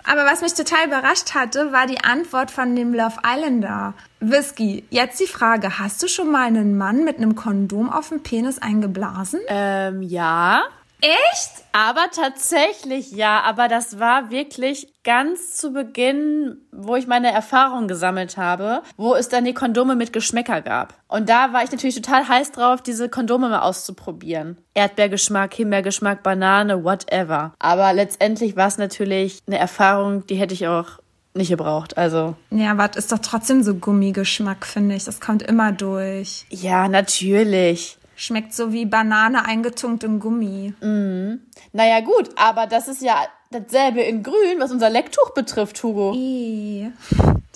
Aber 0.05 0.25
was 0.25 0.41
mich 0.41 0.55
total 0.55 0.87
überrascht 0.87 1.35
hatte, 1.35 1.73
war 1.73 1.87
die 1.87 2.03
Antwort 2.03 2.51
von 2.51 2.75
dem 2.75 2.93
Love 2.93 3.17
Islander. 3.25 3.95
Whisky, 4.21 4.85
jetzt 4.91 5.21
die 5.21 5.27
Frage, 5.27 5.79
hast 5.79 6.03
du 6.03 6.09
schon 6.09 6.31
mal 6.31 6.47
einen 6.47 6.77
Mann 6.77 7.05
mit 7.05 7.19
einem 7.19 7.35
Kondom 7.35 7.91
auf 7.91 8.09
dem 8.09 8.23
Penis 8.23 8.59
eingeblasen? 8.59 9.41
Ähm, 9.49 10.03
ja. 10.03 10.63
Echt? 11.03 11.65
Aber 11.73 12.07
tatsächlich 12.15 13.11
ja, 13.11 13.41
aber 13.41 13.67
das 13.67 13.99
war 13.99 14.31
wirklich 14.31 14.87
ganz 15.03 15.57
zu 15.57 15.73
Beginn, 15.73 16.59
wo 16.71 16.95
ich 16.95 17.09
meine 17.09 17.33
Erfahrungen 17.33 17.89
gesammelt 17.89 18.37
habe, 18.37 18.83
wo 18.97 19.15
es 19.15 19.29
dann 19.29 19.45
die 19.45 19.55
Kondome 19.55 19.97
mit 19.97 20.13
Geschmäcker 20.13 20.61
gab. 20.61 20.95
Und 21.09 21.29
da 21.29 21.53
war 21.53 21.65
ich 21.65 21.73
natürlich 21.73 21.97
total 21.97 22.29
heiß 22.29 22.53
drauf, 22.53 22.83
diese 22.83 23.09
Kondome 23.09 23.49
mal 23.49 23.63
auszuprobieren. 23.63 24.59
Erdbeergeschmack, 24.75 25.55
Himbeergeschmack, 25.55 26.23
Banane, 26.23 26.85
whatever. 26.85 27.53
Aber 27.59 27.93
letztendlich 27.93 28.55
war 28.55 28.69
es 28.69 28.79
natürlich 28.79 29.41
eine 29.47 29.59
Erfahrung, 29.59 30.25
die 30.27 30.37
hätte 30.37 30.55
ich 30.55 30.69
auch 30.69 31.01
nicht 31.35 31.49
gebraucht. 31.49 31.97
Also. 31.97 32.37
Ja, 32.51 32.73
aber 32.73 32.97
ist 32.97 33.11
doch 33.11 33.19
trotzdem 33.19 33.63
so 33.65 33.75
Gummigeschmack, 33.75 34.67
finde 34.67 34.95
ich. 34.95 35.05
Das 35.05 35.21
kommt 35.21 35.43
immer 35.43 35.73
durch. 35.73 36.47
Ja, 36.51 36.87
natürlich. 36.87 37.99
Schmeckt 38.23 38.55
so 38.55 38.73
wie 38.73 38.87
Banane 38.87 39.45
eingetunkt 39.47 40.05
in 40.05 40.21
Gummi. 40.21 40.75
Mhm. 40.81 41.41
Naja, 41.73 41.99
gut, 41.99 42.31
aber 42.37 42.69
das 42.69 42.87
ist 42.87 43.03
ja 43.03 43.17
dasselbe 43.51 44.01
in 44.01 44.23
Grün, 44.23 44.61
was 44.61 44.71
unser 44.71 44.91
Lecktuch 44.91 45.31
betrifft, 45.31 45.83
Hugo. 45.83 46.13
I. 46.15 46.93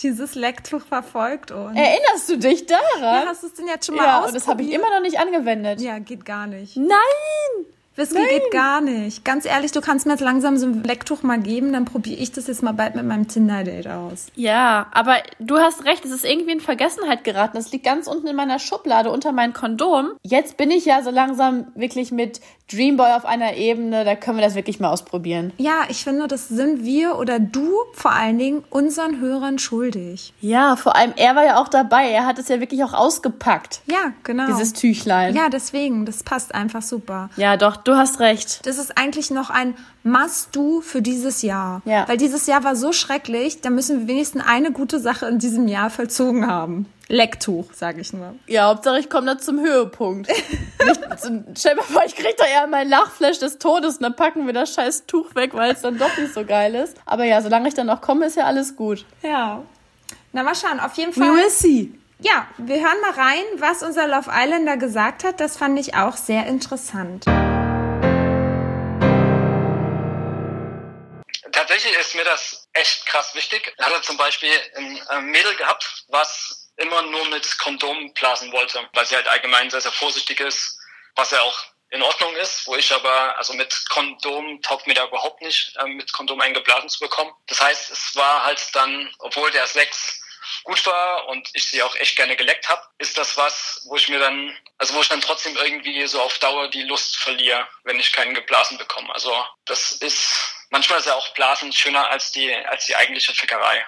Dieses 0.01 0.35
Lecktuch 0.35 0.83
verfolgt 0.85 1.53
uns. 1.53 1.79
Erinnerst 1.79 2.29
du 2.29 2.39
dich 2.39 2.67
daran? 2.67 2.83
Ja, 3.01 3.23
hast 3.27 3.45
du 3.45 3.47
es 3.47 3.55
denn 3.55 3.69
jetzt 3.69 3.87
schon 3.87 3.95
mal 3.95 4.07
ja, 4.07 4.19
ausprobiert? 4.19 4.29
und 4.29 4.35
das 4.35 4.49
habe 4.49 4.63
ich 4.65 4.73
immer 4.73 4.91
noch 4.91 5.03
nicht 5.03 5.21
angewendet. 5.21 5.81
Ja, 5.81 6.01
geht 6.01 6.25
gar 6.25 6.49
nicht. 6.49 6.77
Nein! 6.77 7.67
Whisky 7.97 8.15
Nein. 8.15 8.27
geht 8.29 8.51
gar 8.51 8.81
nicht. 8.81 9.25
Ganz 9.25 9.47
ehrlich, 9.47 9.73
du 9.73 9.81
kannst 9.81 10.07
mir 10.07 10.13
jetzt 10.13 10.21
langsam 10.21 10.57
so 10.57 10.67
ein 10.67 10.85
Lecktuch 10.85 11.23
mal 11.23 11.39
geben, 11.39 11.73
dann 11.73 11.87
probiere 11.87 12.21
ich 12.21 12.31
das 12.31 12.47
jetzt 12.47 12.63
mal 12.63 12.73
bald 12.73 12.95
mit 12.95 13.07
meinem 13.07 13.27
Tinder-Date 13.27 13.89
aus. 13.89 14.27
Ja, 14.35 14.87
aber 14.93 15.17
du 15.39 15.59
hast 15.59 15.85
recht, 15.85 16.05
es 16.05 16.11
ist 16.11 16.25
irgendwie 16.25 16.53
in 16.53 16.61
Vergessenheit 16.61 17.25
geraten. 17.25 17.57
Das 17.57 17.73
liegt 17.73 17.85
ganz 17.85 18.07
unten 18.07 18.27
in 18.27 18.37
meiner 18.37 18.59
Schublade 18.59 19.11
unter 19.11 19.33
meinem 19.33 19.55
Kondom. 19.55 20.13
Jetzt 20.23 20.57
bin 20.57 20.71
ich 20.71 20.85
ja 20.85 21.03
so 21.03 21.11
langsam 21.11 21.69
wirklich 21.75 22.13
mit 22.13 22.41
Dreamboy 22.71 23.13
auf 23.13 23.25
einer 23.25 23.55
Ebene, 23.55 24.05
da 24.05 24.17
können 24.17 24.39
wir 24.39 24.45
das 24.45 24.57
wirklich 24.57 24.81
mal 24.81 24.91
ausprobieren. 24.91 25.53
Ja, 25.57 25.85
ich 25.89 26.03
finde, 26.03 26.27
das 26.27 26.49
sind 26.49 26.85
wir 26.85 27.17
oder 27.17 27.39
du 27.39 27.71
vor 27.93 28.11
allen 28.11 28.39
Dingen 28.39 28.65
unseren 28.71 29.21
Hörern 29.21 29.61
schuldig. 29.61 30.33
Ja, 30.41 30.75
vor 30.75 30.97
allem 30.97 31.13
er 31.17 31.37
war 31.37 31.45
ja 31.45 31.61
auch 31.61 31.69
dabei. 31.69 32.11
Er 32.11 32.27
hat 32.27 32.41
es 32.41 32.49
ja 32.49 32.59
wirklich 32.59 32.83
auch 32.83 32.93
ausgepackt. 32.93 33.83
Ja, 33.87 34.13
genau. 34.25 34.47
Dieses 34.49 34.73
Tüchlein. 34.73 35.37
Ja, 35.37 35.49
deswegen, 35.49 36.07
das 36.07 36.25
passt 36.25 36.55
einfach 36.55 36.83
super. 36.83 37.31
Ja, 37.37 37.57
doch, 37.57 37.77
du 37.87 37.97
hast 37.97 38.21
recht. 38.21 38.67
Das 38.67 38.79
ist 38.79 38.99
eigentlich 38.99 39.31
noch 39.31 39.49
ein 39.51 39.75
Must-Do 40.03 40.81
für 40.81 41.01
dieses 41.01 41.43
Jahr. 41.43 41.83
Ja. 41.85 42.07
Weil 42.09 42.17
dieses 42.17 42.47
Jahr 42.47 42.65
war 42.65 42.77
so 42.77 42.93
schrecklich, 42.93 43.61
da 43.61 43.71
müssen 43.71 44.01
wir 44.01 44.09
wenigstens 44.09 44.45
eine 44.47 44.73
gute 44.73 44.99
Sache 44.99 45.27
in 45.27 45.39
diesem 45.39 45.69
Jahr 45.69 45.89
vollzogen 45.91 46.47
haben. 46.47 46.87
Lecktuch, 47.09 47.73
sage 47.73 48.01
ich 48.01 48.13
nur. 48.13 48.35
Ja, 48.49 48.67
Hauptsache 48.69 48.99
ich 48.99 49.09
komme 49.09 49.27
da 49.27 49.39
zum 49.39 49.61
Höhepunkt. 49.61 50.29
Nicht, 50.29 51.01
so, 51.21 51.31
stell 51.57 51.75
dir 51.75 51.77
mal 51.77 51.83
vor, 51.85 52.03
ich 52.05 52.17
krieg 52.17 52.37
da 52.37 52.45
ja 52.47 52.67
mein 52.67 52.89
Lachflash 52.89 53.39
des 53.39 53.59
Todes 53.59 53.99
und 53.99 54.03
dann 54.03 54.17
packen 54.17 54.47
wir 54.47 54.53
das 54.53 54.75
scheiß 54.75 55.07
Tuch 55.07 55.35
weg, 55.37 55.55
weil 55.55 55.73
es 55.73 55.83
dann 55.83 55.99
doch 55.99 56.17
nicht 56.19 56.35
so 56.35 56.45
geil 56.45 56.75
ist. 56.75 56.97
Aber 57.07 57.25
ja, 57.25 57.41
solange 57.41 57.69
ich 57.69 57.75
dann 57.75 57.87
noch 57.87 58.01
komme, 58.01 58.27
ist 58.27 58.37
ja 58.37 58.45
alles 58.45 58.75
gut. 58.75 59.05
Ja. 59.23 59.63
Na, 60.33 60.43
mal 60.43 60.57
schauen. 60.57 60.81
Auf 60.81 60.95
jeden 60.95 61.15
We 61.15 61.21
Fall. 61.21 61.35
will 61.37 61.51
see. 61.51 61.93
Ja, 62.19 62.47
wir 62.59 62.77
hören 62.77 63.01
mal 63.03 63.23
rein, 63.23 63.45
was 63.59 63.83
unser 63.83 64.09
Love 64.09 64.31
Islander 64.35 64.77
gesagt 64.77 65.23
hat. 65.23 65.39
Das 65.39 65.57
fand 65.57 65.79
ich 65.79 65.95
auch 65.95 66.17
sehr 66.17 66.47
interessant. 66.47 67.25
Tatsächlich 71.57 71.95
ist 71.95 72.15
mir 72.15 72.25
das 72.25 72.69
echt 72.75 73.07
krass 73.07 73.35
wichtig. 73.35 73.73
Ich 73.79 73.83
hatte 73.85 74.03
zum 74.03 74.19
Beispiel 74.19 74.53
ein 75.09 75.25
Mädel 75.25 75.57
gehabt, 75.57 76.05
was 76.09 76.71
immer 76.77 77.01
nur 77.01 77.27
mit 77.31 77.59
Kondom 77.59 78.13
blasen 78.13 78.53
wollte, 78.53 78.87
weil 78.93 79.07
sie 79.07 79.17
halt 79.17 79.27
allgemein 79.27 79.71
sehr, 79.71 79.81
sehr 79.81 79.91
vorsichtig 79.93 80.39
ist, 80.41 80.79
was 81.15 81.31
ja 81.31 81.41
auch 81.41 81.59
in 81.89 82.03
Ordnung 82.03 82.37
ist, 82.37 82.67
wo 82.67 82.77
ich 82.77 82.93
aber, 82.93 83.39
also 83.39 83.55
mit 83.55 83.75
Kondom 83.89 84.61
taugt 84.61 84.87
mir 84.87 84.93
da 84.93 85.07
überhaupt 85.07 85.41
nicht, 85.41 85.75
äh, 85.79 85.87
mit 85.87 86.13
Kondom 86.13 86.43
eingeblasen 86.43 86.91
zu 86.91 86.99
bekommen. 86.99 87.33
Das 87.47 87.59
heißt, 87.63 87.91
es 87.91 88.15
war 88.15 88.45
halt 88.45 88.63
dann, 88.75 89.11
obwohl 89.21 89.51
der 89.51 89.67
Sex 89.67 90.21
gut 90.65 90.85
war 90.85 91.27
und 91.29 91.49
ich 91.55 91.65
sie 91.65 91.83
auch 91.83 91.95
echt 91.97 92.17
gerne 92.17 92.37
geleckt 92.37 92.69
habe, 92.69 92.83
ist 92.99 93.17
das 93.17 93.39
was, 93.39 93.81
wo 93.87 93.97
ich 93.97 94.09
mir 94.09 94.19
dann, 94.19 94.55
also 94.77 94.93
wo 94.93 95.01
ich 95.01 95.09
dann 95.09 95.23
trotzdem 95.23 95.57
irgendwie 95.57 96.07
so 96.07 96.21
auf 96.21 96.39
Dauer 96.39 96.69
die 96.69 96.83
Lust 96.83 97.17
verliere, 97.17 97.67
wenn 97.85 97.99
ich 97.99 98.13
keinen 98.13 98.35
geblasen 98.35 98.77
bekomme. 98.77 99.15
Also 99.15 99.35
das 99.65 99.93
ist 99.93 100.56
manchmal 100.71 100.99
ist 100.99 101.07
ja 101.07 101.15
auch 101.15 101.35
Blasen 101.35 101.73
schöner 101.73 102.11
als 102.11 102.33
die 102.33 102.53
als 102.67 102.87
die 102.87 102.97
eigentliche 102.97 103.33
Fickerei. 103.35 103.85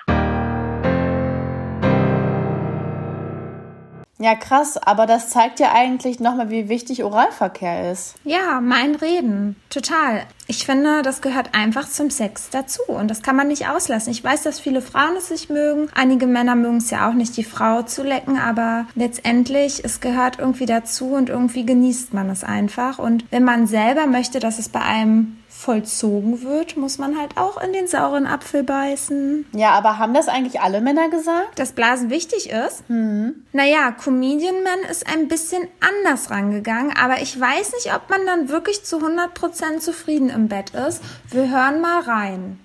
Ja, 4.20 4.34
krass, 4.34 4.76
aber 4.78 5.06
das 5.06 5.30
zeigt 5.30 5.60
ja 5.60 5.72
eigentlich 5.72 6.18
nochmal, 6.18 6.50
wie 6.50 6.68
wichtig 6.68 7.04
Oralverkehr 7.04 7.92
ist. 7.92 8.16
Ja, 8.24 8.60
mein 8.60 8.96
Reden. 8.96 9.54
Total. 9.70 10.26
Ich 10.48 10.66
finde, 10.66 11.02
das 11.02 11.22
gehört 11.22 11.54
einfach 11.54 11.88
zum 11.88 12.10
Sex 12.10 12.50
dazu 12.50 12.82
und 12.88 13.08
das 13.08 13.22
kann 13.22 13.36
man 13.36 13.46
nicht 13.46 13.68
auslassen. 13.68 14.10
Ich 14.10 14.24
weiß, 14.24 14.42
dass 14.42 14.58
viele 14.58 14.82
Frauen 14.82 15.16
es 15.16 15.30
nicht 15.30 15.50
mögen. 15.50 15.88
Einige 15.94 16.26
Männer 16.26 16.56
mögen 16.56 16.78
es 16.78 16.90
ja 16.90 17.08
auch 17.08 17.12
nicht, 17.12 17.36
die 17.36 17.44
Frau 17.44 17.82
zu 17.82 18.02
lecken, 18.02 18.38
aber 18.38 18.86
letztendlich, 18.96 19.84
es 19.84 20.00
gehört 20.00 20.40
irgendwie 20.40 20.66
dazu 20.66 21.12
und 21.12 21.28
irgendwie 21.28 21.64
genießt 21.64 22.12
man 22.12 22.28
es 22.28 22.42
einfach. 22.42 22.98
Und 22.98 23.24
wenn 23.30 23.44
man 23.44 23.68
selber 23.68 24.06
möchte, 24.06 24.40
dass 24.40 24.58
es 24.58 24.68
bei 24.68 24.80
einem 24.80 25.38
vollzogen 25.58 26.42
wird, 26.42 26.76
muss 26.76 26.98
man 26.98 27.18
halt 27.18 27.36
auch 27.36 27.60
in 27.60 27.72
den 27.72 27.88
sauren 27.88 28.26
Apfel 28.26 28.62
beißen. 28.62 29.46
Ja, 29.52 29.72
aber 29.72 29.98
haben 29.98 30.14
das 30.14 30.28
eigentlich 30.28 30.60
alle 30.60 30.80
Männer 30.80 31.10
gesagt? 31.10 31.58
Dass 31.58 31.72
Blasen 31.72 32.10
wichtig 32.10 32.50
ist? 32.50 32.88
Mhm. 32.88 33.44
Naja, 33.52 33.90
Comedian 33.90 34.62
Man 34.62 34.80
ist 34.88 35.08
ein 35.08 35.26
bisschen 35.26 35.66
anders 35.80 36.30
rangegangen, 36.30 36.96
aber 36.96 37.20
ich 37.22 37.38
weiß 37.38 37.72
nicht, 37.72 37.92
ob 37.92 38.08
man 38.08 38.24
dann 38.24 38.48
wirklich 38.48 38.84
zu 38.84 38.98
100% 38.98 39.80
zufrieden 39.80 40.30
im 40.30 40.48
Bett 40.48 40.70
ist. 40.70 41.02
Wir 41.28 41.50
hören 41.50 41.80
mal 41.80 42.02
rein. 42.02 42.64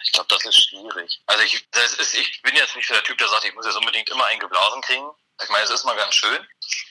Ich 0.00 0.12
glaube, 0.12 0.28
das 0.28 0.44
ist 0.44 0.68
schwierig. 0.68 1.20
Also 1.26 1.42
ich, 1.42 1.66
das 1.72 1.94
ist, 1.94 2.14
ich 2.14 2.42
bin 2.42 2.54
jetzt 2.54 2.76
nicht 2.76 2.86
so 2.86 2.94
der 2.94 3.02
Typ, 3.02 3.18
der 3.18 3.26
sagt, 3.26 3.44
ich 3.44 3.54
muss 3.56 3.66
jetzt 3.66 3.76
unbedingt 3.76 4.08
immer 4.08 4.26
einen 4.26 4.40
geblasen 4.40 4.80
kriegen. 4.82 5.06
Ich 5.42 5.48
meine, 5.50 5.64
es 5.64 5.70
ist 5.70 5.84
mal 5.84 5.96
ganz 5.96 6.14
schön, 6.14 6.46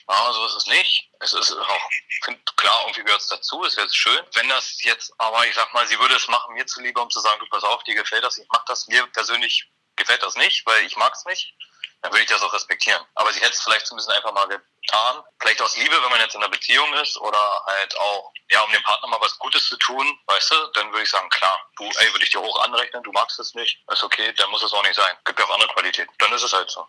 aber 0.06 0.32
so 0.32 0.46
ist 0.46 0.56
es 0.56 0.66
nicht. 0.66 1.10
Es 1.20 1.32
ist 1.32 1.52
auch, 1.52 1.90
find, 2.24 2.56
klar, 2.56 2.80
irgendwie 2.82 3.04
gehört 3.04 3.20
es 3.20 3.28
dazu, 3.28 3.62
ist 3.64 3.76
jetzt 3.76 3.96
schön. 3.96 4.20
Wenn 4.34 4.48
das 4.48 4.82
jetzt, 4.82 5.12
aber 5.18 5.46
ich 5.46 5.54
sag 5.54 5.72
mal, 5.74 5.86
sie 5.86 5.98
würde 5.98 6.16
es 6.16 6.28
machen, 6.28 6.54
mir 6.54 6.66
zuliebe, 6.66 7.00
um 7.00 7.10
zu 7.10 7.20
sagen, 7.20 7.38
du 7.40 7.46
pass 7.50 7.64
auf, 7.64 7.82
dir 7.84 7.94
gefällt 7.94 8.24
das, 8.24 8.38
ich 8.38 8.46
mach 8.50 8.64
das. 8.64 8.88
Mir 8.88 9.06
persönlich 9.08 9.70
gefällt 9.96 10.22
das 10.22 10.34
nicht, 10.36 10.64
weil 10.66 10.84
ich 10.86 10.96
mag 10.96 11.12
es 11.12 11.24
nicht. 11.26 11.54
Dann 12.00 12.12
würde 12.12 12.22
ich 12.22 12.28
das 12.30 12.42
auch 12.42 12.52
respektieren. 12.52 13.04
Aber 13.16 13.32
sie 13.32 13.40
hätte 13.40 13.52
es 13.52 13.60
vielleicht 13.60 13.86
so 13.86 13.94
ein 13.94 13.96
bisschen 13.96 14.12
einfach 14.12 14.32
mal 14.32 14.46
getan. 14.46 15.22
Vielleicht 15.40 15.60
aus 15.60 15.76
Liebe, 15.76 16.00
wenn 16.00 16.10
man 16.10 16.20
jetzt 16.20 16.34
in 16.34 16.40
einer 16.40 16.50
Beziehung 16.50 16.92
ist 16.94 17.16
oder 17.18 17.64
halt 17.66 17.98
auch, 17.98 18.32
ja, 18.50 18.62
um 18.62 18.72
dem 18.72 18.82
Partner 18.84 19.08
mal 19.08 19.20
was 19.20 19.36
Gutes 19.38 19.68
zu 19.68 19.76
tun, 19.78 20.18
weißt 20.26 20.50
du, 20.52 20.66
dann 20.74 20.92
würde 20.92 21.02
ich 21.02 21.10
sagen, 21.10 21.28
klar, 21.30 21.58
du, 21.76 21.84
ey, 21.84 22.12
würde 22.12 22.24
ich 22.24 22.30
dir 22.30 22.40
hoch 22.40 22.62
anrechnen, 22.62 23.02
du 23.02 23.10
magst 23.10 23.38
es 23.40 23.52
nicht, 23.54 23.82
ist 23.90 24.04
okay, 24.04 24.32
dann 24.34 24.48
muss 24.50 24.62
es 24.62 24.72
auch 24.72 24.84
nicht 24.84 24.94
sein. 24.94 25.16
Gibt 25.24 25.40
ja 25.40 25.44
auch 25.44 25.54
andere 25.54 25.72
Qualitäten. 25.74 26.14
Dann 26.18 26.32
ist 26.32 26.44
es 26.44 26.52
halt 26.52 26.70
so. 26.70 26.86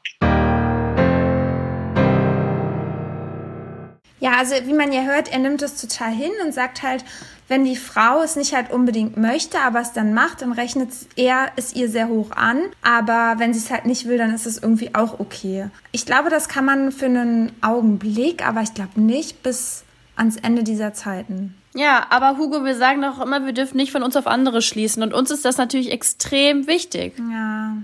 Ja, 4.20 4.38
also 4.38 4.56
wie 4.66 4.74
man 4.74 4.92
ja 4.92 5.04
hört, 5.04 5.32
er 5.32 5.40
nimmt 5.40 5.62
es 5.62 5.80
total 5.80 6.12
hin 6.12 6.32
und 6.46 6.54
sagt 6.54 6.84
halt, 6.84 7.06
wenn 7.48 7.66
die 7.66 7.76
Frau 7.76 8.22
es 8.22 8.36
nicht 8.36 8.54
halt 8.54 8.72
unbedingt 8.72 9.18
möchte, 9.18 9.60
aber 9.60 9.82
es 9.82 9.92
dann 9.92 10.14
macht, 10.14 10.42
dann 10.42 10.52
rechnet 10.52 10.90
er 11.16 11.48
es 11.56 11.74
ihr 11.74 11.90
sehr 11.90 12.08
hoch 12.08 12.32
an. 12.32 12.62
Aber 12.84 13.40
wenn 13.40 13.54
sie 13.54 13.60
es 13.60 13.72
halt 13.72 13.86
nicht 13.86 14.08
will, 14.08 14.18
dann 14.18 14.34
ist 14.34 14.46
es 14.46 14.62
irgendwie 14.62 14.94
auch 14.94 15.20
okay. 15.20 15.70
Ich 15.92 16.06
glaube, 16.06 16.30
das 16.30 16.48
kann 16.48 16.66
man 16.66 16.92
für 16.92 17.06
einen 17.06 17.52
Augenblick, 17.62 18.48
aber 18.48 18.62
ich 18.62 18.74
glaube 18.74 19.02
nicht 19.02 19.42
bis 19.42 19.84
ans 20.16 20.36
Ende 20.36 20.64
dieser 20.64 20.94
Zeiten. 20.94 21.56
Ja, 21.74 22.08
aber 22.10 22.38
Hugo, 22.38 22.66
wir 22.66 22.76
sagen 22.76 23.02
doch 23.02 23.22
immer, 23.22 23.46
wir 23.46 23.54
dürfen 23.54 23.78
nicht 23.78 23.92
von 23.92 24.04
uns 24.04 24.16
auf 24.16 24.28
andere 24.28 24.62
schließen. 24.62 25.02
Und 25.02 25.14
uns 25.14 25.32
ist 25.32 25.46
das 25.46 25.58
natürlich 25.58 25.92
extrem 25.92 26.68
wichtig. 26.68 27.14
Ja, 27.32 27.78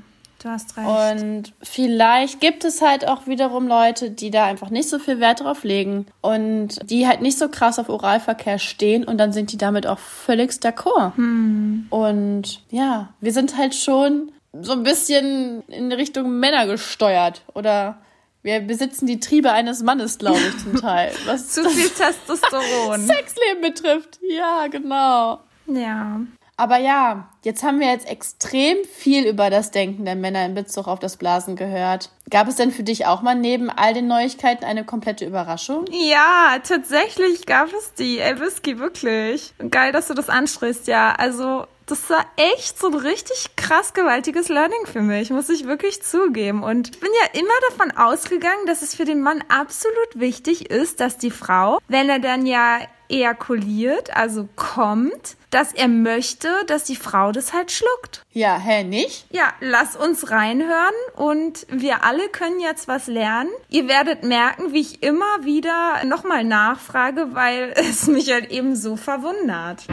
du 0.46 0.52
hast 0.52 0.78
recht. 0.78 0.88
Und 0.88 1.54
vielleicht 1.62 2.40
gibt 2.40 2.64
es 2.64 2.82
halt 2.82 3.08
auch 3.08 3.28
wiederum 3.28 3.68
Leute, 3.68 4.12
die 4.12 4.30
da 4.30 4.46
einfach 4.46 4.70
nicht 4.70 4.90
so 4.90 5.00
viel 5.00 5.20
Wert 5.20 5.42
drauf 5.42 5.64
legen 5.64 6.06
und 6.22 6.90
die 6.90 7.08
halt 7.08 7.22
nicht 7.22 7.38
so 7.38 7.50
krass 7.50 7.80
auf 7.80 7.90
Oralverkehr 7.90 8.60
stehen 8.60 9.04
und 9.04 9.18
dann 9.18 9.34
sind 9.34 9.52
die 9.52 9.58
damit 9.58 9.88
auch 9.88 10.00
völlig 10.00 10.52
d'accord. 10.52 11.16
Hm. 11.18 11.88
Und 11.90 12.62
ja, 12.70 13.10
wir 13.20 13.34
sind 13.34 13.58
halt 13.58 13.76
schon 13.76 14.32
so 14.62 14.74
ein 14.74 14.84
bisschen 14.84 15.64
in 15.68 15.92
Richtung 15.92 16.40
Männer 16.40 16.68
gesteuert 16.68 17.42
oder 17.54 17.98
wir 18.44 18.60
besitzen 18.60 19.08
die 19.08 19.20
Triebe 19.20 19.52
eines 19.52 19.82
Mannes, 19.82 20.20
glaube 20.20 20.38
ich, 20.38 20.58
zum 20.60 20.80
Teil. 20.80 21.12
Was 21.26 21.50
Zu 21.50 21.68
viel 21.68 21.90
Testosteron. 21.90 23.02
Sexleben 23.08 23.62
betrifft. 23.62 24.20
Ja, 24.22 24.68
genau. 24.68 25.40
ja. 25.66 26.22
Aber 26.58 26.78
ja, 26.78 27.30
jetzt 27.44 27.64
haben 27.64 27.80
wir 27.80 27.88
jetzt 27.88 28.10
extrem 28.10 28.78
viel 28.86 29.28
über 29.28 29.50
das 29.50 29.72
Denken 29.72 30.06
der 30.06 30.16
Männer 30.16 30.46
in 30.46 30.54
Bezug 30.54 30.88
auf 30.88 31.00
das 31.00 31.18
Blasen 31.18 31.56
gehört. 31.56 32.12
Gab 32.30 32.48
es 32.48 32.56
denn 32.56 32.72
für 32.72 32.84
dich 32.84 33.06
auch 33.06 33.22
mal 33.22 33.36
neben 33.36 33.70
all 33.70 33.94
den 33.94 34.08
Neuigkeiten 34.08 34.64
eine 34.64 34.86
komplette 34.86 35.26
Überraschung? 35.26 35.86
Ja, 35.92 36.58
tatsächlich 36.64 37.46
gab 37.46 37.74
es 37.74 37.94
die. 37.96 38.20
Ey, 38.20 38.40
Whisky, 38.40 38.80
wirklich. 38.80 39.54
Geil, 39.70 39.92
dass 39.92 40.08
du 40.08 40.14
das 40.14 40.30
ansprichst, 40.30 40.88
ja. 40.88 41.14
Also 41.14 41.66
das 41.86 42.10
war 42.10 42.26
echt 42.36 42.80
so 42.80 42.88
ein 42.88 42.96
richtig 42.96 43.56
krass 43.56 43.94
gewaltiges 43.94 44.50
Learning 44.50 44.86
für 44.86 45.02
mich, 45.02 45.30
muss 45.30 45.50
ich 45.50 45.66
wirklich 45.66 46.02
zugeben. 46.02 46.64
Und 46.64 46.96
ich 46.96 47.00
bin 47.00 47.12
ja 47.22 47.40
immer 47.40 47.54
davon 47.70 47.92
ausgegangen, 47.92 48.66
dass 48.66 48.82
es 48.82 48.96
für 48.96 49.06
den 49.06 49.22
Mann 49.22 49.44
absolut 49.50 49.96
wichtig 50.16 50.70
ist, 50.72 51.00
dass 51.00 51.18
die 51.18 51.32
Frau, 51.32 51.80
wenn 51.88 52.10
er 52.10 52.20
dann 52.20 52.46
ja 52.46 52.80
ejakuliert, 53.08 54.16
also 54.16 54.48
kommt, 54.56 55.38
dass 55.52 55.74
er 55.74 55.88
möchte, 55.88 56.50
dass 56.66 56.86
die 56.86 56.96
Frau 56.96 57.32
das 57.32 57.54
halt 57.54 57.72
schluckt. 57.72 58.26
Ja, 58.32 58.58
hä, 58.58 58.84
nicht? 58.84 59.28
Ja, 59.30 59.54
lass 59.60 59.96
uns 59.96 60.32
reinhören 60.32 60.96
und 61.16 61.68
wir 61.70 62.04
alle 62.04 62.30
können 62.30 62.60
jetzt 62.60 62.88
was 62.88 63.06
lernen. 63.08 63.52
Ihr 63.70 63.88
werdet 63.88 64.24
merken, 64.24 64.74
wie 64.74 64.82
ich 64.82 65.04
immer 65.04 65.44
wieder 65.44 66.04
nochmal 66.06 66.44
nachfrage, 66.44 67.30
weil 67.34 67.74
es 67.76 68.08
mich 68.08 68.32
halt 68.32 68.50
eben 68.52 68.76
so 68.76 68.96
verwundert. 68.96 69.86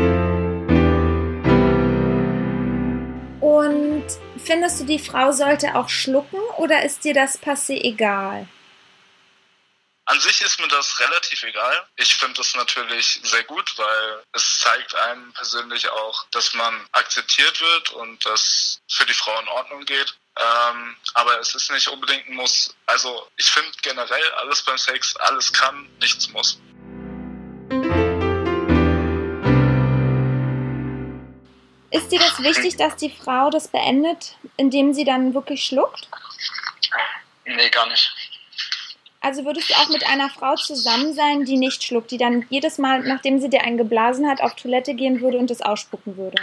Und 3.42 4.06
findest 4.38 4.78
du, 4.78 4.84
die 4.84 5.00
Frau 5.00 5.32
sollte 5.32 5.74
auch 5.74 5.88
schlucken 5.88 6.38
oder 6.58 6.84
ist 6.84 7.02
dir 7.02 7.12
das 7.12 7.42
Passé 7.42 7.74
egal? 7.82 8.46
An 10.04 10.20
sich 10.20 10.40
ist 10.42 10.60
mir 10.60 10.68
das 10.68 11.00
relativ 11.00 11.42
egal. 11.42 11.88
Ich 11.96 12.14
finde 12.14 12.40
es 12.40 12.54
natürlich 12.54 13.18
sehr 13.24 13.42
gut, 13.42 13.76
weil 13.76 14.22
es 14.32 14.60
zeigt 14.60 14.94
einem 14.94 15.32
persönlich 15.32 15.88
auch, 15.90 16.24
dass 16.30 16.54
man 16.54 16.86
akzeptiert 16.92 17.60
wird 17.60 17.90
und 17.90 18.24
dass 18.24 18.80
für 18.88 19.06
die 19.06 19.14
Frau 19.14 19.36
in 19.40 19.48
Ordnung 19.48 19.84
geht. 19.86 20.14
Ähm, 20.38 20.96
aber 21.14 21.40
es 21.40 21.52
ist 21.56 21.68
nicht 21.72 21.88
unbedingt 21.88 22.28
ein 22.28 22.34
Muss. 22.34 22.72
Also 22.86 23.28
ich 23.36 23.50
finde 23.50 23.72
generell 23.82 24.30
alles 24.34 24.62
beim 24.62 24.78
Sex, 24.78 25.16
alles 25.16 25.52
kann, 25.52 25.88
nichts 25.98 26.28
muss. 26.28 26.60
Dir 32.12 32.18
das 32.18 32.42
wichtig, 32.42 32.76
dass 32.76 32.96
die 32.96 33.10
Frau 33.10 33.50
das 33.50 33.68
beendet, 33.68 34.36
indem 34.56 34.92
sie 34.92 35.04
dann 35.04 35.34
wirklich 35.34 35.64
schluckt? 35.64 36.08
Nee, 37.44 37.68
gar 37.70 37.88
nicht. 37.88 38.14
Also 39.20 39.44
würdest 39.44 39.70
du 39.70 39.74
auch 39.74 39.88
mit 39.88 40.04
einer 40.06 40.28
Frau 40.28 40.56
zusammen 40.56 41.14
sein, 41.14 41.44
die 41.44 41.56
nicht 41.56 41.84
schluckt, 41.84 42.10
die 42.10 42.18
dann 42.18 42.44
jedes 42.50 42.78
Mal, 42.78 43.02
nachdem 43.02 43.40
sie 43.40 43.48
dir 43.48 43.62
einen 43.62 43.78
geblasen 43.78 44.28
hat, 44.28 44.40
auf 44.40 44.54
Toilette 44.54 44.94
gehen 44.94 45.20
würde 45.20 45.38
und 45.38 45.50
es 45.50 45.62
ausspucken 45.62 46.16
würde? 46.16 46.42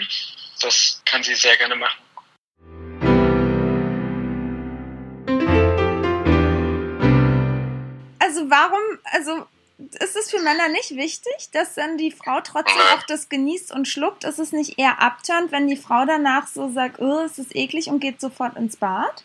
Das 0.61 1.01
kann 1.05 1.21
sie 1.21 1.35
sehr 1.35 1.57
gerne 1.57 1.75
machen. 1.75 1.99
Also 8.19 8.49
warum, 8.49 8.99
also 9.11 9.45
ist 9.79 10.15
es 10.17 10.29
für 10.29 10.41
Männer 10.41 10.67
nicht 10.67 10.95
wichtig, 10.95 11.51
dass 11.53 11.75
dann 11.75 11.97
die 11.97 12.11
Frau 12.11 12.41
trotzdem 12.41 12.81
auch 12.93 13.03
das 13.03 13.29
genießt 13.29 13.71
und 13.71 13.87
schluckt? 13.87 14.25
Ist 14.25 14.39
es 14.39 14.51
nicht 14.51 14.77
eher 14.77 15.01
abturnt, 15.01 15.51
wenn 15.51 15.67
die 15.67 15.77
Frau 15.77 16.05
danach 16.05 16.47
so 16.47 16.69
sagt, 16.69 16.99
oh, 16.99 17.21
es 17.21 17.39
ist 17.39 17.55
eklig 17.55 17.87
und 17.89 17.99
geht 17.99 18.19
sofort 18.19 18.57
ins 18.57 18.75
Bad? 18.75 19.23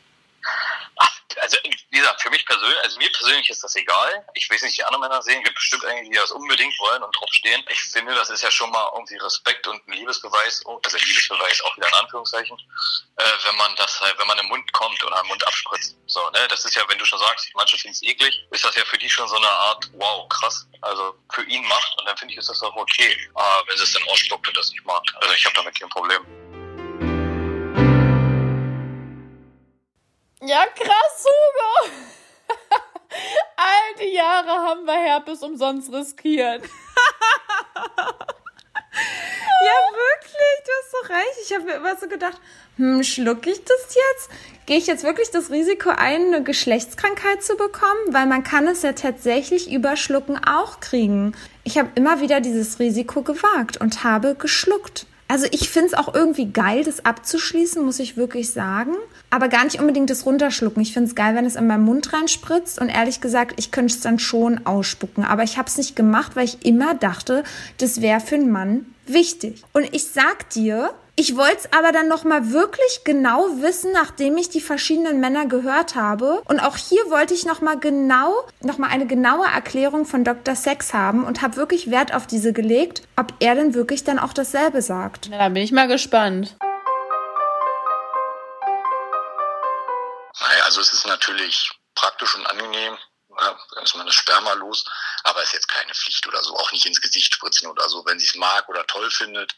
Also 1.40 1.58
wie 1.90 1.98
gesagt, 1.98 2.22
für 2.22 2.30
mich 2.30 2.44
persönlich, 2.46 2.78
also 2.82 2.98
mir 2.98 3.10
persönlich 3.12 3.48
ist 3.50 3.62
das 3.62 3.76
egal. 3.76 4.26
Ich 4.34 4.48
weiß 4.50 4.62
nicht, 4.62 4.76
die 4.76 4.84
anderen 4.84 5.02
Männer 5.02 5.22
sehen, 5.22 5.42
gibt 5.42 5.54
bestimmt 5.56 5.84
einige, 5.84 6.10
die 6.10 6.16
das 6.16 6.32
unbedingt 6.32 6.78
wollen 6.78 7.02
und 7.02 7.14
drauf 7.16 7.28
stehen. 7.32 7.62
Ich 7.68 7.80
finde, 7.80 8.14
das 8.14 8.30
ist 8.30 8.42
ja 8.42 8.50
schon 8.50 8.70
mal 8.70 8.90
irgendwie 8.94 9.16
Respekt 9.16 9.66
und 9.66 9.86
ein 9.86 9.92
Liebesbeweis, 9.92 10.62
oh, 10.66 10.80
also 10.84 10.96
Liebesbeweis 10.96 11.60
auch 11.62 11.76
wieder 11.76 11.88
in 11.88 11.94
Anführungszeichen, 11.94 12.56
äh, 13.16 13.24
wenn 13.46 13.56
man 13.56 13.74
das 13.76 14.00
halt, 14.00 14.18
wenn 14.18 14.26
man 14.26 14.38
im 14.38 14.46
Mund 14.46 14.72
kommt 14.72 15.02
oder 15.04 15.20
im 15.20 15.26
Mund 15.28 15.46
abspritzt. 15.46 15.96
So, 16.06 16.20
ne, 16.30 16.46
das 16.48 16.64
ist 16.64 16.74
ja, 16.74 16.82
wenn 16.88 16.98
du 16.98 17.04
schon 17.04 17.18
sagst, 17.18 17.50
manche 17.54 17.78
finden 17.78 17.94
es 17.94 18.02
eklig, 18.02 18.46
ist 18.50 18.64
das 18.64 18.74
ja 18.74 18.84
für 18.84 18.98
die 18.98 19.08
schon 19.08 19.28
so 19.28 19.36
eine 19.36 19.48
Art, 19.48 19.88
wow, 19.94 20.28
krass, 20.28 20.66
also 20.82 21.14
für 21.32 21.44
ihn 21.44 21.66
macht 21.66 21.98
und 21.98 22.06
dann 22.06 22.16
finde 22.16 22.32
ich, 22.32 22.38
ist 22.38 22.48
das 22.48 22.62
auch 22.62 22.74
okay, 22.76 23.12
äh, 23.12 23.68
wenn 23.68 23.76
sie 23.76 23.84
es 23.84 23.92
dann 23.92 24.02
ausspuckt 24.04 24.46
und 24.48 24.56
das 24.56 24.70
nicht 24.70 24.84
mag. 24.84 25.02
Also 25.20 25.34
ich 25.34 25.44
habe 25.44 25.54
damit 25.56 25.78
kein 25.78 25.88
Problem. 25.88 26.43
Ja, 30.46 30.66
krass, 30.76 31.24
Hugo. 31.24 31.88
All 33.56 33.94
die 33.98 34.12
Jahre 34.14 34.50
haben 34.50 34.84
wir 34.84 34.92
Herpes 34.92 35.42
umsonst 35.42 35.90
riskiert. 35.90 36.62
ja, 36.66 36.68
wirklich, 39.94 40.60
du 40.66 40.72
hast 40.76 40.90
so 40.90 40.98
recht. 41.14 41.38
Ich 41.44 41.54
habe 41.54 41.64
mir 41.64 41.76
immer 41.76 41.96
so 41.96 42.08
gedacht, 42.08 42.38
hm, 42.76 43.02
schlucke 43.04 43.52
ich 43.52 43.64
das 43.64 43.94
jetzt? 43.94 44.28
Gehe 44.66 44.76
ich 44.76 44.86
jetzt 44.86 45.02
wirklich 45.02 45.30
das 45.30 45.50
Risiko 45.50 45.88
ein, 45.88 46.26
eine 46.26 46.42
Geschlechtskrankheit 46.42 47.42
zu 47.42 47.56
bekommen? 47.56 48.08
Weil 48.08 48.26
man 48.26 48.44
kann 48.44 48.68
es 48.68 48.82
ja 48.82 48.92
tatsächlich 48.92 49.72
über 49.72 49.96
Schlucken 49.96 50.36
auch 50.44 50.80
kriegen. 50.80 51.34
Ich 51.62 51.78
habe 51.78 51.88
immer 51.94 52.20
wieder 52.20 52.42
dieses 52.42 52.80
Risiko 52.80 53.22
gewagt 53.22 53.78
und 53.78 54.04
habe 54.04 54.34
geschluckt. 54.34 55.06
Also 55.26 55.46
ich 55.50 55.70
finde 55.70 55.88
es 55.88 55.94
auch 55.94 56.14
irgendwie 56.14 56.46
geil, 56.46 56.84
das 56.84 57.04
abzuschließen, 57.04 57.84
muss 57.84 57.98
ich 57.98 58.16
wirklich 58.16 58.50
sagen. 58.50 58.94
Aber 59.30 59.48
gar 59.48 59.64
nicht 59.64 59.80
unbedingt 59.80 60.10
das 60.10 60.26
runterschlucken. 60.26 60.82
Ich 60.82 60.92
finde 60.92 61.08
es 61.08 61.14
geil, 61.14 61.34
wenn 61.34 61.46
es 61.46 61.56
in 61.56 61.66
meinen 61.66 61.84
Mund 61.84 62.12
reinspritzt. 62.12 62.78
Und 62.78 62.88
ehrlich 62.88 63.20
gesagt, 63.20 63.54
ich 63.56 63.70
könnte 63.70 63.94
es 63.94 64.00
dann 64.00 64.18
schon 64.18 64.66
ausspucken. 64.66 65.24
Aber 65.24 65.42
ich 65.42 65.56
habe 65.56 65.68
es 65.68 65.76
nicht 65.78 65.96
gemacht, 65.96 66.36
weil 66.36 66.44
ich 66.44 66.64
immer 66.64 66.94
dachte, 66.94 67.42
das 67.78 68.00
wäre 68.00 68.20
für 68.20 68.36
einen 68.36 68.52
Mann 68.52 68.86
wichtig. 69.06 69.62
Und 69.72 69.92
ich 69.92 70.06
sag 70.06 70.50
dir, 70.50 70.94
ich 71.16 71.36
wollte 71.36 71.58
es 71.58 71.72
aber 71.72 71.92
dann 71.92 72.08
nochmal 72.08 72.50
wirklich 72.50 73.02
genau 73.04 73.46
wissen, 73.60 73.92
nachdem 73.92 74.36
ich 74.36 74.48
die 74.48 74.60
verschiedenen 74.60 75.20
Männer 75.20 75.46
gehört 75.46 75.94
habe. 75.94 76.42
Und 76.46 76.58
auch 76.58 76.76
hier 76.76 77.08
wollte 77.08 77.34
ich 77.34 77.46
nochmal 77.46 77.78
genau, 77.78 78.44
nochmal 78.60 78.90
eine 78.90 79.06
genaue 79.06 79.46
Erklärung 79.46 80.06
von 80.06 80.24
Dr. 80.24 80.56
Sex 80.56 80.92
haben 80.92 81.24
und 81.24 81.40
habe 81.40 81.56
wirklich 81.56 81.90
Wert 81.90 82.12
auf 82.12 82.26
diese 82.26 82.52
gelegt, 82.52 83.02
ob 83.16 83.32
er 83.38 83.54
denn 83.54 83.74
wirklich 83.74 84.02
dann 84.02 84.18
auch 84.18 84.32
dasselbe 84.32 84.82
sagt. 84.82 85.28
Na, 85.30 85.38
da 85.38 85.48
bin 85.50 85.62
ich 85.62 85.70
mal 85.70 85.86
gespannt. 85.86 86.56
Naja, 90.40 90.64
also 90.64 90.80
es 90.80 90.92
ist 90.92 91.06
natürlich 91.06 91.70
praktisch 91.94 92.34
und 92.36 92.46
angenehm, 92.46 92.98
dann 93.38 94.06
ist 94.06 94.14
Sperma 94.14 94.52
los, 94.54 94.84
aber 95.24 95.42
ist 95.42 95.52
jetzt 95.52 95.68
keine 95.68 95.92
Pflicht 95.94 96.26
oder 96.26 96.42
so, 96.42 96.54
auch 96.56 96.72
nicht 96.72 96.86
ins 96.86 97.00
Gesicht 97.00 97.34
spritzen 97.34 97.68
oder 97.68 97.88
so. 97.88 98.04
Wenn 98.06 98.18
sie 98.18 98.26
es 98.26 98.34
mag 98.34 98.68
oder 98.68 98.86
toll 98.86 99.10
findet, 99.10 99.54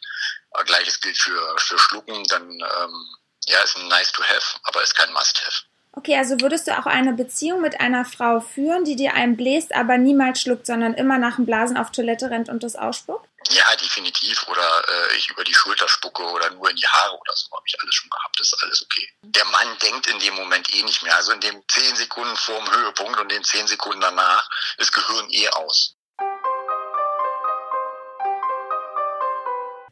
gleiches 0.65 1.01
gilt 1.01 1.19
für, 1.19 1.59
für 1.59 1.79
Schlucken, 1.79 2.25
dann 2.25 2.49
ähm, 2.51 3.17
ja, 3.47 3.61
ist 3.61 3.77
ein 3.77 3.89
nice 3.89 4.13
to 4.13 4.23
have, 4.23 4.59
aber 4.65 4.83
ist 4.83 4.95
kein 4.95 5.13
must 5.13 5.41
have. 5.45 5.63
Okay, 5.93 6.17
also 6.17 6.41
würdest 6.41 6.67
du 6.67 6.79
auch 6.79 6.85
eine 6.85 7.15
Beziehung 7.15 7.63
mit 7.63 7.81
einer 7.81 8.05
Frau 8.05 8.41
führen, 8.41 8.85
die 8.85 8.97
dir 8.97 9.15
einen 9.15 9.37
bläst, 9.37 9.75
aber 9.75 9.97
niemals 9.97 10.43
schluckt, 10.43 10.67
sondern 10.67 10.93
immer 10.93 11.17
nach 11.17 11.37
dem 11.37 11.47
Blasen 11.47 11.79
auf 11.79 11.91
Toilette 11.91 12.31
rennt 12.31 12.51
und 12.51 12.63
das 12.63 12.77
ausspuckt? 12.77 13.27
Ja, 13.51 13.77
definitiv. 13.77 14.47
Oder 14.49 14.89
äh, 14.89 15.17
ich 15.17 15.29
über 15.29 15.45
die 15.45 15.55
Schulter 15.55 15.89
spucke 15.89 16.23
oder 16.23 16.51
nur 16.51 16.71
in 16.71 16.77
die 16.77 16.87
Haare 16.87 17.17
oder 17.17 17.37
so. 17.37 17.51
Habe 17.53 17.65
ich 17.67 17.81
alles 17.81 17.95
schon 17.95 18.11
gehabt. 18.11 18.41
Das 18.41 18.53
ist 18.53 18.63
alles 18.63 18.83
okay. 18.83 19.09
Der 19.23 19.45
Mann 19.47 19.79
denkt 19.79 20.07
in 20.09 20.19
dem 20.19 20.35
Moment 20.35 20.75
eh 20.75 20.83
nicht 20.83 21.03
mehr. 21.03 21.17
Also 21.17 21.33
in 21.33 21.41
den 21.41 21.63
zehn 21.69 21.95
Sekunden 21.97 22.37
vor 22.37 22.59
dem 22.59 22.71
Höhepunkt 22.73 23.21
und 23.21 23.31
den 23.31 23.45
zehn 23.45 23.67
Sekunden 23.67 24.01
danach 24.01 24.49
ist 24.79 24.93
Gehirn 24.93 25.31
eh 25.31 25.49
aus. 25.51 25.96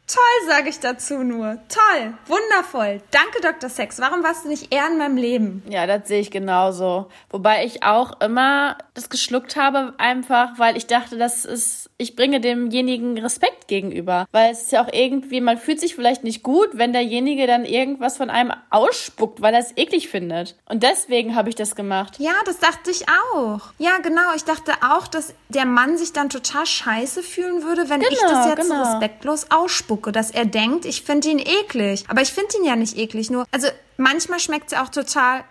Toll, 0.07 0.49
sage 0.49 0.69
ich 0.69 0.81
dazu 0.81 1.19
nur. 1.25 1.59
Toll, 1.69 2.13
wundervoll. 2.27 3.01
Danke, 3.11 3.41
Dr. 3.41 3.71
Sex. 3.71 3.99
Warum 4.01 4.23
warst 4.23 4.45
du 4.45 4.49
nicht 4.49 4.73
eher 4.73 4.87
in 4.89 4.99
meinem 4.99 5.17
Leben? 5.17 5.63
Ja, 5.69 5.87
das 5.87 6.07
sehe 6.09 6.21
ich 6.21 6.31
genauso. 6.31 7.09
Wobei 7.31 7.65
ich 7.65 7.83
auch 7.85 8.21
immer 8.21 8.77
das 8.93 9.09
geschluckt 9.09 9.57
habe, 9.57 9.95
einfach, 9.97 10.59
weil 10.59 10.77
ich 10.77 10.87
dachte, 10.87 11.17
das 11.17 11.47
ist, 11.47 11.89
ich 11.97 12.17
bringe 12.17 12.41
demjenigen 12.41 13.17
Respekt 13.19 13.67
gegenüber. 13.67 14.27
Weil 14.31 14.53
es 14.53 14.63
ist 14.65 14.73
ja 14.73 14.85
auch 14.85 14.93
irgendwie, 14.93 15.41
man 15.41 15.57
fühlt 15.57 15.81
sich 15.81 15.95
vielleicht 15.95 16.23
nicht 16.23 16.43
gut, 16.43 16.69
wenn 16.75 16.93
derjenige 16.93 17.47
dann 17.47 17.65
irgendwas 17.65 18.19
von 18.19 18.29
einem 18.29 18.53
ausspuckt, 18.69 19.41
weil 19.41 19.55
er 19.55 19.61
es 19.61 19.75
eklig 19.77 20.11
findet. 20.11 20.55
Und 20.69 20.83
deswegen 20.83 21.35
habe 21.35 21.49
ich 21.49 21.55
das 21.55 21.75
gemacht. 21.77 22.17
Ja, 22.19 22.35
das 22.45 22.59
dachte 22.59 22.91
ich 22.91 23.07
auch. 23.35 23.61
Ja, 23.79 23.97
genau. 24.03 24.35
Ich 24.37 24.45
dachte 24.45 24.73
auch, 24.93 25.07
dass 25.09 25.33
der 25.49 25.65
Mann 25.65 25.97
sich 25.97 26.13
dann 26.13 26.29
total 26.29 26.67
scheiße 26.67 27.23
fühlen 27.23 27.63
würde, 27.63 27.89
wenn 27.89 28.01
Genau, 28.01 28.13
ich 28.13 28.21
das 28.21 28.47
jetzt 28.49 28.69
genau. 28.69 28.83
respektlos 28.83 29.47
ausspucke, 29.51 29.94
dass 29.97 30.31
er 30.31 30.45
denkt, 30.45 30.85
ich 30.85 31.03
finde 31.03 31.29
ihn 31.29 31.39
eklig. 31.39 32.05
Aber 32.09 32.23
ich 32.23 32.33
finde 32.33 32.57
ihn 32.59 32.65
ja 32.65 32.77
nicht 32.77 32.97
eklig, 32.97 33.31
nur, 33.31 33.47
also 33.51 33.69
manchmal 33.97 34.41
schmeckt 34.41 34.67
es 34.67 34.73
ja 34.73 34.85
auch 34.85 34.89
total. 34.89 35.45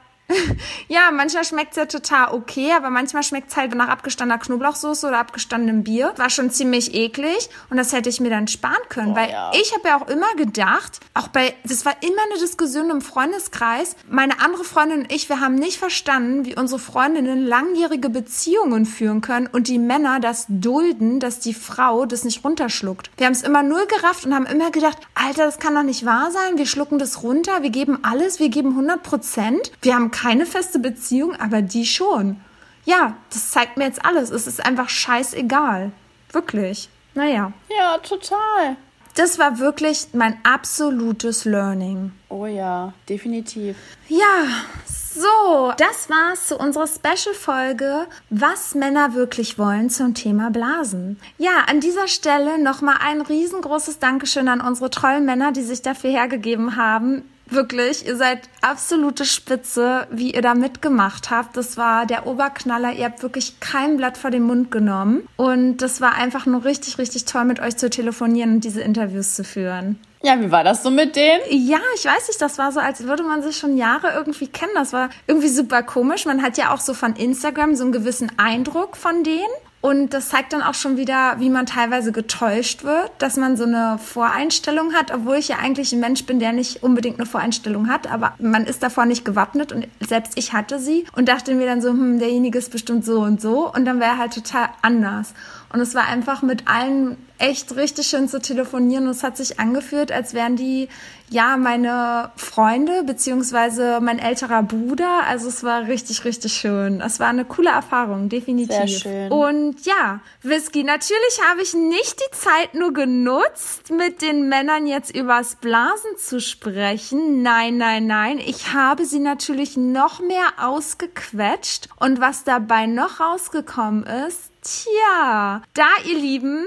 Ja, 0.88 1.12
manchmal 1.12 1.44
schmeckt's 1.44 1.76
ja 1.76 1.86
total 1.86 2.34
okay, 2.34 2.72
aber 2.76 2.90
manchmal 2.90 3.24
schmeckt's 3.24 3.56
halt 3.56 3.74
nach 3.76 3.90
abgestandener 3.90 4.40
Knoblauchsoße 4.40 5.08
oder 5.08 5.20
abgestandenem 5.20 5.84
Bier. 5.84 6.14
War 6.18 6.30
schon 6.30 6.50
ziemlich 6.52 6.94
eklig 6.94 7.50
und 7.70 7.78
das 7.78 7.94
hätte 7.94 8.10
ich 8.10 8.20
mir 8.20 8.30
dann 8.30 8.48
sparen 8.48 8.74
können, 8.90 9.14
Boah, 9.14 9.22
weil 9.22 9.30
ja. 9.32 9.52
ich 9.54 9.74
habe 9.74 9.88
ja 9.88 10.02
auch 10.02 10.08
immer 10.08 10.34
gedacht, 10.36 11.00
auch 11.14 11.28
bei, 11.28 11.54
das 11.64 11.86
war 11.86 11.94
immer 12.02 12.22
eine 12.30 12.40
Diskussion 12.40 12.90
im 12.90 13.02
Freundeskreis. 13.02 13.96
Meine 14.10 14.40
andere 14.40 14.64
Freundin 14.64 15.02
und 15.02 15.12
ich, 15.12 15.30
wir 15.30 15.40
haben 15.40 15.56
nicht 15.56 15.78
verstanden, 15.78 16.46
wie 16.46 16.56
unsere 16.56 16.80
Freundinnen 16.80 17.46
langjährige 17.46 18.10
Beziehungen 18.10 18.86
führen 18.86 19.22
können 19.22 19.48
und 19.48 19.68
die 19.68 19.80
Männer 19.80 20.20
das 20.20 20.46
dulden, 20.50 21.20
dass 21.20 21.40
die 21.40 21.54
Frau 21.54 22.06
das 22.06 22.24
nicht 22.24 22.44
runterschluckt. 22.44 23.10
Wir 23.18 23.28
haben 23.28 23.34
es 23.34 23.44
immer 23.44 23.64
null 23.64 23.86
gerafft 23.88 24.26
und 24.26 24.34
haben 24.34 24.46
immer 24.46 24.72
gedacht, 24.72 24.98
Alter, 25.16 25.46
das 25.46 25.60
kann 25.60 25.76
doch 25.76 25.84
nicht 25.84 26.06
wahr 26.06 26.32
sein. 26.32 26.58
Wir 26.58 26.66
schlucken 26.66 27.00
das 27.00 27.24
runter, 27.24 27.62
wir 27.62 27.70
geben 27.70 28.00
alles, 28.04 28.40
wir 28.40 28.50
geben 28.50 28.70
100 28.70 29.04
Prozent. 29.04 29.72
Wir 29.82 29.96
haben 29.96 30.12
keine 30.12 30.23
feste 30.46 30.80
Beziehung, 30.80 31.36
aber 31.36 31.62
die 31.62 31.86
schon. 31.86 32.40
Ja, 32.86 33.16
das 33.32 33.52
zeigt 33.52 33.78
mir 33.78 33.86
jetzt 33.86 34.04
alles. 34.06 34.30
Es 34.30 34.48
ist 34.48 34.66
einfach 34.66 34.90
scheißegal. 34.90 35.92
Wirklich. 36.32 36.90
Naja. 37.14 37.54
Ja, 37.78 37.98
total. 38.00 38.76
das 39.16 39.38
war 39.38 39.60
wirklich 39.60 40.08
mein 40.14 40.38
absolutes 40.44 41.46
Learning. 41.46 42.12
Oh 42.30 42.48
ja, 42.48 42.94
definitiv. 43.08 43.78
Ja, 44.08 44.48
so, 44.88 45.72
das 45.78 46.10
war's 46.10 46.48
zu 46.48 46.58
unserer 46.58 46.88
Special-Folge, 46.88 48.08
was 48.32 48.74
Männer 48.74 49.14
wirklich 49.14 49.60
wollen 49.60 49.92
zum 49.92 50.16
Thema 50.16 50.50
Blasen. 50.50 51.20
Ja, 51.38 51.66
an 51.70 51.80
dieser 51.80 52.08
Stelle 52.08 52.58
nochmal 52.62 52.96
ein 53.06 53.22
riesengroßes 53.22 54.00
Dankeschön 54.00 54.48
an 54.48 54.62
unsere 54.62 54.90
treuen 54.90 55.26
Männer, 55.26 55.52
die 55.52 55.62
sich 55.62 55.84
dafür 55.84 56.10
hergegeben 56.10 56.76
haben. 56.76 57.30
Wirklich, 57.50 58.06
ihr 58.08 58.16
seid 58.16 58.50
absolute 58.62 59.26
Spitze, 59.26 60.08
wie 60.12 60.34
ihr 60.34 60.42
da 60.42 60.56
mitgemacht 60.56 61.30
habt. 61.30 61.58
Das 61.58 61.78
war 61.78 62.06
der 62.06 62.26
Oberknaller. 62.26 62.94
Ihr 62.94 63.06
habt 63.06 63.22
wirklich 63.22 63.60
kein 63.60 63.98
Blatt 63.98 64.18
vor 64.18 64.32
den 64.32 64.44
Mund 64.44 64.72
genommen. 64.72 65.28
Und 65.36 65.78
das 65.78 66.02
war 66.02 66.16
einfach 66.16 66.46
nur 66.46 66.64
richtig, 66.66 66.98
richtig 66.98 67.26
toll, 67.26 67.46
mit 67.46 67.60
euch 67.60 67.78
zu 67.78 67.90
telefonieren 67.90 68.56
und 68.56 68.64
diese 68.64 68.82
Interviews 68.82 69.36
zu 69.36 69.44
führen. 69.44 70.00
Ja, 70.26 70.40
wie 70.40 70.52
war 70.52 70.64
das 70.64 70.84
so 70.84 70.90
mit 70.90 71.18
denen? 71.18 71.42
Ja, 71.50 71.80
ich 71.96 72.06
weiß 72.06 72.30
nicht, 72.30 72.42
das 72.42 72.58
war 72.58 72.72
so, 72.72 72.80
als 72.80 73.04
würde 73.04 73.24
man 73.24 73.44
sich 73.44 73.58
schon 73.58 73.76
Jahre 73.76 74.14
irgendwie 74.16 74.48
kennen. 74.48 74.72
Das 74.74 74.94
war 74.94 75.10
irgendwie 75.28 75.50
super 75.50 75.84
komisch. 75.84 76.26
Man 76.26 76.42
hat 76.42 76.58
ja 76.58 76.74
auch 76.74 76.80
so 76.80 76.94
von 76.94 77.18
Instagram 77.18 77.76
so 77.76 77.84
einen 77.84 77.92
gewissen 77.92 78.32
Eindruck 78.38 78.96
von 78.96 79.26
denen. 79.26 79.44
Und 79.84 80.14
das 80.14 80.30
zeigt 80.30 80.54
dann 80.54 80.62
auch 80.62 80.76
schon 80.76 80.96
wieder, 80.96 81.36
wie 81.40 81.50
man 81.50 81.66
teilweise 81.66 82.14
getäuscht 82.14 82.86
wird, 82.86 83.12
dass 83.18 83.36
man 83.36 83.58
so 83.58 83.66
eine 83.66 84.00
Voreinstellung 84.02 84.94
hat, 84.94 85.14
obwohl 85.14 85.36
ich 85.36 85.50
ja 85.50 85.58
eigentlich 85.58 85.92
ein 85.92 86.00
Mensch 86.00 86.26
bin, 86.26 86.40
der 86.40 86.54
nicht 86.54 86.84
unbedingt 86.84 87.20
eine 87.20 87.26
Voreinstellung 87.26 87.90
hat, 87.90 88.10
aber 88.10 88.34
man 88.40 88.64
ist 88.66 88.82
davor 88.82 89.06
nicht 89.06 89.26
gewappnet 89.26 89.74
und 89.74 89.90
selbst 90.00 90.38
ich 90.38 90.54
hatte 90.54 90.80
sie 90.80 91.04
und 91.18 91.28
dachte 91.28 91.54
mir 91.54 91.66
dann 91.66 91.82
so, 91.82 91.90
hm, 91.90 92.18
derjenige 92.18 92.60
ist 92.60 92.72
bestimmt 92.72 93.04
so 93.04 93.20
und 93.24 93.42
so 93.42 93.74
und 93.74 93.84
dann 93.84 94.00
wäre 94.00 94.18
halt 94.18 94.34
total 94.34 94.70
anders. 94.82 95.34
Und 95.74 95.80
es 95.80 95.96
war 95.96 96.06
einfach 96.06 96.44
mit 96.44 96.68
allen 96.68 97.18
echt 97.40 97.76
richtig 97.76 98.06
schön 98.06 98.30
zu 98.30 98.40
telefonieren 98.40 99.06
und 99.06 99.12
es 99.12 99.24
hat 99.24 99.38
sich 99.38 99.60
angefühlt, 99.60 100.12
als 100.12 100.36
wären 100.36 100.56
die 100.56 100.88
ja 101.32 101.58
meine 101.58 102.32
Freunde 102.36 103.04
beziehungsweise 103.04 104.00
mein 104.00 104.20
älterer 104.20 104.62
Bruder. 104.62 105.24
Also 105.28 105.48
es 105.48 105.64
war 105.64 105.88
richtig, 105.88 106.26
richtig 106.26 106.54
schön. 106.54 107.02
Es 107.02 107.20
war 107.20 107.30
eine 107.30 107.44
coole 107.44 107.72
Erfahrung, 107.72 108.30
definitiv. 108.30 108.76
Sehr 108.76 108.88
schön. 108.88 109.32
Und 109.32 109.84
ja, 109.84 110.22
Whisky, 110.44 110.84
natürlich 110.84 111.42
habe 111.50 111.64
ich 111.64 111.74
nicht 111.74 112.20
die 112.20 112.38
Zeit 112.38 112.76
nur 112.76 112.94
genutzt, 112.94 113.90
mit 113.90 114.22
den 114.22 114.48
Männern 114.48 114.86
jetzt 114.86 115.16
übers 115.16 115.56
Blasen 115.56 116.18
zu 116.20 116.40
sprechen. 116.40 117.42
Nein, 117.42 117.78
nein, 117.78 118.06
nein. 118.06 118.38
Ich 118.38 118.74
habe 118.74 119.06
sie 119.06 119.20
natürlich 119.20 119.76
noch 119.76 120.20
mehr 120.20 120.54
ausgequetscht. 120.62 121.90
Und 122.00 122.22
was 122.22 122.44
dabei 122.44 122.86
noch 122.86 123.20
rausgekommen 123.20 124.04
ist, 124.28 124.53
Tja, 124.64 125.62
da 125.74 125.88
ihr 126.06 126.18
Lieben, 126.18 126.66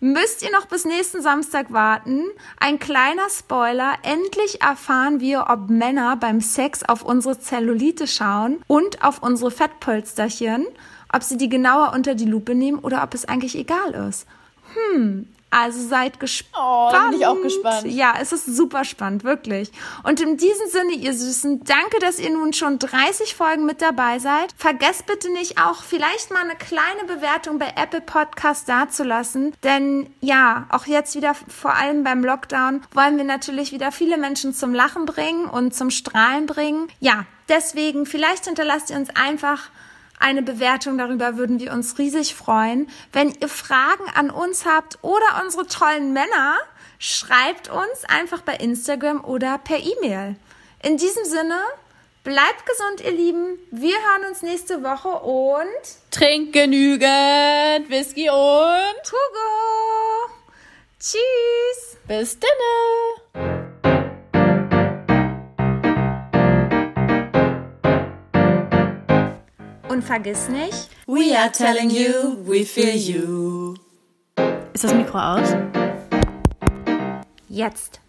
müsst 0.00 0.42
ihr 0.42 0.50
noch 0.50 0.64
bis 0.64 0.86
nächsten 0.86 1.20
Samstag 1.20 1.74
warten. 1.74 2.24
Ein 2.58 2.78
kleiner 2.78 3.28
Spoiler. 3.28 3.98
Endlich 4.02 4.62
erfahren 4.62 5.20
wir, 5.20 5.46
ob 5.50 5.68
Männer 5.68 6.16
beim 6.16 6.40
Sex 6.40 6.82
auf 6.84 7.02
unsere 7.02 7.38
Zellulite 7.38 8.06
schauen 8.06 8.62
und 8.66 9.04
auf 9.04 9.22
unsere 9.22 9.50
Fettpolsterchen, 9.50 10.66
ob 11.12 11.22
sie 11.22 11.36
die 11.36 11.50
genauer 11.50 11.92
unter 11.94 12.14
die 12.14 12.24
Lupe 12.24 12.54
nehmen 12.54 12.78
oder 12.78 13.02
ob 13.02 13.12
es 13.12 13.26
eigentlich 13.26 13.58
egal 13.58 13.90
ist. 14.08 14.26
Hm, 14.72 15.28
also 15.54 15.86
seid 15.86 16.18
gespannt. 16.18 16.54
Oh, 16.58 17.10
bin 17.10 17.20
ich 17.20 17.26
auch 17.26 17.40
gespannt. 17.40 17.86
Ja, 17.86 18.14
es 18.20 18.32
ist 18.32 18.46
super 18.46 18.84
spannend, 18.84 19.22
wirklich. 19.22 19.70
Und 20.02 20.20
in 20.20 20.36
diesem 20.36 20.68
Sinne, 20.68 20.92
ihr 20.94 21.14
Süßen, 21.14 21.62
danke, 21.64 21.98
dass 22.00 22.18
ihr 22.18 22.30
nun 22.30 22.52
schon 22.52 22.78
30 22.78 23.34
Folgen 23.34 23.64
mit 23.64 23.80
dabei 23.80 24.18
seid. 24.18 24.52
Vergesst 24.56 25.06
bitte 25.06 25.30
nicht 25.32 25.58
auch 25.58 25.82
vielleicht 25.82 26.32
mal 26.32 26.42
eine 26.42 26.56
kleine 26.56 27.04
Bewertung 27.06 27.58
bei 27.58 27.72
Apple 27.76 28.00
Podcast 28.00 28.68
dazulassen. 28.68 29.54
Denn 29.62 30.12
ja, 30.20 30.66
auch 30.70 30.86
jetzt 30.86 31.14
wieder, 31.14 31.34
vor 31.34 31.74
allem 31.74 32.02
beim 32.02 32.24
Lockdown, 32.24 32.82
wollen 32.92 33.16
wir 33.16 33.24
natürlich 33.24 33.72
wieder 33.72 33.92
viele 33.92 34.16
Menschen 34.16 34.54
zum 34.54 34.74
Lachen 34.74 35.06
bringen 35.06 35.46
und 35.46 35.74
zum 35.74 35.90
Strahlen 35.90 36.46
bringen. 36.46 36.88
Ja, 36.98 37.26
deswegen, 37.48 38.06
vielleicht 38.06 38.46
hinterlasst 38.46 38.90
ihr 38.90 38.96
uns 38.96 39.10
einfach 39.14 39.70
eine 40.24 40.42
Bewertung. 40.42 40.98
Darüber 40.98 41.36
würden 41.36 41.60
wir 41.60 41.72
uns 41.72 41.98
riesig 41.98 42.34
freuen. 42.34 42.88
Wenn 43.12 43.32
ihr 43.40 43.48
Fragen 43.48 44.04
an 44.14 44.30
uns 44.30 44.64
habt 44.64 44.98
oder 45.02 45.42
unsere 45.44 45.66
tollen 45.66 46.12
Männer, 46.12 46.56
schreibt 46.98 47.68
uns 47.68 48.04
einfach 48.08 48.40
bei 48.40 48.56
Instagram 48.56 49.22
oder 49.22 49.58
per 49.58 49.78
E-Mail. 49.78 50.36
In 50.82 50.96
diesem 50.96 51.24
Sinne, 51.24 51.60
bleibt 52.24 52.64
gesund, 52.66 53.02
ihr 53.04 53.12
Lieben. 53.12 53.58
Wir 53.70 53.96
hören 53.96 54.30
uns 54.30 54.42
nächste 54.42 54.82
Woche 54.82 55.08
und 55.08 56.10
trinkt 56.10 56.54
genügend 56.54 57.90
Whisky 57.90 58.30
und 58.30 59.04
Hugo. 59.12 60.32
Tschüss. 60.98 61.98
Bis 62.08 62.38
denne. 62.38 63.93
Und 69.94 70.02
vergiss 70.02 70.48
nicht, 70.48 70.88
we 71.06 71.38
are 71.38 71.52
telling 71.52 71.88
you, 71.88 72.36
we 72.44 72.64
feel 72.64 72.96
you. 72.96 73.74
Ist 74.72 74.82
das 74.82 74.92
Mikro 74.92 75.20
aus? 75.20 75.48
Jetzt. 77.48 78.00